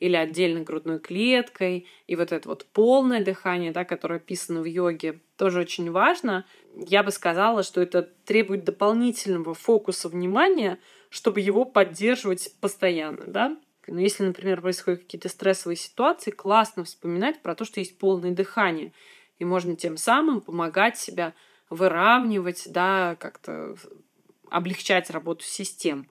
или 0.00 0.16
отдельно 0.16 0.62
грудной 0.62 0.98
клеткой. 0.98 1.86
И 2.08 2.16
вот 2.16 2.32
это 2.32 2.48
вот 2.48 2.66
полное 2.72 3.22
дыхание, 3.22 3.70
да, 3.70 3.84
которое 3.84 4.16
описано 4.16 4.60
в 4.60 4.64
йоге, 4.64 5.20
тоже 5.36 5.60
очень 5.60 5.92
важно. 5.92 6.44
Я 6.74 7.04
бы 7.04 7.12
сказала, 7.12 7.62
что 7.62 7.80
это 7.80 8.02
требует 8.02 8.64
дополнительного 8.64 9.54
фокуса 9.54 10.08
внимания, 10.08 10.80
чтобы 11.12 11.40
его 11.40 11.66
поддерживать 11.66 12.54
постоянно, 12.62 13.24
да. 13.26 13.56
Но 13.86 14.00
если, 14.00 14.24
например, 14.24 14.62
происходят 14.62 15.00
какие-то 15.00 15.28
стрессовые 15.28 15.76
ситуации, 15.76 16.30
классно 16.30 16.84
вспоминать 16.84 17.42
про 17.42 17.54
то, 17.54 17.66
что 17.66 17.80
есть 17.80 17.98
полное 17.98 18.30
дыхание. 18.30 18.94
И 19.38 19.44
можно 19.44 19.76
тем 19.76 19.98
самым 19.98 20.40
помогать 20.40 20.96
себя 20.96 21.34
выравнивать, 21.68 22.64
да, 22.72 23.16
как-то 23.20 23.76
облегчать 24.48 25.10
работу 25.10 25.44
систем. 25.44 26.08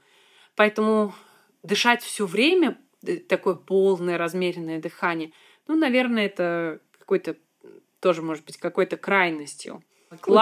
Поэтому 0.56 1.16
дышать 1.64 2.04
все 2.04 2.28
время, 2.28 2.78
э, 3.04 3.18
такое 3.18 3.56
полное, 3.56 4.20
размеренное 4.20 4.80
дыхание, 4.80 5.32
ну, 5.68 5.76
наверное, 5.76 6.28
это 6.28 6.80
какой-то 7.00 7.38
тоже 8.02 8.22
может 8.22 8.46
быть 8.46 8.58
какой-то 8.58 8.98
крайностью. 8.98 9.84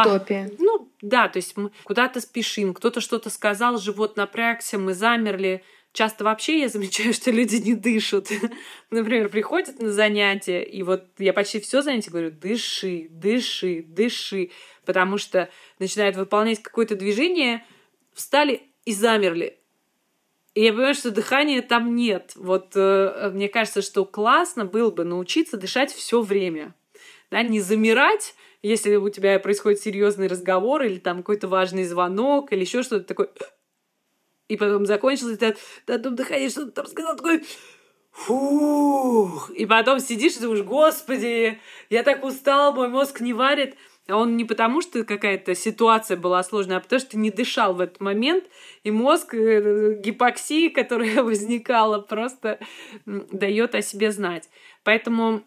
Утопия. 0.10 0.51
Ну, 0.60 0.89
да, 1.02 1.30
то 1.30 1.38
есть 1.38 1.56
мы 1.56 1.72
куда-то 1.84 2.20
спешим, 2.22 2.74
кто-то 2.74 3.02
что-то 3.02 3.30
сказал, 3.30 3.78
живот 3.78 4.18
напрягся, 4.18 4.78
мы 4.78 4.93
замерли. 4.93 5.64
Часто 5.91 6.24
вообще 6.24 6.60
я 6.60 6.70
замечаю, 6.70 7.14
что 7.16 7.32
люди 7.32 7.56
не 7.56 7.74
дышат. 7.74 8.30
Например, 8.89 9.30
приходят 9.30 9.80
на 9.80 9.91
занятия, 9.91 10.64
и 10.64 10.84
вот 10.84 11.06
я 11.18 11.34
почти 11.34 11.60
все 11.60 11.82
занятие 11.82 12.12
говорю, 12.12 12.32
дыши, 12.32 13.08
дыши, 13.10 13.84
дыши, 13.88 14.52
потому 14.86 15.18
что 15.18 15.50
начинают 15.80 16.16
выполнять 16.16 16.62
какое-то 16.62 16.95
движение, 16.95 17.66
встали 18.14 18.64
и 18.86 18.93
замерли. 18.93 19.58
И 20.56 20.64
я 20.64 20.74
понимаю, 20.74 20.95
что 20.95 21.12
дыхания 21.12 21.62
там 21.62 21.95
нет. 21.95 22.34
Вот 22.36 22.72
э, 22.76 23.32
мне 23.34 23.47
кажется, 23.47 23.82
что 23.82 24.04
классно 24.04 24.66
было 24.66 24.91
бы 24.91 25.06
научиться 25.06 25.58
дышать 25.58 25.93
все 25.93 26.22
время. 26.22 26.74
Да, 27.32 27.43
не 27.43 27.62
замирать, 27.62 28.36
если 28.62 28.95
у 28.95 29.10
тебя 29.10 29.39
происходит 29.39 29.80
серьезный 29.80 30.28
разговор 30.28 30.84
или 30.84 30.97
там 30.97 31.18
какой-то 31.18 31.47
важный 31.47 31.86
звонок 31.86 32.51
или 32.51 32.62
еще 32.62 32.84
что-то 32.84 33.05
такое, 33.05 33.30
и 34.47 34.57
потом 34.57 34.86
закончилось, 34.86 35.38
ты 35.38 35.55
на 35.88 35.99
том 35.99 36.16
дыхании 36.16 36.49
что-то 36.49 36.72
там 36.72 36.88
сказал, 36.88 37.16
такой, 37.16 37.43
фух, 38.12 39.51
и 39.51 39.66
потом 39.66 39.99
сидишь 39.99 40.36
и 40.38 40.41
думаешь, 40.41 40.64
господи, 40.64 41.60
я 41.89 42.03
так 42.03 42.24
устал, 42.24 42.74
мой 42.74 42.89
мозг 42.89 43.22
не 43.22 43.34
варит. 43.34 43.76
он 44.10 44.36
не 44.36 44.45
потому, 44.45 44.82
что 44.82 45.03
какая-то 45.03 45.53
ситуация 45.55 46.18
была 46.18 46.43
сложная, 46.43 46.78
а 46.78 46.80
потому 46.80 46.99
что 46.99 47.12
ты 47.12 47.18
не 47.18 47.30
дышал 47.30 47.76
в 47.76 47.80
этот 47.80 48.01
момент, 48.01 48.43
и 48.84 48.91
мозг 48.91 49.36
э, 49.36 49.99
гипоксии, 50.01 50.70
которая 50.70 51.24
возникала, 51.24 51.99
просто 51.99 52.60
дает 53.05 53.76
о 53.76 53.82
себе 53.82 54.12
знать. 54.12 54.49
Поэтому 54.84 55.43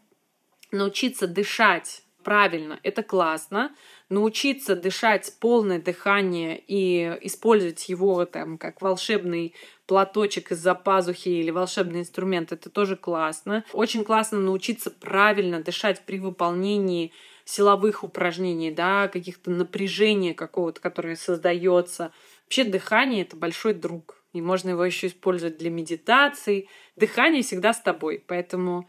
научиться 0.70 1.26
дышать 1.26 2.02
правильно, 2.22 2.80
это 2.82 3.02
классно. 3.02 3.74
Научиться 4.08 4.76
дышать 4.76 5.32
полное 5.40 5.80
дыхание 5.80 6.62
и 6.66 7.18
использовать 7.22 7.88
его 7.88 8.24
там 8.24 8.58
как 8.58 8.80
волшебный 8.80 9.54
платочек 9.86 10.52
из-за 10.52 10.74
пазухи 10.74 11.28
или 11.28 11.50
волшебный 11.50 12.00
инструмент, 12.00 12.52
это 12.52 12.70
тоже 12.70 12.96
классно. 12.96 13.64
Очень 13.72 14.04
классно 14.04 14.38
научиться 14.38 14.90
правильно 14.90 15.62
дышать 15.62 16.02
при 16.06 16.18
выполнении 16.18 17.12
силовых 17.44 18.04
упражнений, 18.04 18.70
да, 18.70 19.08
каких-то 19.08 19.50
напряжения 19.50 20.34
какого-то, 20.34 20.80
которое 20.80 21.16
создается. 21.16 22.12
Вообще 22.44 22.64
дыхание— 22.64 23.22
это 23.24 23.36
большой 23.36 23.74
друг. 23.74 24.22
И 24.32 24.40
можно 24.40 24.70
его 24.70 24.84
еще 24.84 25.08
использовать 25.08 25.58
для 25.58 25.70
медитации. 25.70 26.68
Дыхание 26.96 27.42
всегда 27.42 27.74
с 27.74 27.82
тобой. 27.82 28.24
Поэтому 28.26 28.88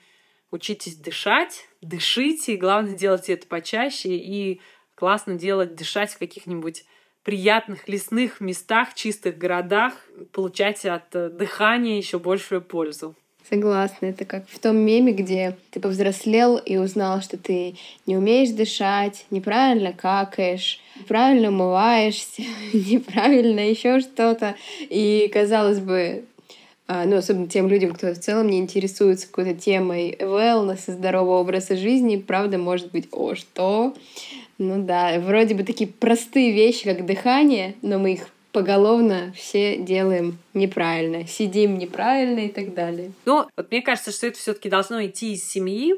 учитесь 0.53 0.95
дышать, 0.95 1.67
дышите, 1.81 2.53
и 2.53 2.57
главное, 2.57 2.95
делайте 2.95 3.33
это 3.33 3.47
почаще. 3.47 4.09
И 4.09 4.61
классно 4.95 5.33
делать, 5.35 5.75
дышать 5.75 6.13
в 6.13 6.19
каких-нибудь 6.19 6.85
приятных 7.23 7.87
лесных 7.87 8.39
местах, 8.39 8.93
чистых 8.93 9.37
городах, 9.37 9.93
получать 10.31 10.85
от 10.85 11.15
э, 11.15 11.29
дыхания 11.29 11.97
еще 11.97 12.19
большую 12.19 12.61
пользу. 12.61 13.15
Согласна. 13.49 14.07
Это 14.07 14.25
как 14.25 14.47
в 14.47 14.59
том 14.59 14.77
меме, 14.77 15.11
где 15.11 15.57
ты 15.71 15.79
повзрослел 15.79 16.57
и 16.57 16.77
узнал, 16.77 17.21
что 17.21 17.37
ты 17.37 17.75
не 18.05 18.15
умеешь 18.15 18.51
дышать, 18.51 19.25
неправильно 19.31 19.91
какаешь, 19.91 20.79
неправильно 20.99 21.49
умываешься, 21.49 22.43
неправильно 22.73 23.59
еще 23.59 23.99
что-то. 23.99 24.55
И, 24.81 25.29
казалось 25.33 25.79
бы, 25.79 26.25
ну, 26.87 27.17
особенно 27.17 27.47
тем 27.47 27.67
людям, 27.67 27.93
кто 27.93 28.13
в 28.13 28.19
целом 28.19 28.47
не 28.47 28.59
интересуется 28.59 29.27
какой-то 29.27 29.53
темой 29.53 30.17
wellness 30.19 30.81
и 30.87 30.91
здорового 30.91 31.39
образа 31.39 31.77
жизни, 31.77 32.17
правда, 32.17 32.57
может 32.57 32.91
быть, 32.91 33.07
о, 33.11 33.35
что? 33.35 33.93
Ну 34.57 34.83
да, 34.83 35.19
вроде 35.19 35.55
бы 35.55 35.63
такие 35.63 35.89
простые 35.89 36.51
вещи, 36.51 36.83
как 36.83 37.05
дыхание, 37.05 37.75
но 37.81 37.99
мы 37.99 38.13
их 38.13 38.27
поголовно 38.51 39.33
все 39.35 39.77
делаем 39.77 40.37
неправильно, 40.53 41.25
сидим 41.25 41.77
неправильно 41.77 42.39
и 42.39 42.49
так 42.49 42.73
далее. 42.73 43.11
Ну, 43.25 43.45
вот 43.57 43.71
мне 43.71 43.81
кажется, 43.81 44.11
что 44.11 44.27
это 44.27 44.37
все-таки 44.37 44.69
должно 44.69 45.03
идти 45.05 45.33
из 45.33 45.43
семьи, 45.43 45.95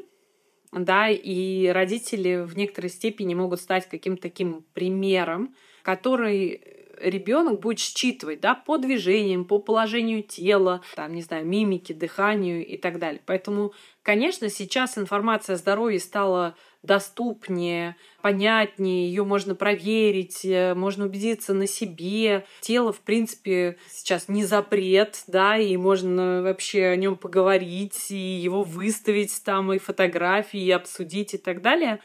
да, 0.72 1.08
и 1.10 1.68
родители 1.68 2.44
в 2.44 2.56
некоторой 2.56 2.90
степени 2.90 3.34
могут 3.34 3.60
стать 3.60 3.88
каким-то 3.88 4.22
таким 4.22 4.64
примером, 4.72 5.54
который 5.82 6.60
ребенок 7.00 7.60
будет 7.60 7.78
считывать, 7.78 8.40
да, 8.40 8.54
по 8.54 8.78
движениям, 8.78 9.44
по 9.44 9.58
положению 9.58 10.22
тела, 10.22 10.82
там, 10.94 11.14
не 11.14 11.22
знаю, 11.22 11.46
мимике, 11.46 11.94
дыханию 11.94 12.64
и 12.66 12.76
так 12.76 12.98
далее. 12.98 13.20
Поэтому, 13.24 13.72
конечно, 14.02 14.48
сейчас 14.48 14.98
информация 14.98 15.54
о 15.54 15.58
здоровье 15.58 16.00
стала 16.00 16.56
доступнее, 16.82 17.96
понятнее, 18.22 19.08
ее 19.08 19.24
можно 19.24 19.54
проверить, 19.54 20.44
э, 20.44 20.74
можно 20.74 21.06
убедиться 21.06 21.52
на 21.52 21.66
себе. 21.66 22.46
Тело, 22.60 22.92
в 22.92 23.00
принципе, 23.00 23.76
сейчас 23.90 24.28
не 24.28 24.44
запрет, 24.44 25.24
да, 25.26 25.58
и 25.58 25.76
можно 25.76 26.42
вообще 26.42 26.86
о 26.86 26.96
нем 26.96 27.16
поговорить, 27.16 28.10
и 28.10 28.16
его 28.16 28.62
выставить 28.62 29.42
там, 29.44 29.72
и 29.72 29.78
фотографии, 29.78 30.60
и 30.60 30.70
обсудить 30.70 31.34
и 31.34 31.38
так 31.38 31.60
далее. 31.60 32.00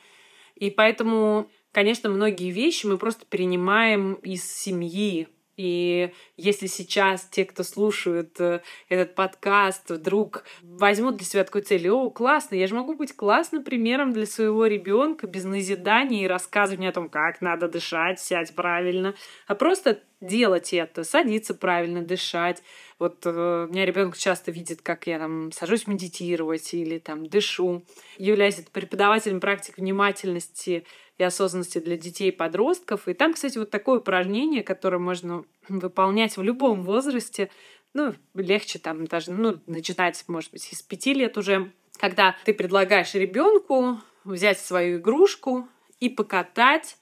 И 0.55 0.69
поэтому, 0.69 1.49
конечно, 1.71 2.09
многие 2.09 2.51
вещи 2.51 2.85
мы 2.85 2.97
просто 2.97 3.25
перенимаем 3.25 4.13
из 4.15 4.43
семьи, 4.43 5.27
и 5.57 6.11
если 6.37 6.65
сейчас 6.65 7.25
те, 7.29 7.45
кто 7.45 7.63
слушают 7.63 8.39
э, 8.39 8.61
этот 8.89 9.13
подкаст, 9.15 9.91
вдруг 9.91 10.43
возьмут 10.63 11.17
для 11.17 11.25
себя 11.25 11.43
такую 11.43 11.63
цель, 11.63 11.87
о, 11.89 12.09
классно, 12.09 12.55
я 12.55 12.67
же 12.67 12.73
могу 12.73 12.95
быть 12.95 13.15
классным 13.15 13.63
примером 13.63 14.11
для 14.11 14.25
своего 14.25 14.65
ребенка 14.65 15.27
без 15.27 15.43
назидания 15.43 16.23
и 16.23 16.27
рассказывания 16.27 16.89
о 16.89 16.93
том, 16.93 17.09
как 17.09 17.41
надо 17.41 17.67
дышать, 17.67 18.19
сядь 18.19 18.55
правильно, 18.55 19.13
а 19.45 19.53
просто 19.53 20.01
делать 20.21 20.71
это, 20.73 21.03
садиться 21.03 21.53
правильно, 21.53 22.01
дышать. 22.01 22.63
Вот 22.99 23.21
э, 23.25 23.67
меня 23.69 23.85
ребенок 23.85 24.15
часто 24.15 24.51
видит, 24.51 24.81
как 24.81 25.07
я 25.07 25.17
там 25.17 25.51
сажусь 25.51 25.87
медитировать 25.87 26.73
или 26.73 26.99
там 26.99 27.25
дышу. 27.25 27.83
Являюсь 28.17 28.55
преподавателем 28.71 29.39
практик 29.39 29.77
внимательности 29.77 30.85
и 31.17 31.23
осознанности 31.23 31.79
для 31.79 31.97
детей 31.97 32.29
и 32.29 32.35
подростков. 32.35 33.07
И 33.07 33.13
там, 33.13 33.33
кстати, 33.33 33.57
вот 33.57 33.71
такое 33.71 33.99
упражнение, 33.99 34.63
которое 34.63 34.99
можно 34.99 35.43
выполнять 35.67 36.37
в 36.37 36.43
любом 36.43 36.83
возрасте. 36.83 37.49
Ну, 37.93 38.13
легче 38.35 38.79
там 38.79 39.05
даже, 39.07 39.31
ну, 39.31 39.59
начинать, 39.65 40.23
может 40.27 40.51
быть, 40.51 40.71
из 40.71 40.81
пяти 40.81 41.13
лет 41.13 41.37
уже, 41.37 41.71
когда 41.97 42.37
ты 42.45 42.53
предлагаешь 42.53 43.13
ребенку 43.15 43.99
взять 44.23 44.59
свою 44.59 44.99
игрушку 44.99 45.67
и 45.99 46.09
покатать 46.09 46.97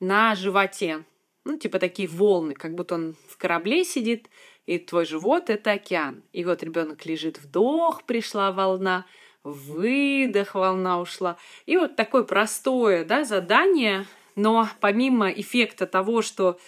на 0.00 0.34
животе. 0.34 1.04
Ну, 1.44 1.58
типа 1.58 1.78
такие 1.78 2.08
волны, 2.08 2.54
как 2.54 2.74
будто 2.74 2.94
он 2.94 3.14
в 3.28 3.36
корабле 3.36 3.84
сидит, 3.84 4.28
и 4.66 4.78
твой 4.78 5.04
живот— 5.04 5.44
это 5.50 5.72
океан. 5.72 6.22
И 6.32 6.44
вот 6.44 6.62
ребенок 6.62 7.04
лежит, 7.04 7.38
вдох, 7.38 8.04
пришла 8.04 8.50
волна, 8.50 9.04
выдох, 9.42 10.54
волна 10.54 11.00
ушла. 11.00 11.36
И 11.66 11.76
вот 11.76 11.96
такое 11.96 12.22
простое 12.22 13.04
да, 13.04 13.24
задание, 13.24 14.06
но 14.36 14.68
помимо 14.80 15.30
эффекта 15.30 15.86
того, 15.86 16.22
что 16.22 16.58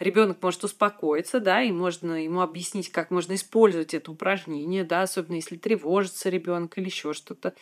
ребенок 0.00 0.42
может 0.42 0.64
успокоиться, 0.64 1.38
да, 1.38 1.62
и 1.62 1.70
можно 1.70 2.24
ему 2.24 2.40
объяснить, 2.40 2.90
как 2.90 3.12
можно 3.12 3.34
использовать 3.34 3.94
это 3.94 4.10
упражнение, 4.10 4.82
да, 4.82 5.02
особенно 5.02 5.36
если 5.36 5.56
тревожится 5.56 6.28
ребенок 6.28 6.76
или 6.76 6.86
еще 6.86 7.12
что-то, 7.12 7.54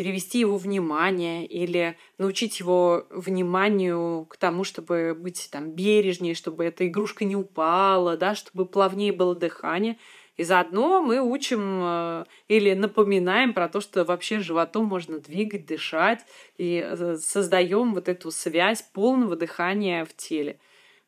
перевести 0.00 0.38
его 0.38 0.56
внимание 0.56 1.44
или 1.44 1.98
научить 2.16 2.58
его 2.58 3.06
вниманию 3.10 4.24
к 4.30 4.38
тому, 4.38 4.64
чтобы 4.64 5.14
быть 5.14 5.50
там 5.52 5.72
бережнее, 5.72 6.34
чтобы 6.34 6.64
эта 6.64 6.86
игрушка 6.86 7.26
не 7.26 7.36
упала, 7.36 8.16
да, 8.16 8.34
чтобы 8.34 8.64
плавнее 8.64 9.12
было 9.12 9.34
дыхание– 9.34 9.98
и 10.40 10.42
заодно 10.42 11.02
мы 11.02 11.20
учим 11.20 11.80
э, 11.82 12.24
или 12.48 12.72
напоминаем 12.72 13.52
про 13.52 13.68
то, 13.68 13.82
что 13.82 14.06
вообще 14.06 14.40
животом 14.40 14.86
можно 14.86 15.18
двигать, 15.18 15.66
дышать, 15.66 16.20
и 16.56 16.82
э, 16.82 17.16
создаем 17.16 17.92
вот 17.92 18.08
эту 18.08 18.30
связь 18.30 18.80
полного 18.80 19.36
дыхания 19.36 20.06
в 20.06 20.16
теле. 20.16 20.58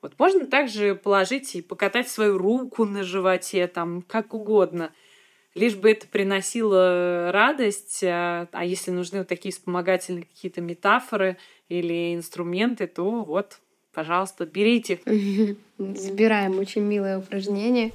Вот 0.02 0.18
можно 0.18 0.44
также 0.44 0.94
положить 0.94 1.54
и 1.54 1.62
покатать 1.62 2.10
свою 2.10 2.36
руку 2.36 2.84
на 2.84 3.04
животе, 3.04 3.66
там, 3.68 4.02
как 4.02 4.34
угодно, 4.34 4.92
лишь 5.54 5.74
бы 5.74 5.90
это 5.90 6.06
приносило 6.06 7.30
радость, 7.32 8.02
а, 8.04 8.48
а 8.52 8.64
если 8.64 8.90
нужны 8.90 9.18
вот 9.18 9.28
такие 9.28 9.52
вспомогательные 9.52 10.24
какие-то 10.24 10.60
метафоры 10.60 11.36
или 11.68 12.14
инструменты, 12.14 12.86
то 12.86 13.22
вот, 13.24 13.58
пожалуйста, 13.92 14.46
берите. 14.46 15.00
Забираем 15.78 16.58
очень 16.58 16.82
милое 16.82 17.18
упражнение. 17.18 17.92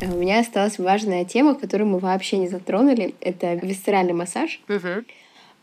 У 0.00 0.16
меня 0.16 0.40
осталась 0.40 0.78
важная 0.78 1.24
тема, 1.24 1.56
которую 1.56 1.88
мы 1.88 1.98
вообще 1.98 2.38
не 2.38 2.48
затронули. 2.48 3.14
Это 3.20 3.54
висцеральный 3.54 4.12
массаж. 4.12 4.60
Угу. 4.68 5.04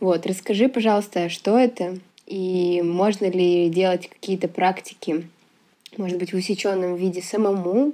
Вот, 0.01 0.25
расскажи, 0.25 0.67
пожалуйста, 0.67 1.29
что 1.29 1.57
это 1.57 1.99
и 2.25 2.81
можно 2.83 3.29
ли 3.29 3.69
делать 3.69 4.09
какие-то 4.09 4.47
практики, 4.47 5.27
может 5.95 6.17
быть, 6.17 6.33
в 6.33 6.35
усеченном 6.35 6.95
виде 6.95 7.21
самому, 7.21 7.93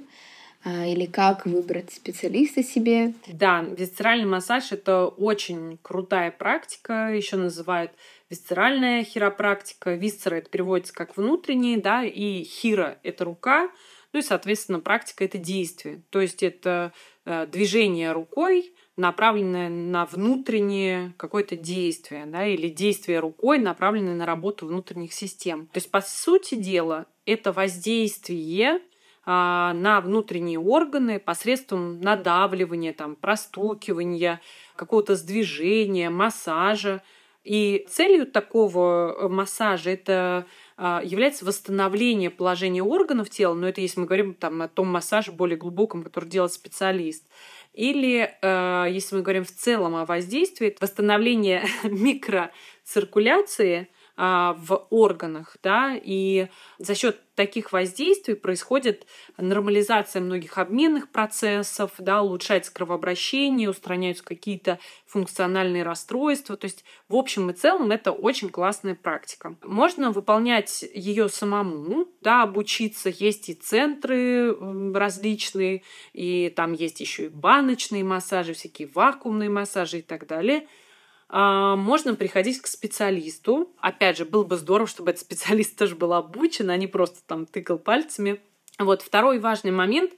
или 0.64 1.06
как 1.06 1.44
выбрать 1.44 1.92
специалиста 1.92 2.62
себе. 2.62 3.14
Да, 3.26 3.62
висцеральный 3.62 4.26
массаж 4.26 4.72
это 4.72 5.06
очень 5.06 5.78
крутая 5.82 6.30
практика, 6.30 7.12
еще 7.12 7.36
называют 7.36 7.92
висцеральная 8.30 9.04
хиропрактика. 9.04 9.94
Висцера 9.94 10.36
это 10.36 10.48
переводится 10.48 10.94
как 10.94 11.16
внутренний, 11.16 11.76
да, 11.76 12.04
и 12.04 12.44
хира 12.44 12.98
это 13.02 13.24
рука, 13.24 13.70
ну 14.12 14.20
и, 14.20 14.22
соответственно, 14.22 14.80
практика— 14.80 15.24
это 15.26 15.38
действие. 15.38 16.02
То 16.10 16.20
есть 16.20 16.42
это 16.42 16.92
э, 17.24 17.46
движение 17.46 18.12
рукой, 18.12 18.72
направленное 18.96 19.68
на 19.70 20.04
внутреннее 20.04 21.14
какое-то 21.16 21.56
действие, 21.56 22.26
да, 22.26 22.46
или 22.46 22.68
действие 22.68 23.20
рукой, 23.20 23.58
направленное 23.58 24.14
на 24.14 24.26
работу 24.26 24.66
внутренних 24.66 25.12
систем. 25.12 25.66
То 25.68 25.78
есть, 25.78 25.90
по 25.90 26.02
сути 26.02 26.54
дела, 26.54 27.06
это 27.24 27.52
воздействие 27.52 28.76
а, 28.76 28.80
на 29.24 30.00
внутренние 30.00 30.58
органы 30.58 31.20
посредством 31.20 32.00
надавливания, 32.00 32.92
там, 32.92 33.14
простукивания, 33.14 34.40
какого-то 34.76 35.14
сдвижения, 35.14 36.10
массажа. 36.10 37.02
И 37.44 37.86
целью 37.88 38.26
такого 38.26 39.16
э, 39.18 39.28
массажа 39.28 39.90
это 39.90 40.46
а, 40.76 41.02
является 41.04 41.44
восстановление 41.44 42.30
положения 42.30 42.84
органов 42.84 43.30
тела, 43.30 43.54
но 43.54 43.68
это 43.68 43.80
если 43.80 43.98
мы 43.98 44.06
говорим 44.06 44.34
там, 44.34 44.62
о 44.62 44.68
том 44.68 44.86
массаже 44.86 45.32
более 45.32 45.56
глубоком, 45.56 46.04
который 46.04 46.28
делает 46.28 46.52
специалист. 46.52 47.24
Или 47.72 48.32
э, 48.42 48.86
если 48.90 49.16
мы 49.16 49.22
говорим 49.22 49.44
в 49.44 49.50
целом 49.50 49.96
о 49.96 50.06
воздействии, 50.06 50.76
восстановление 50.80 51.64
микроциркуляции 51.82 53.80
а, 53.80 53.86
в 54.16 54.86
органах, 54.90 55.56
да, 55.62 55.98
и 56.00 56.48
за 56.78 56.94
счет 56.94 57.18
таких 57.34 57.72
воздействий 57.72 58.36
происходит 58.36 59.06
нормализация 59.38 60.20
многих 60.20 60.58
обменных 60.58 61.08
процессов, 61.10 61.92
да, 61.98 62.22
улучшается 62.22 62.72
кровообращение, 62.72 63.70
устраняются 63.70 64.22
какие-то 64.22 64.78
функциональные 65.06 65.82
расстройства. 65.82 66.56
То 66.56 66.66
есть, 66.66 66.84
в 67.08 67.16
общем 67.16 67.50
и 67.50 67.54
целом, 67.54 67.90
это 67.90 68.12
очень 68.12 68.50
классная 68.50 68.94
практика. 68.94 69.56
Можно 69.62 70.10
выполнять 70.10 70.84
ее 70.94 71.28
самому, 71.28 72.06
да, 72.20 72.42
обучиться. 72.42 73.08
Есть 73.08 73.48
и 73.48 73.54
центры 73.54 74.54
различные, 74.94 75.82
и 76.12 76.52
там 76.54 76.74
есть 76.74 77.00
еще 77.00 77.26
и 77.26 77.28
баночные 77.28 78.04
массажи, 78.04 78.52
всякие 78.52 78.88
вакуумные 78.88 79.48
массажи 79.48 80.00
и 80.00 80.02
так 80.02 80.26
далее– 80.26 80.66
а, 80.76 80.81
можно 81.32 82.14
приходить 82.14 82.60
к 82.60 82.66
специалисту. 82.66 83.74
Опять 83.78 84.18
же, 84.18 84.26
было 84.26 84.44
бы 84.44 84.56
здорово, 84.56 84.86
чтобы 84.86 85.10
этот 85.10 85.22
специалист 85.22 85.76
тоже 85.78 85.96
был 85.96 86.12
обучен, 86.12 86.70
а 86.70 86.76
не 86.76 86.86
просто 86.86 87.20
там 87.26 87.46
тыкал 87.46 87.78
пальцами. 87.78 88.40
Вот 88.78 89.02
второй 89.02 89.38
важный 89.38 89.70
момент, 89.70 90.12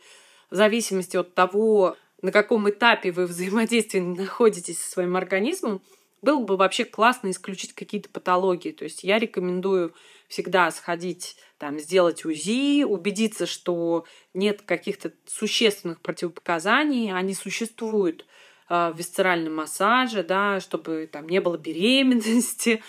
в 0.51 0.57
зависимости 0.57 1.17
от 1.17 1.35
того, 1.35 1.97
на 2.23 2.33
каком 2.33 2.69
этапе 2.69 3.12
вы 3.12 3.27
взаимодействии 3.27 4.01
находитесь 4.01 4.81
со 4.81 4.91
своим 4.91 5.17
организмом, 5.17 5.83
было 6.21 6.43
бы 6.43 6.57
вообще 6.57 6.85
классно 6.85 7.31
исключить 7.31 7.75
какие-то 7.75 8.09
патологии. 8.09 8.73
То 8.73 8.85
есть 8.85 9.05
я 9.05 9.19
рекомендую 9.19 9.95
всегда 10.27 10.71
сходить, 10.71 11.37
там, 11.59 11.79
сделать 11.79 12.25
УЗИ, 12.25 12.85
убедиться, 12.85 13.47
что 13.47 14.05
нет 14.33 14.62
каких-то 14.62 15.12
существенных 15.27 16.01
противопоказаний, 16.01 17.12
они 17.12 17.35
существуют 17.35 18.23
а, 18.23 18.27
в 18.69 18.95
висцеральном 18.97 19.57
массаже, 19.57 20.23
да, 20.23 20.61
чтобы 20.61 21.09
там 21.11 21.29
не 21.29 21.41
было 21.41 21.59
беременности, 21.59 22.83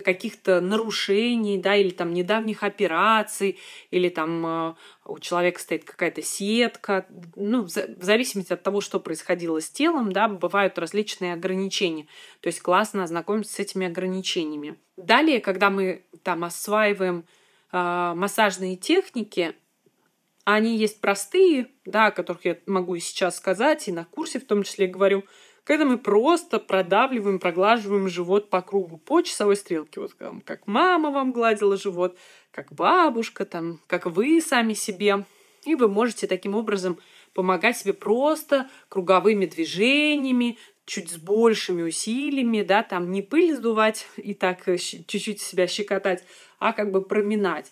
каких-то 0.00 0.60
нарушений, 0.60 1.58
да, 1.58 1.76
или 1.76 1.90
там 1.90 2.12
недавних 2.12 2.62
операций, 2.62 3.58
или 3.90 4.08
там 4.08 4.46
а, 4.46 4.76
у 5.04 5.18
человека 5.18 5.60
стоит 5.60 5.84
какая-то 5.84 6.22
сетка. 6.22 7.06
Ну, 7.36 7.64
в 7.64 7.68
зависимости 7.68 8.52
от 8.52 8.62
того, 8.62 8.80
что 8.80 9.00
происходило 9.00 9.60
с 9.60 9.70
телом, 9.70 10.12
да, 10.12 10.28
бывают 10.28 10.78
различные 10.78 11.34
ограничения. 11.34 12.06
То 12.40 12.48
есть 12.48 12.60
классно 12.60 13.04
ознакомиться 13.04 13.54
с 13.54 13.58
этими 13.58 13.86
ограничениями. 13.86 14.76
Далее, 14.96 15.40
когда 15.40 15.70
мы 15.70 16.04
там 16.22 16.44
осваиваем 16.44 17.24
э, 17.72 18.12
массажные 18.14 18.76
техники, 18.76 19.54
они 20.44 20.76
есть 20.76 21.00
простые, 21.00 21.68
да, 21.84 22.06
о 22.06 22.10
которых 22.10 22.44
я 22.44 22.58
могу 22.66 22.94
и 22.94 23.00
сейчас 23.00 23.36
сказать, 23.36 23.88
и 23.88 23.92
на 23.92 24.04
курсе 24.04 24.40
в 24.40 24.46
том 24.46 24.62
числе 24.62 24.86
говорю, 24.86 25.24
когда 25.64 25.84
мы 25.84 25.96
просто 25.96 26.58
продавливаем, 26.58 27.38
проглаживаем 27.38 28.08
живот 28.08 28.50
по 28.50 28.62
кругу, 28.62 28.98
по 28.98 29.22
часовой 29.22 29.56
стрелке. 29.56 30.00
Вот 30.00 30.14
как 30.44 30.66
мама 30.66 31.10
вам 31.10 31.32
гладила 31.32 31.76
живот, 31.76 32.18
как 32.50 32.72
бабушка, 32.72 33.44
там, 33.44 33.80
как 33.86 34.06
вы 34.06 34.40
сами 34.40 34.74
себе. 34.74 35.24
И 35.64 35.76
вы 35.76 35.88
можете 35.88 36.26
таким 36.26 36.56
образом 36.56 36.98
помогать 37.34 37.78
себе 37.78 37.92
просто 37.92 38.68
круговыми 38.88 39.46
движениями, 39.46 40.58
чуть 40.84 41.10
с 41.10 41.16
большими 41.16 41.82
усилиями, 41.82 42.62
да, 42.62 42.82
там 42.82 43.12
не 43.12 43.22
пыль 43.22 43.54
сдувать 43.54 44.08
и 44.16 44.34
так 44.34 44.64
чуть-чуть 44.64 45.40
себя 45.40 45.68
щекотать, 45.68 46.24
а 46.58 46.72
как 46.72 46.90
бы 46.90 47.00
проминать. 47.02 47.70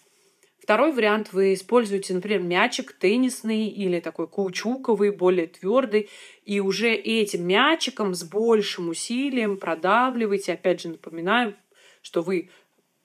Второй 0.63 0.93
вариант 0.93 1.33
вы 1.33 1.55
используете, 1.55 2.15
например, 2.15 2.43
мячик 2.43 2.93
теннисный 2.93 3.69
или 3.69 3.99
такой 4.01 4.29
каучуковый, 4.29 5.11
более 5.11 5.47
твердый, 5.47 6.11
и 6.45 6.61
уже 6.61 6.93
этим 6.93 7.47
мячиком 7.47 8.15
с 8.15 8.23
большим 8.23 8.91
усилием 8.91 9.57
продавливаете. 9.57 10.53
Опять 10.53 10.83
же, 10.83 10.91
напоминаю, 10.91 11.57
что 12.03 12.21
вы 12.23 12.51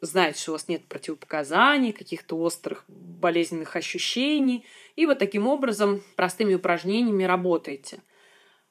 знаете, 0.02 0.40
что 0.40 0.52
у 0.52 0.56
вас 0.56 0.68
нет 0.68 0.86
противопоказаний, 0.86 1.94
каких-то 1.94 2.38
острых 2.38 2.84
болезненных 2.88 3.76
ощущений, 3.76 4.66
и 4.96 5.06
вот 5.06 5.20
таким 5.20 5.48
образом 5.48 6.04
простыми 6.16 6.56
упражнениями 6.56 7.24
работаете. 7.24 8.02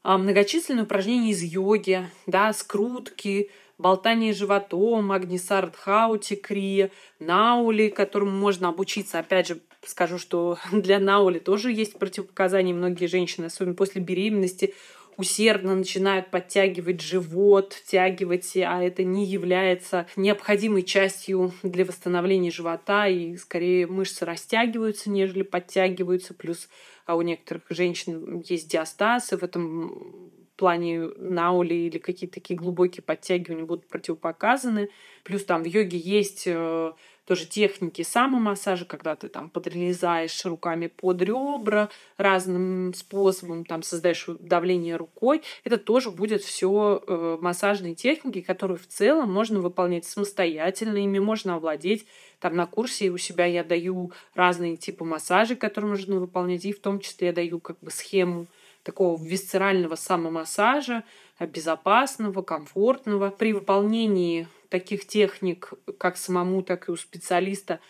А 0.03 0.19
многочисленные 0.19 0.85
упражнения 0.85 1.31
из 1.31 1.43
йоги, 1.43 2.09
да, 2.27 2.53
скрутки, 2.53 3.51
болтание 3.79 4.33
животом, 4.33 5.13
Агнисардхаути, 5.13 6.35
Крия, 6.35 6.91
Наули, 7.19 7.89
которому 7.89 8.31
можно 8.31 8.69
обучиться. 8.69 9.19
Опять 9.19 9.49
же, 9.49 9.61
скажу, 9.85 10.19
что 10.19 10.59
для 10.73 10.99
Наули 10.99 11.39
тоже 11.39 11.73
есть 11.73 11.99
противопоказания. 11.99 12.75
Многие 12.75 13.07
женщины, 13.07 13.47
особенно 13.47 13.75
после 13.75 14.01
беременности, 14.01 14.75
усердно 15.17 15.75
начинают 15.75 16.31
подтягивать 16.31 17.01
живот, 17.01 17.73
втягивать, 17.73 18.57
а 18.57 18.83
это 18.83 19.05
не 19.05 19.25
является 19.25 20.07
необходимой 20.17 20.83
частью 20.83 21.53
для 21.63 21.85
восстановления 21.85 22.51
живота, 22.51 23.07
и 23.07 23.37
скорее 23.37 23.87
мышцы 23.87 24.25
растягиваются, 24.25 25.11
нежели 25.11 25.43
подтягиваются, 25.43 26.35
плюс 26.35 26.69
а 27.07 27.17
у 27.17 27.23
некоторых 27.23 27.65
женщин 27.69 28.43
есть 28.47 28.71
диастаз, 28.71 29.33
и 29.33 29.37
в 29.37 29.43
этом 29.43 30.33
плане 30.57 31.09
наули 31.19 31.75
или 31.75 31.99
какие-то 31.99 32.35
такие 32.35 32.59
глубокие 32.59 33.03
подтягивания 33.03 33.65
будут 33.65 33.89
противопоказаны. 33.89 34.89
Плюс 35.23 35.45
там 35.45 35.63
в 35.63 35.67
йоге 35.67 35.99
есть 35.99 36.45
э, 36.47 36.93
тоже 37.27 37.47
техники 37.47 38.03
самомассажа, 38.03 38.85
когда 38.85 39.17
ты 39.17 39.29
там 39.29 39.49
подрезаешь 39.49 40.45
руками 40.45 40.89
под 40.89 41.23
ребра 41.23 41.89
разным 42.19 42.93
способом, 42.95 43.65
там 43.65 43.83
создаешь 43.83 44.27
давление 44.41 44.97
рукой. 44.97 45.43
Это 45.65 45.79
тоже 45.79 46.11
будет 46.11 46.43
все 46.43 47.03
э, 47.07 47.39
массажные 47.41 47.95
техники, 47.95 48.41
которые 48.41 48.77
в 48.77 48.87
целом 48.87 49.33
можно 49.33 49.61
выполнять 49.61 50.05
самостоятельно, 50.05 50.99
ими 50.99 51.19
можно 51.19 51.57
овладеть. 51.57 52.07
Там 52.41 52.57
на 52.57 52.67
курсе 52.67 53.11
у 53.11 53.17
себя 53.17 53.47
я 53.47 53.65
даю 53.65 54.13
разные 54.35 54.77
типы 54.77 55.05
массажей, 55.05 55.57
которые 55.57 55.91
можно 55.91 56.21
выполнять, 56.21 56.65
и 56.67 56.73
в 56.73 56.81
том 56.81 57.01
числе 57.01 57.29
я 57.29 57.33
даю 57.33 57.59
как 57.59 57.79
бы 57.81 57.91
схему 57.91 58.47
такого 58.85 59.21
висцерального 59.21 59.97
самомассажа, 59.97 61.03
безопасного, 61.41 62.43
комфортного. 62.43 63.31
При 63.31 63.53
выполнении 63.53 64.47
таких 64.69 65.07
техник, 65.07 65.73
как 65.99 66.17
самому, 66.17 66.63
так 66.63 66.89
и 66.89 66.93
у 66.93 66.97
специалиста, 66.97 67.81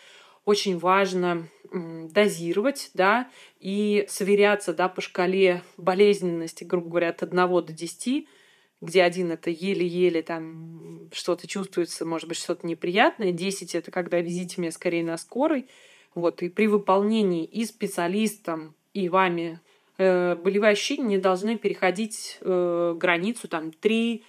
очень 0.45 0.79
важно 0.79 1.47
дозировать, 1.71 2.91
да, 2.93 3.29
и 3.59 4.05
сверяться, 4.07 4.73
да, 4.73 4.87
по 4.87 5.01
шкале 5.01 5.63
болезненности, 5.77 6.63
грубо 6.63 6.89
говоря, 6.89 7.09
от 7.09 7.23
1 7.23 7.35
до 7.35 7.73
10, 7.73 8.27
где 8.81 9.03
один 9.03 9.31
это 9.31 9.49
еле-еле 9.49 10.21
там 10.21 11.09
что-то 11.11 11.47
чувствуется, 11.47 12.05
может 12.05 12.27
быть, 12.27 12.37
что-то 12.37 12.65
неприятное, 12.65 13.31
10 13.31 13.75
это 13.75 13.91
когда 13.91 14.21
везите 14.21 14.61
меня 14.61 14.71
скорее 14.71 15.03
на 15.03 15.17
скорой, 15.17 15.67
вот, 16.13 16.41
и 16.43 16.49
при 16.49 16.67
выполнении 16.67 17.43
и 17.43 17.65
специалистом, 17.65 18.75
и 18.93 19.09
вами 19.09 19.59
болевые 19.97 20.71
ощущения 20.71 21.05
не 21.05 21.17
должны 21.17 21.57
переходить 21.57 22.37
э, 22.41 22.95
границу 22.97 23.47
там 23.47 23.71
3-5 23.81 24.21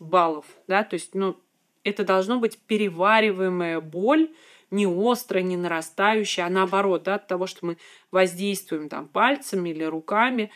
баллов, 0.00 0.46
да, 0.66 0.84
то 0.84 0.94
есть, 0.94 1.14
ну, 1.14 1.36
это 1.84 2.04
должно 2.04 2.38
быть 2.38 2.58
перевариваемая 2.58 3.80
боль, 3.80 4.30
не 4.70 4.86
острая, 4.86 5.42
не 5.42 5.56
нарастающая, 5.56 6.46
а 6.46 6.50
наоборот, 6.50 7.04
да, 7.04 7.16
от 7.16 7.26
того, 7.26 7.46
что 7.46 7.66
мы 7.66 7.76
воздействуем 8.10 8.88
там 8.88 9.06
пальцами 9.06 9.68
или 9.68 9.84
руками, 9.84 10.50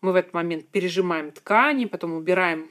мы 0.00 0.12
в 0.12 0.16
этот 0.16 0.34
момент 0.34 0.68
пережимаем 0.68 1.30
ткани, 1.30 1.86
потом 1.86 2.12
убираем 2.12 2.70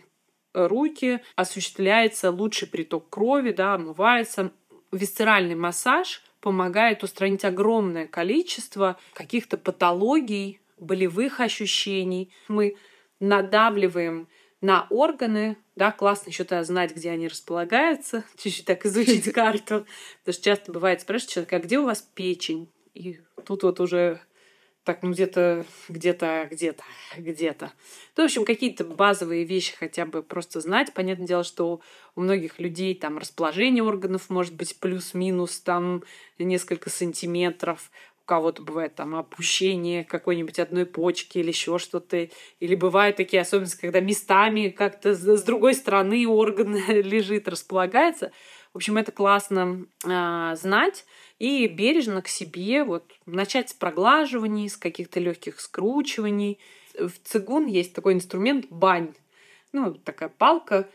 руки, 0.54 1.22
осуществляется 1.36 2.32
лучший 2.32 2.68
приток 2.68 3.10
крови, 3.10 3.52
да, 3.52 3.76
омывается. 3.76 4.52
Висцеральный 4.92 5.56
массаж 5.56 6.22
помогает 6.42 7.04
устранить 7.04 7.46
огромное 7.46 8.08
количество 8.08 8.98
каких-то 9.14 9.58
патологий, 9.58 10.60
болевых 10.82 11.40
ощущений. 11.40 12.34
Мы 12.50 12.76
надавливаем 13.20 14.28
на 14.60 14.88
органы, 14.90 15.58
да, 15.76 15.92
классно 15.92 16.30
еще 16.30 16.44
тогда 16.44 16.64
знать, 16.64 16.96
где 16.96 17.12
они 17.12 17.28
располагаются, 17.28 18.24
чуть-чуть 18.38 18.66
так 18.66 18.86
изучить 18.86 19.32
карту, 19.34 19.86
потому 20.20 20.34
что 20.34 20.44
часто 20.44 20.72
бывает 20.72 21.02
спрашивают 21.02 21.32
человека, 21.32 21.56
а 21.56 21.60
где 21.60 21.80
у 21.80 21.86
вас 21.86 22.02
печень? 22.02 22.70
И 22.94 23.20
тут 23.46 23.64
вот 23.64 23.80
уже 23.80 24.20
так, 24.84 25.04
ну 25.04 25.12
где-то, 25.12 25.66
где-то, 25.90 26.48
где-то, 26.50 26.84
где-то. 27.16 27.72
Ну, 28.18 28.24
в 28.24 28.26
общем, 28.26 28.46
какие-то 28.46 28.84
базовые 28.84 29.44
вещи 29.44 29.76
хотя 29.78 30.08
бы 30.08 30.24
просто 30.24 30.60
знать. 30.60 30.94
Понятное 30.94 31.28
дело, 31.28 31.44
что 31.44 31.82
у 32.16 32.22
многих 32.22 32.60
людей 32.60 32.96
там 32.96 33.20
расположение 33.20 33.84
органов 33.84 34.30
может 34.30 34.56
быть 34.56 34.80
плюс-минус 34.80 35.60
там 35.60 36.04
несколько 36.40 36.90
сантиметров 36.90 37.92
кого-то 38.32 38.62
бывает 38.62 38.96
там 38.96 39.14
опущение 39.14 40.06
какой-нибудь 40.06 40.58
одной 40.58 40.86
почки 40.86 41.40
или 41.40 41.50
еще 41.50 41.78
что-то. 41.78 42.30
Или 42.62 42.76
бывают 42.76 43.18
такие 43.18 43.42
особенности, 43.42 43.82
когда 43.82 44.00
местами 44.00 44.70
как-то 44.70 45.14
с 45.14 45.44
другой 45.44 45.74
стороны 45.74 46.26
орган 46.26 46.76
лежит, 46.88 47.50
располагается. 47.50 48.32
В 48.72 48.78
общем, 48.78 48.96
это 48.96 49.12
классно 49.12 49.86
э, 50.06 50.56
знать 50.56 51.06
и 51.40 51.68
бережно 51.68 52.22
к 52.22 52.30
себе 52.30 52.86
вот 52.86 53.04
начать 53.26 53.72
с 53.72 53.74
проглаживаний, 53.74 54.70
с 54.70 54.78
каких-то 54.78 55.20
легких 55.20 55.60
скручиваний. 55.60 56.58
В 56.98 57.12
цигун 57.26 57.66
есть 57.68 57.94
такой 57.94 58.14
инструмент 58.14 58.68
бань. 58.70 59.14
Ну, 59.74 59.94
такая 59.94 60.30
палка, 60.30 60.90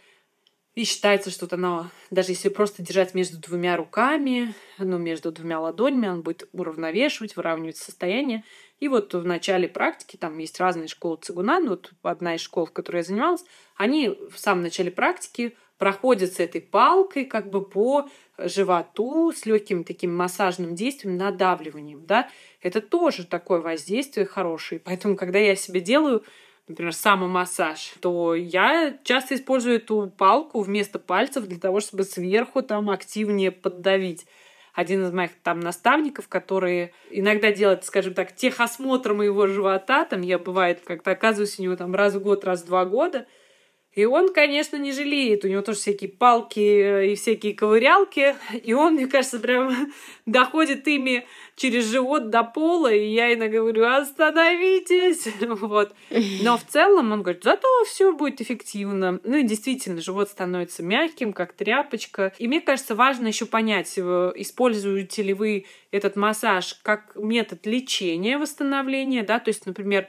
И 0.77 0.85
считается, 0.85 1.31
что 1.31 1.47
вот 1.47 1.55
оно, 1.55 1.91
даже 2.11 2.33
если 2.33 2.51
просто 2.51 2.83
держать 2.83 3.15
между 3.15 3.39
двумя 3.39 3.79
руками, 3.79 4.55
ну, 4.77 4.99
между 4.99 5.33
двумя 5.33 5.59
ладонями, 5.59 6.07
он 6.07 6.21
будет 6.21 6.51
уравновешивать, 6.53 7.35
выравнивать 7.35 7.79
состояние. 7.79 8.45
И 8.79 8.89
вот 8.89 9.15
в 9.15 9.25
начале 9.25 9.69
практики, 9.69 10.19
там 10.19 10.37
есть 10.37 10.61
разные 10.61 10.89
школы 10.89 11.17
цигуна, 11.23 11.63
вот 11.63 11.93
одна 12.03 12.35
из 12.35 12.43
школ, 12.43 12.67
в 12.67 12.73
которой 12.73 12.99
я 12.99 13.05
занималась, 13.05 13.43
они 13.75 14.11
в 14.31 14.39
самом 14.39 14.65
начале 14.65 14.91
практики 14.91 15.57
проходят 15.79 16.35
с 16.35 16.41
этой 16.41 16.61
палкой 16.61 17.25
как 17.25 17.49
бы 17.49 17.65
по 17.65 18.11
животу 18.37 19.33
с 19.33 19.47
легким 19.47 19.83
таким 19.83 20.15
массажным 20.15 20.75
действием, 20.75 21.17
надавливанием, 21.17 22.05
да. 22.05 22.29
Это 22.61 22.83
тоже 22.83 23.25
такое 23.25 23.61
воздействие 23.61 24.27
хорошее. 24.27 24.79
Поэтому, 24.85 25.17
когда 25.17 25.39
я 25.39 25.57
себе 25.57 25.81
делаю 25.81 26.23
например, 26.69 26.93
самомассаж, 26.93 27.95
то 28.01 28.35
я 28.35 28.99
часто 29.05 29.35
использую 29.35 29.77
эту 29.77 30.13
палку 30.17 30.61
вместо 30.61 30.99
пальцев 30.99 31.47
для 31.47 31.59
того, 31.59 31.81
чтобы 31.81 32.05
сверху 32.05 32.63
там 32.63 32.91
активнее 32.91 33.53
поддавить. 33.53 34.27
Один 34.75 35.05
из 35.05 35.13
моих 35.13 35.31
там 35.43 35.61
наставников, 35.61 36.29
который 36.29 36.93
иногда 37.11 37.51
делает, 37.51 37.85
скажем 37.85 38.13
так, 38.13 38.35
техосмотр 38.35 39.15
моего 39.15 39.47
живота, 39.47 40.05
там 40.05 40.21
я 40.21 40.39
бывает 40.39 40.83
как-то 40.85 41.13
оказываюсь 41.13 41.59
у 41.59 41.63
него 41.63 41.77
там 41.77 41.95
раз 41.95 42.15
в 42.15 42.21
год, 42.21 42.45
раз 42.45 42.63
в 42.63 42.67
два 42.67 42.85
года, 42.85 43.27
и 43.97 44.05
он, 44.05 44.31
конечно, 44.33 44.77
не 44.77 44.93
жалеет. 44.93 45.45
У 45.45 45.49
него 45.49 45.63
тоже 45.63 45.79
всякие 45.79 46.11
палки 46.11 46.61
э, 46.61 47.13
и 47.13 47.15
всякие 47.15 47.55
ковырялки. 47.55 48.37
И 48.63 48.75
он, 48.75 48.93
мне 48.93 49.07
кажется, 49.07 49.39
прям 49.39 49.91
доходит 50.27 50.87
ими 50.87 51.27
через 51.57 51.87
живот 51.87 52.29
до 52.29 52.45
пола. 52.45 52.93
И 52.93 53.07
я 53.07 53.33
иногда 53.33 53.59
говорю, 53.59 53.87
остановитесь. 53.87 55.29
Вот. 55.67 55.95
Но 56.43 56.59
в 56.59 56.65
целом 56.65 57.13
он 57.13 57.23
говорит, 57.23 57.43
зато 57.43 57.67
все 57.87 58.13
будет 58.13 58.43
эффективно. 58.43 59.19
Ну 59.25 59.39
и 59.39 59.43
действительно, 59.45 60.03
живот 60.03 60.29
становится 60.29 60.83
мягким, 60.83 61.33
как 61.33 61.55
тряпочка. 61.55 62.35
И 62.39 62.49
мне 62.49 62.61
кажется, 62.61 62.95
важно 62.95 63.29
еще 63.29 63.47
понять, 63.47 63.95
э, 63.97 64.33
используете 64.37 65.23
ли 65.23 65.33
вы 65.33 65.65
этот 65.91 66.17
массаж 66.17 66.79
как 66.83 67.17
метод 67.17 67.65
лечения, 67.65 68.37
восстановления, 68.37 69.23
да, 69.23 69.39
то 69.39 69.49
есть, 69.49 69.65
например, 69.65 70.07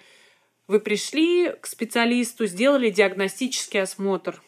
вы 0.67 0.79
пришли 0.79 1.53
к 1.61 1.65
специалисту, 1.65 2.45
сделали 2.45 2.89
диагностический 2.89 3.81
осмотр, 3.81 4.41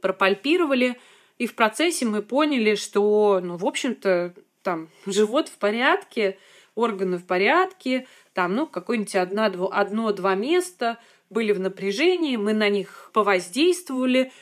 пропальпировали, 0.00 0.98
и 1.38 1.46
в 1.46 1.54
процессе 1.54 2.04
мы 2.04 2.22
поняли, 2.22 2.74
что, 2.74 3.40
ну, 3.42 3.56
в 3.56 3.66
общем-то, 3.66 4.34
там 4.62 4.90
живот 5.06 5.48
в 5.48 5.58
порядке, 5.58 6.38
органы 6.74 7.18
в 7.18 7.26
порядке, 7.26 8.06
там, 8.34 8.54
ну, 8.54 8.66
какое-нибудь 8.66 9.16
одно-два 9.16 10.34
места 10.34 10.98
были 11.30 11.52
в 11.52 11.60
напряжении, 11.60 12.36
мы 12.36 12.52
на 12.52 12.68
них 12.68 13.10
повоздействовали, 13.12 14.32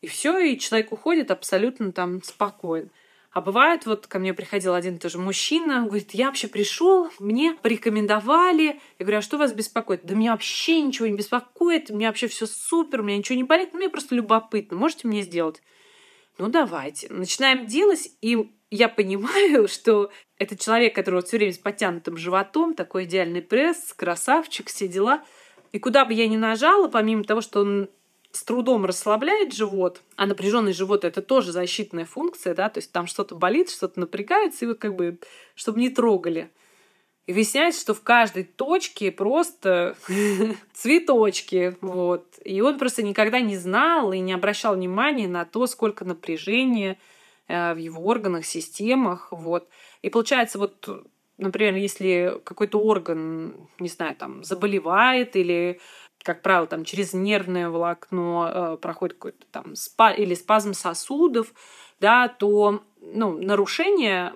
и 0.00 0.06
все, 0.06 0.38
и 0.38 0.58
человек 0.58 0.92
уходит 0.92 1.30
абсолютно 1.30 1.92
там 1.92 2.22
спокойно. 2.22 2.90
А 3.32 3.40
бывает, 3.40 3.86
вот 3.86 4.08
ко 4.08 4.18
мне 4.18 4.34
приходил 4.34 4.74
один 4.74 4.98
тоже 4.98 5.18
мужчина, 5.18 5.84
говорит, 5.86 6.14
я 6.14 6.26
вообще 6.26 6.48
пришел, 6.48 7.08
мне 7.20 7.54
порекомендовали. 7.54 8.80
Я 8.98 9.04
говорю, 9.04 9.18
а 9.18 9.22
что 9.22 9.38
вас 9.38 9.52
беспокоит? 9.52 10.04
Да 10.04 10.16
меня 10.16 10.32
вообще 10.32 10.80
ничего 10.80 11.06
не 11.06 11.14
беспокоит, 11.14 11.90
у 11.90 11.96
меня 11.96 12.08
вообще 12.08 12.26
все 12.26 12.46
супер, 12.46 13.00
у 13.00 13.04
меня 13.04 13.18
ничего 13.18 13.36
не 13.36 13.44
болит, 13.44 13.72
мне 13.72 13.88
просто 13.88 14.16
любопытно, 14.16 14.76
можете 14.76 15.06
мне 15.06 15.22
сделать? 15.22 15.62
Ну, 16.38 16.48
давайте. 16.48 17.06
Начинаем 17.08 17.66
делать, 17.66 18.10
и 18.20 18.50
я 18.70 18.88
понимаю, 18.88 19.68
что 19.68 20.10
этот 20.36 20.58
человек, 20.58 20.94
который 20.96 21.16
вот 21.16 21.28
все 21.28 21.36
время 21.36 21.52
с 21.52 21.58
подтянутым 21.58 22.16
животом, 22.16 22.74
такой 22.74 23.04
идеальный 23.04 23.42
пресс, 23.42 23.92
красавчик, 23.92 24.68
все 24.68 24.88
дела. 24.88 25.22
И 25.70 25.78
куда 25.78 26.04
бы 26.04 26.14
я 26.14 26.26
ни 26.26 26.36
нажала, 26.36 26.88
помимо 26.88 27.22
того, 27.22 27.42
что 27.42 27.60
он 27.60 27.90
с 28.32 28.44
трудом 28.44 28.84
расслабляет 28.84 29.52
живот, 29.52 30.02
а 30.16 30.26
напряженный 30.26 30.72
живот 30.72 31.04
это 31.04 31.20
тоже 31.22 31.52
защитная 31.52 32.04
функция, 32.04 32.54
да, 32.54 32.68
то 32.68 32.78
есть 32.78 32.92
там 32.92 33.06
что-то 33.06 33.34
болит, 33.34 33.70
что-то 33.70 33.98
напрягается, 34.00 34.64
и 34.64 34.68
вот 34.68 34.78
как 34.78 34.94
бы, 34.94 35.18
чтобы 35.54 35.80
не 35.80 35.90
трогали. 35.90 36.50
И 37.26 37.32
выясняется, 37.32 37.80
что 37.80 37.94
в 37.94 38.02
каждой 38.02 38.44
точке 38.44 39.12
просто 39.12 39.96
цветочки, 40.72 41.76
вот. 41.80 42.26
И 42.44 42.60
он 42.60 42.78
просто 42.78 43.02
никогда 43.02 43.40
не 43.40 43.56
знал 43.56 44.12
и 44.12 44.18
не 44.18 44.32
обращал 44.32 44.74
внимания 44.74 45.28
на 45.28 45.44
то, 45.44 45.66
сколько 45.66 46.04
напряжения 46.04 46.98
э, 47.46 47.74
в 47.74 47.76
его 47.76 48.04
органах, 48.04 48.44
системах, 48.44 49.28
вот. 49.30 49.68
И 50.02 50.10
получается, 50.10 50.58
вот, 50.58 50.88
например, 51.38 51.74
если 51.76 52.40
какой-то 52.42 52.80
орган, 52.80 53.68
не 53.78 53.88
знаю, 53.88 54.16
там, 54.16 54.42
заболевает 54.42 55.36
или 55.36 55.80
как 56.22 56.42
правило, 56.42 56.66
там 56.66 56.84
через 56.84 57.12
нервное 57.14 57.68
волокно 57.68 58.50
э, 58.52 58.76
проходит 58.76 59.14
какой-то 59.14 59.46
там 59.50 59.74
спа 59.74 60.10
или 60.10 60.34
спазм 60.34 60.74
сосудов, 60.74 61.52
да, 61.98 62.28
то 62.28 62.82
ну, 63.00 63.38
нарушения 63.38 64.34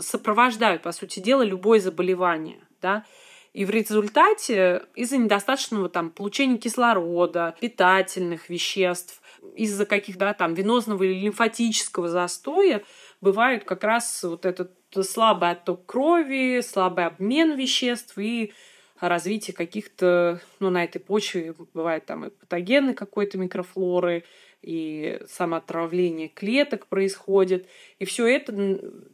сопровождают, 0.00 0.82
по 0.82 0.92
сути 0.92 1.20
дела, 1.20 1.42
любое 1.42 1.80
заболевание, 1.80 2.60
да. 2.80 3.04
И 3.52 3.64
в 3.64 3.70
результате 3.70 4.82
из-за 4.94 5.16
недостаточного 5.16 5.88
там 5.88 6.10
получения 6.10 6.58
кислорода, 6.58 7.54
питательных 7.58 8.50
веществ, 8.50 9.22
из-за 9.54 9.86
каких-то 9.86 10.20
да, 10.20 10.34
там 10.34 10.52
венозного 10.54 11.02
или 11.04 11.24
лимфатического 11.24 12.08
застоя 12.08 12.82
бывает 13.20 13.64
как 13.64 13.82
раз 13.84 14.22
вот 14.24 14.44
этот 14.44 14.72
слабый 15.02 15.52
отток 15.52 15.86
крови, 15.86 16.60
слабый 16.60 17.06
обмен 17.06 17.56
веществ 17.56 18.18
и 18.18 18.52
развитие 19.00 19.54
каких-то, 19.54 20.40
ну, 20.60 20.70
на 20.70 20.84
этой 20.84 20.98
почве 20.98 21.54
бывает 21.74 22.06
там 22.06 22.24
и 22.24 22.30
патогены 22.30 22.94
какой-то 22.94 23.38
микрофлоры, 23.38 24.24
и 24.62 25.20
самоотравление 25.28 26.28
клеток 26.28 26.88
происходит. 26.88 27.68
И 27.98 28.04
все 28.04 28.26
это 28.26 28.52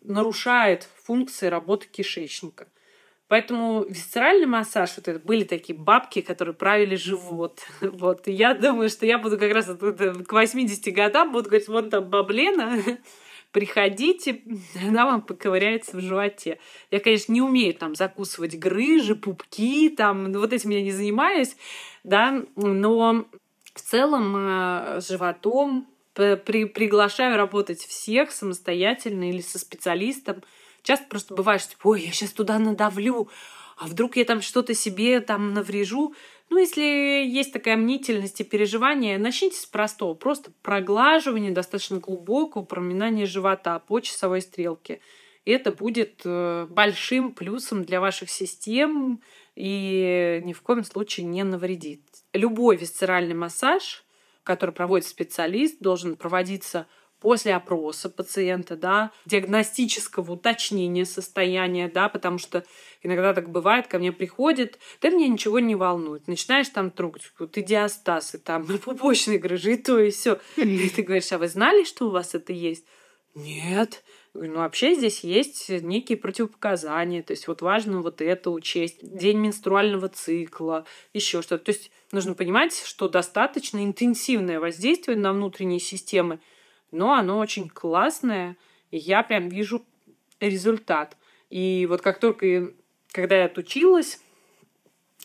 нарушает 0.03 0.89
функции 1.05 1.47
работы 1.47 1.87
кишечника. 1.91 2.69
Поэтому 3.29 3.85
висцеральный 3.85 4.47
массаж, 4.47 4.95
вот 4.97 5.09
это 5.09 5.19
были 5.19 5.45
такие 5.45 5.79
бабки, 5.79 6.21
которые 6.21 6.55
правили 6.55 6.97
живот. 6.97 7.61
Вот. 7.81 8.29
И 8.29 8.33
я 8.33 8.55
думаю, 8.55 8.89
что 8.89 9.07
я 9.07 9.19
буду 9.19 9.39
как 9.39 9.53
раз 9.53 9.67
к 9.67 10.33
80 10.33 10.95
годам 10.95 11.33
буду 11.33 11.49
говорить, 11.49 11.69
вот 11.69 11.91
там 11.91 12.11
баблена, 12.11 12.79
приходите, 13.53 14.43
она 14.87 15.07
вам 15.07 15.23
поковыряется 15.23 15.97
в 15.97 16.01
животе. 16.01 16.59
Я, 16.91 17.01
конечно, 17.01 17.33
не 17.33 17.43
умею 17.43 17.75
там 17.75 17.95
закусывать 17.95 18.59
грыжи, 18.59 19.15
пупки, 19.15 19.91
там, 19.91 20.33
ну, 20.33 20.41
вот 20.41 20.53
этим 20.53 20.71
я 20.71 20.83
не 20.83 20.93
занимаюсь, 20.93 21.57
да, 22.03 22.43
но 22.57 23.27
в 23.75 23.81
целом 23.81 24.35
э, 24.37 25.01
с 25.01 25.09
животом 25.09 25.87
при, 26.15 26.65
приглашаю 26.65 27.37
работать 27.37 27.81
всех 27.81 28.33
самостоятельно 28.33 29.31
или 29.31 29.41
со 29.41 29.59
специалистом. 29.59 30.43
Часто 30.83 31.07
просто 31.09 31.35
бывает, 31.35 31.63
что, 31.63 31.75
ой, 31.85 32.03
я 32.03 32.13
сейчас 32.13 32.33
туда 32.33 32.59
надавлю, 32.59 33.29
а 33.79 33.87
вдруг 33.87 34.17
я 34.17 34.25
там 34.25 34.43
что-то 34.43 34.75
себе 34.75 35.21
там 35.21 35.55
наврежу. 35.55 36.15
Ну, 36.53 36.59
если 36.59 36.83
есть 36.83 37.51
такая 37.51 37.79
мнительность 37.79 38.39
и 38.43 38.45
переживание, 38.45 39.17
начните 39.17 39.57
с 39.57 39.65
простого. 39.65 40.13
Просто 40.13 40.53
проглаживание 40.61 41.51
достаточно 41.51 41.99
глубокого 41.99 42.63
проминания 42.63 43.25
живота 43.25 43.79
по 43.79 44.01
часовой 44.01 44.43
стрелке. 44.43 45.01
Это 45.47 45.73
будет 45.73 46.21
э, 46.27 46.67
большим 46.69 47.33
плюсом 47.33 47.87
для 47.87 48.03
ваших 48.03 48.29
систем 48.29 49.23
и 49.57 50.43
ни 50.45 50.53
в 50.53 50.61
коем 50.61 50.85
случае 50.85 51.25
не 51.25 51.43
навредит. 51.43 52.03
Любой 52.35 52.77
висцеральный 52.77 53.35
массаж, 53.35 54.05
который 54.43 54.75
проводит 54.75 55.07
специалист, 55.07 55.81
должен 55.81 56.17
проводиться 56.17 56.87
после 57.23 57.55
опроса 57.55 58.11
пациента, 58.11 58.77
да, 58.77 59.13
диагностического 59.27 60.33
уточнения 60.33 61.05
состояния, 61.05 61.89
да, 61.89 62.09
потому 62.09 62.39
что 62.39 62.65
иногда 63.01 63.33
так 63.33 63.49
бывает, 63.49 63.87
ко 63.87 64.01
мне 64.01 64.11
приходит, 64.11 64.81
да 65.01 65.09
мне 65.11 65.29
ничего 65.29 65.61
не 65.61 65.77
волнует. 65.77 66.27
Начинаешь 66.27 66.69
там 66.69 66.91
трогать, 66.91 67.23
вот 67.39 67.57
и 67.57 67.63
диастазы, 67.63 68.39
там, 68.39 68.67
пупочные 68.85 69.39
грыжи, 69.39 69.75
и 69.75 69.77
то, 69.77 70.01
и 70.01 70.11
все. 70.11 70.41
И 70.57 70.89
ты 70.91 71.03
говоришь, 71.03 71.31
а 71.31 71.39
вы 71.39 71.47
знали, 71.47 71.85
что 71.85 72.09
у 72.09 72.11
вас 72.11 72.35
это 72.35 72.53
есть? 72.53 72.85
Нет. 73.37 74.03
Ну, 74.35 74.57
вообще 74.57 74.95
здесь 74.95 75.21
есть 75.21 75.69
некие 75.69 76.19
противопоказания. 76.19 77.23
То 77.23 77.35
есть 77.35 77.47
вот 77.47 77.63
важно 77.63 78.03
вот 78.03 78.21
это 78.21 78.51
учесть. 78.51 78.99
День 79.01 79.39
менструального 79.39 80.09
цикла, 80.09 80.87
еще 81.13 81.41
что-то. 81.41 81.67
То 81.67 81.73
есть 81.73 81.91
нужно 82.11 82.35
понимать, 82.35 82.83
что 82.85 83.09
достаточно 83.09 83.85
интенсивное 83.85 84.59
воздействие 84.59 85.17
на 85.17 85.33
внутренние 85.33 85.81
системы– 85.81 86.41
но 86.93 87.15
оно 87.15 87.39
очень 87.39 87.69
классное, 87.69 88.57
и 88.91 88.99
я 88.99 89.23
прям 89.23 89.49
вижу 89.49 89.85
результат. 90.39 91.17
И 91.51 91.87
вот 91.89 92.03
как 92.03 92.21
только, 92.21 92.73
когда 93.11 93.37
я 93.37 93.47
отучилась, 93.47 94.21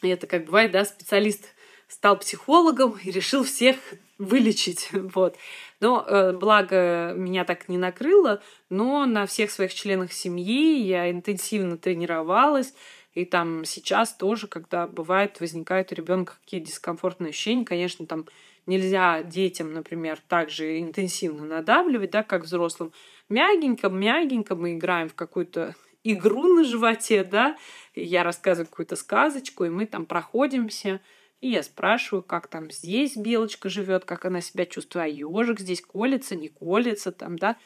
это 0.02 0.28
как 0.28 0.46
бывает, 0.46 0.72
да, 0.72 0.86
специалист 0.86 1.54
стал 1.88 2.18
психологом 2.18 2.98
и 3.04 3.12
решил 3.12 3.44
всех 3.44 3.78
вылечить, 4.18 4.90
вот. 4.92 5.38
Но 5.80 6.04
э, 6.08 6.34
благо 6.34 7.14
меня 7.16 7.46
так 7.46 7.70
не 7.70 7.78
накрыло, 7.78 8.42
но 8.70 9.06
на 9.06 9.26
всех 9.26 9.52
своих 9.52 9.74
членах 9.74 10.12
семьи 10.12 10.82
я 10.82 11.10
интенсивно 11.12 11.78
тренировалась, 11.78 12.74
и 13.14 13.26
там 13.26 13.66
сейчас 13.66 14.14
тоже, 14.14 14.48
когда 14.48 14.88
бывает, 14.88 15.40
возникают 15.40 15.92
у 15.92 15.96
ребенка 15.96 16.36
какие-то 16.44 16.68
дискомфортные 16.68 17.30
ощущения, 17.30 17.66
конечно, 17.66 18.06
там 18.06 18.26
нельзя 18.68 19.24
детям, 19.24 19.74
например, 19.74 20.20
так 20.28 20.50
же 20.50 20.80
интенсивно 20.80 21.46
надавливать, 21.46 22.12
да, 22.12 22.24
как 22.24 22.44
взрослым. 22.44 22.94
Мягенько-мягенько 23.30 24.56
мы 24.56 24.76
играем 24.76 25.10
в 25.10 25.16
какую-то 25.16 25.76
игру 26.04 26.44
на 26.44 26.64
животе, 26.64 27.24
да, 27.24 27.58
я 27.96 28.24
рассказываю 28.24 28.68
какую-то 28.68 28.96
сказочку, 28.96 29.66
и 29.66 29.70
мы 29.70 29.86
там 29.86 30.06
проходимся, 30.06 31.02
и 31.42 31.50
я 31.50 31.64
спрашиваю, 31.64 32.24
как 32.24 32.48
там 32.48 32.72
здесь 32.72 33.16
белочка 33.16 33.70
живет, 33.70 34.06
как 34.06 34.26
она 34.26 34.42
себя 34.42 34.66
чувствует, 34.66 35.06
а 35.06 35.08
ежик 35.08 35.60
здесь 35.60 35.82
колется, 35.82 36.36
не 36.36 36.50
колется, 36.50 37.12
там, 37.12 37.38
да. 37.38 37.58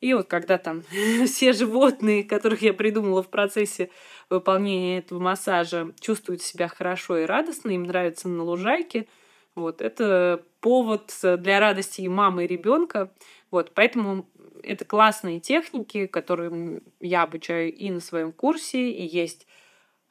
И 0.00 0.14
вот 0.14 0.28
когда 0.28 0.58
там 0.58 0.82
все 1.26 1.52
животные, 1.52 2.24
которых 2.24 2.62
я 2.62 2.72
придумала 2.72 3.22
в 3.22 3.28
процессе 3.28 3.90
выполнения 4.30 4.98
этого 4.98 5.18
массажа, 5.18 5.92
чувствуют 6.00 6.42
себя 6.42 6.68
хорошо 6.68 7.18
и 7.18 7.24
радостно, 7.24 7.70
им 7.70 7.84
нравится 7.84 8.28
на 8.28 8.44
лужайке, 8.44 9.08
вот, 9.54 9.80
это 9.80 10.44
повод 10.60 11.12
для 11.22 11.60
радости 11.60 12.00
и 12.02 12.08
мамы, 12.08 12.44
и 12.44 12.48
ребенка. 12.48 13.12
Вот, 13.50 13.72
поэтому 13.74 14.28
это 14.62 14.84
классные 14.84 15.40
техники, 15.40 16.06
которые 16.06 16.82
я 17.00 17.22
обучаю 17.22 17.72
и 17.72 17.90
на 17.90 18.00
своем 18.00 18.32
курсе, 18.32 18.90
и 18.90 19.04
есть 19.04 19.46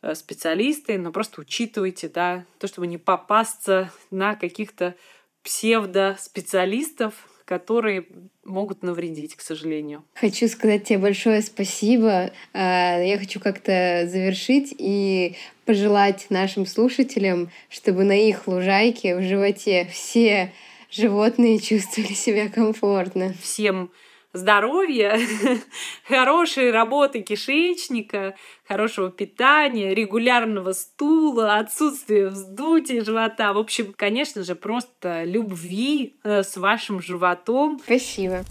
э, 0.02 0.16
специалисты, 0.16 0.98
но 0.98 1.12
просто 1.12 1.42
учитывайте, 1.42 2.10
да, 2.10 2.46
то, 2.60 2.68
чтобы 2.68 2.88
не 2.88 2.98
попасться 2.98 3.92
на 4.12 4.36
каких-то 4.36 4.96
псевдо-специалистов, 5.44 7.14
которые 7.48 8.06
могут 8.44 8.84
навредить, 8.84 9.36
к 9.36 9.42
сожалению. 9.42 10.04
Хочу 10.16 10.50
сказать 10.50 10.84
тебе 10.84 11.00
большое 11.00 11.42
спасибо. 11.42 12.32
А, 12.54 13.00
я 13.00 13.18
хочу 13.18 13.40
как-то 13.40 14.06
завершить 14.06 14.76
и 14.78 15.36
пожелать 15.66 16.28
нашим 16.30 16.66
слушателям, 16.66 17.50
чтобы 17.70 18.04
на 18.04 18.12
их 18.12 18.48
лужайке 18.48 19.16
в 19.16 19.22
животе 19.22 19.88
все 19.92 20.52
животные 20.92 21.60
чувствовали 21.60 22.14
себя 22.14 22.50
комфортно. 22.50 23.34
Всем 23.42 23.92
здоровья, 24.38 25.20
хорошей 26.08 26.72
работы 26.72 27.22
кишечника, 27.22 28.36
хорошего 28.68 29.12
питания, 29.12 29.94
регулярного 29.94 30.74
стула, 30.74 31.56
отсутствия 31.56 32.28
вздутия 32.28 33.04
живота. 33.04 33.54
В 33.54 33.58
общем, 33.58 33.94
конечно 33.96 34.44
же, 34.44 34.56
просто 34.56 35.24
любви 35.24 36.16
э, 36.24 36.44
с 36.44 36.56
вашим 36.58 37.02
животом. 37.02 37.80
Спасибо. 37.84 38.44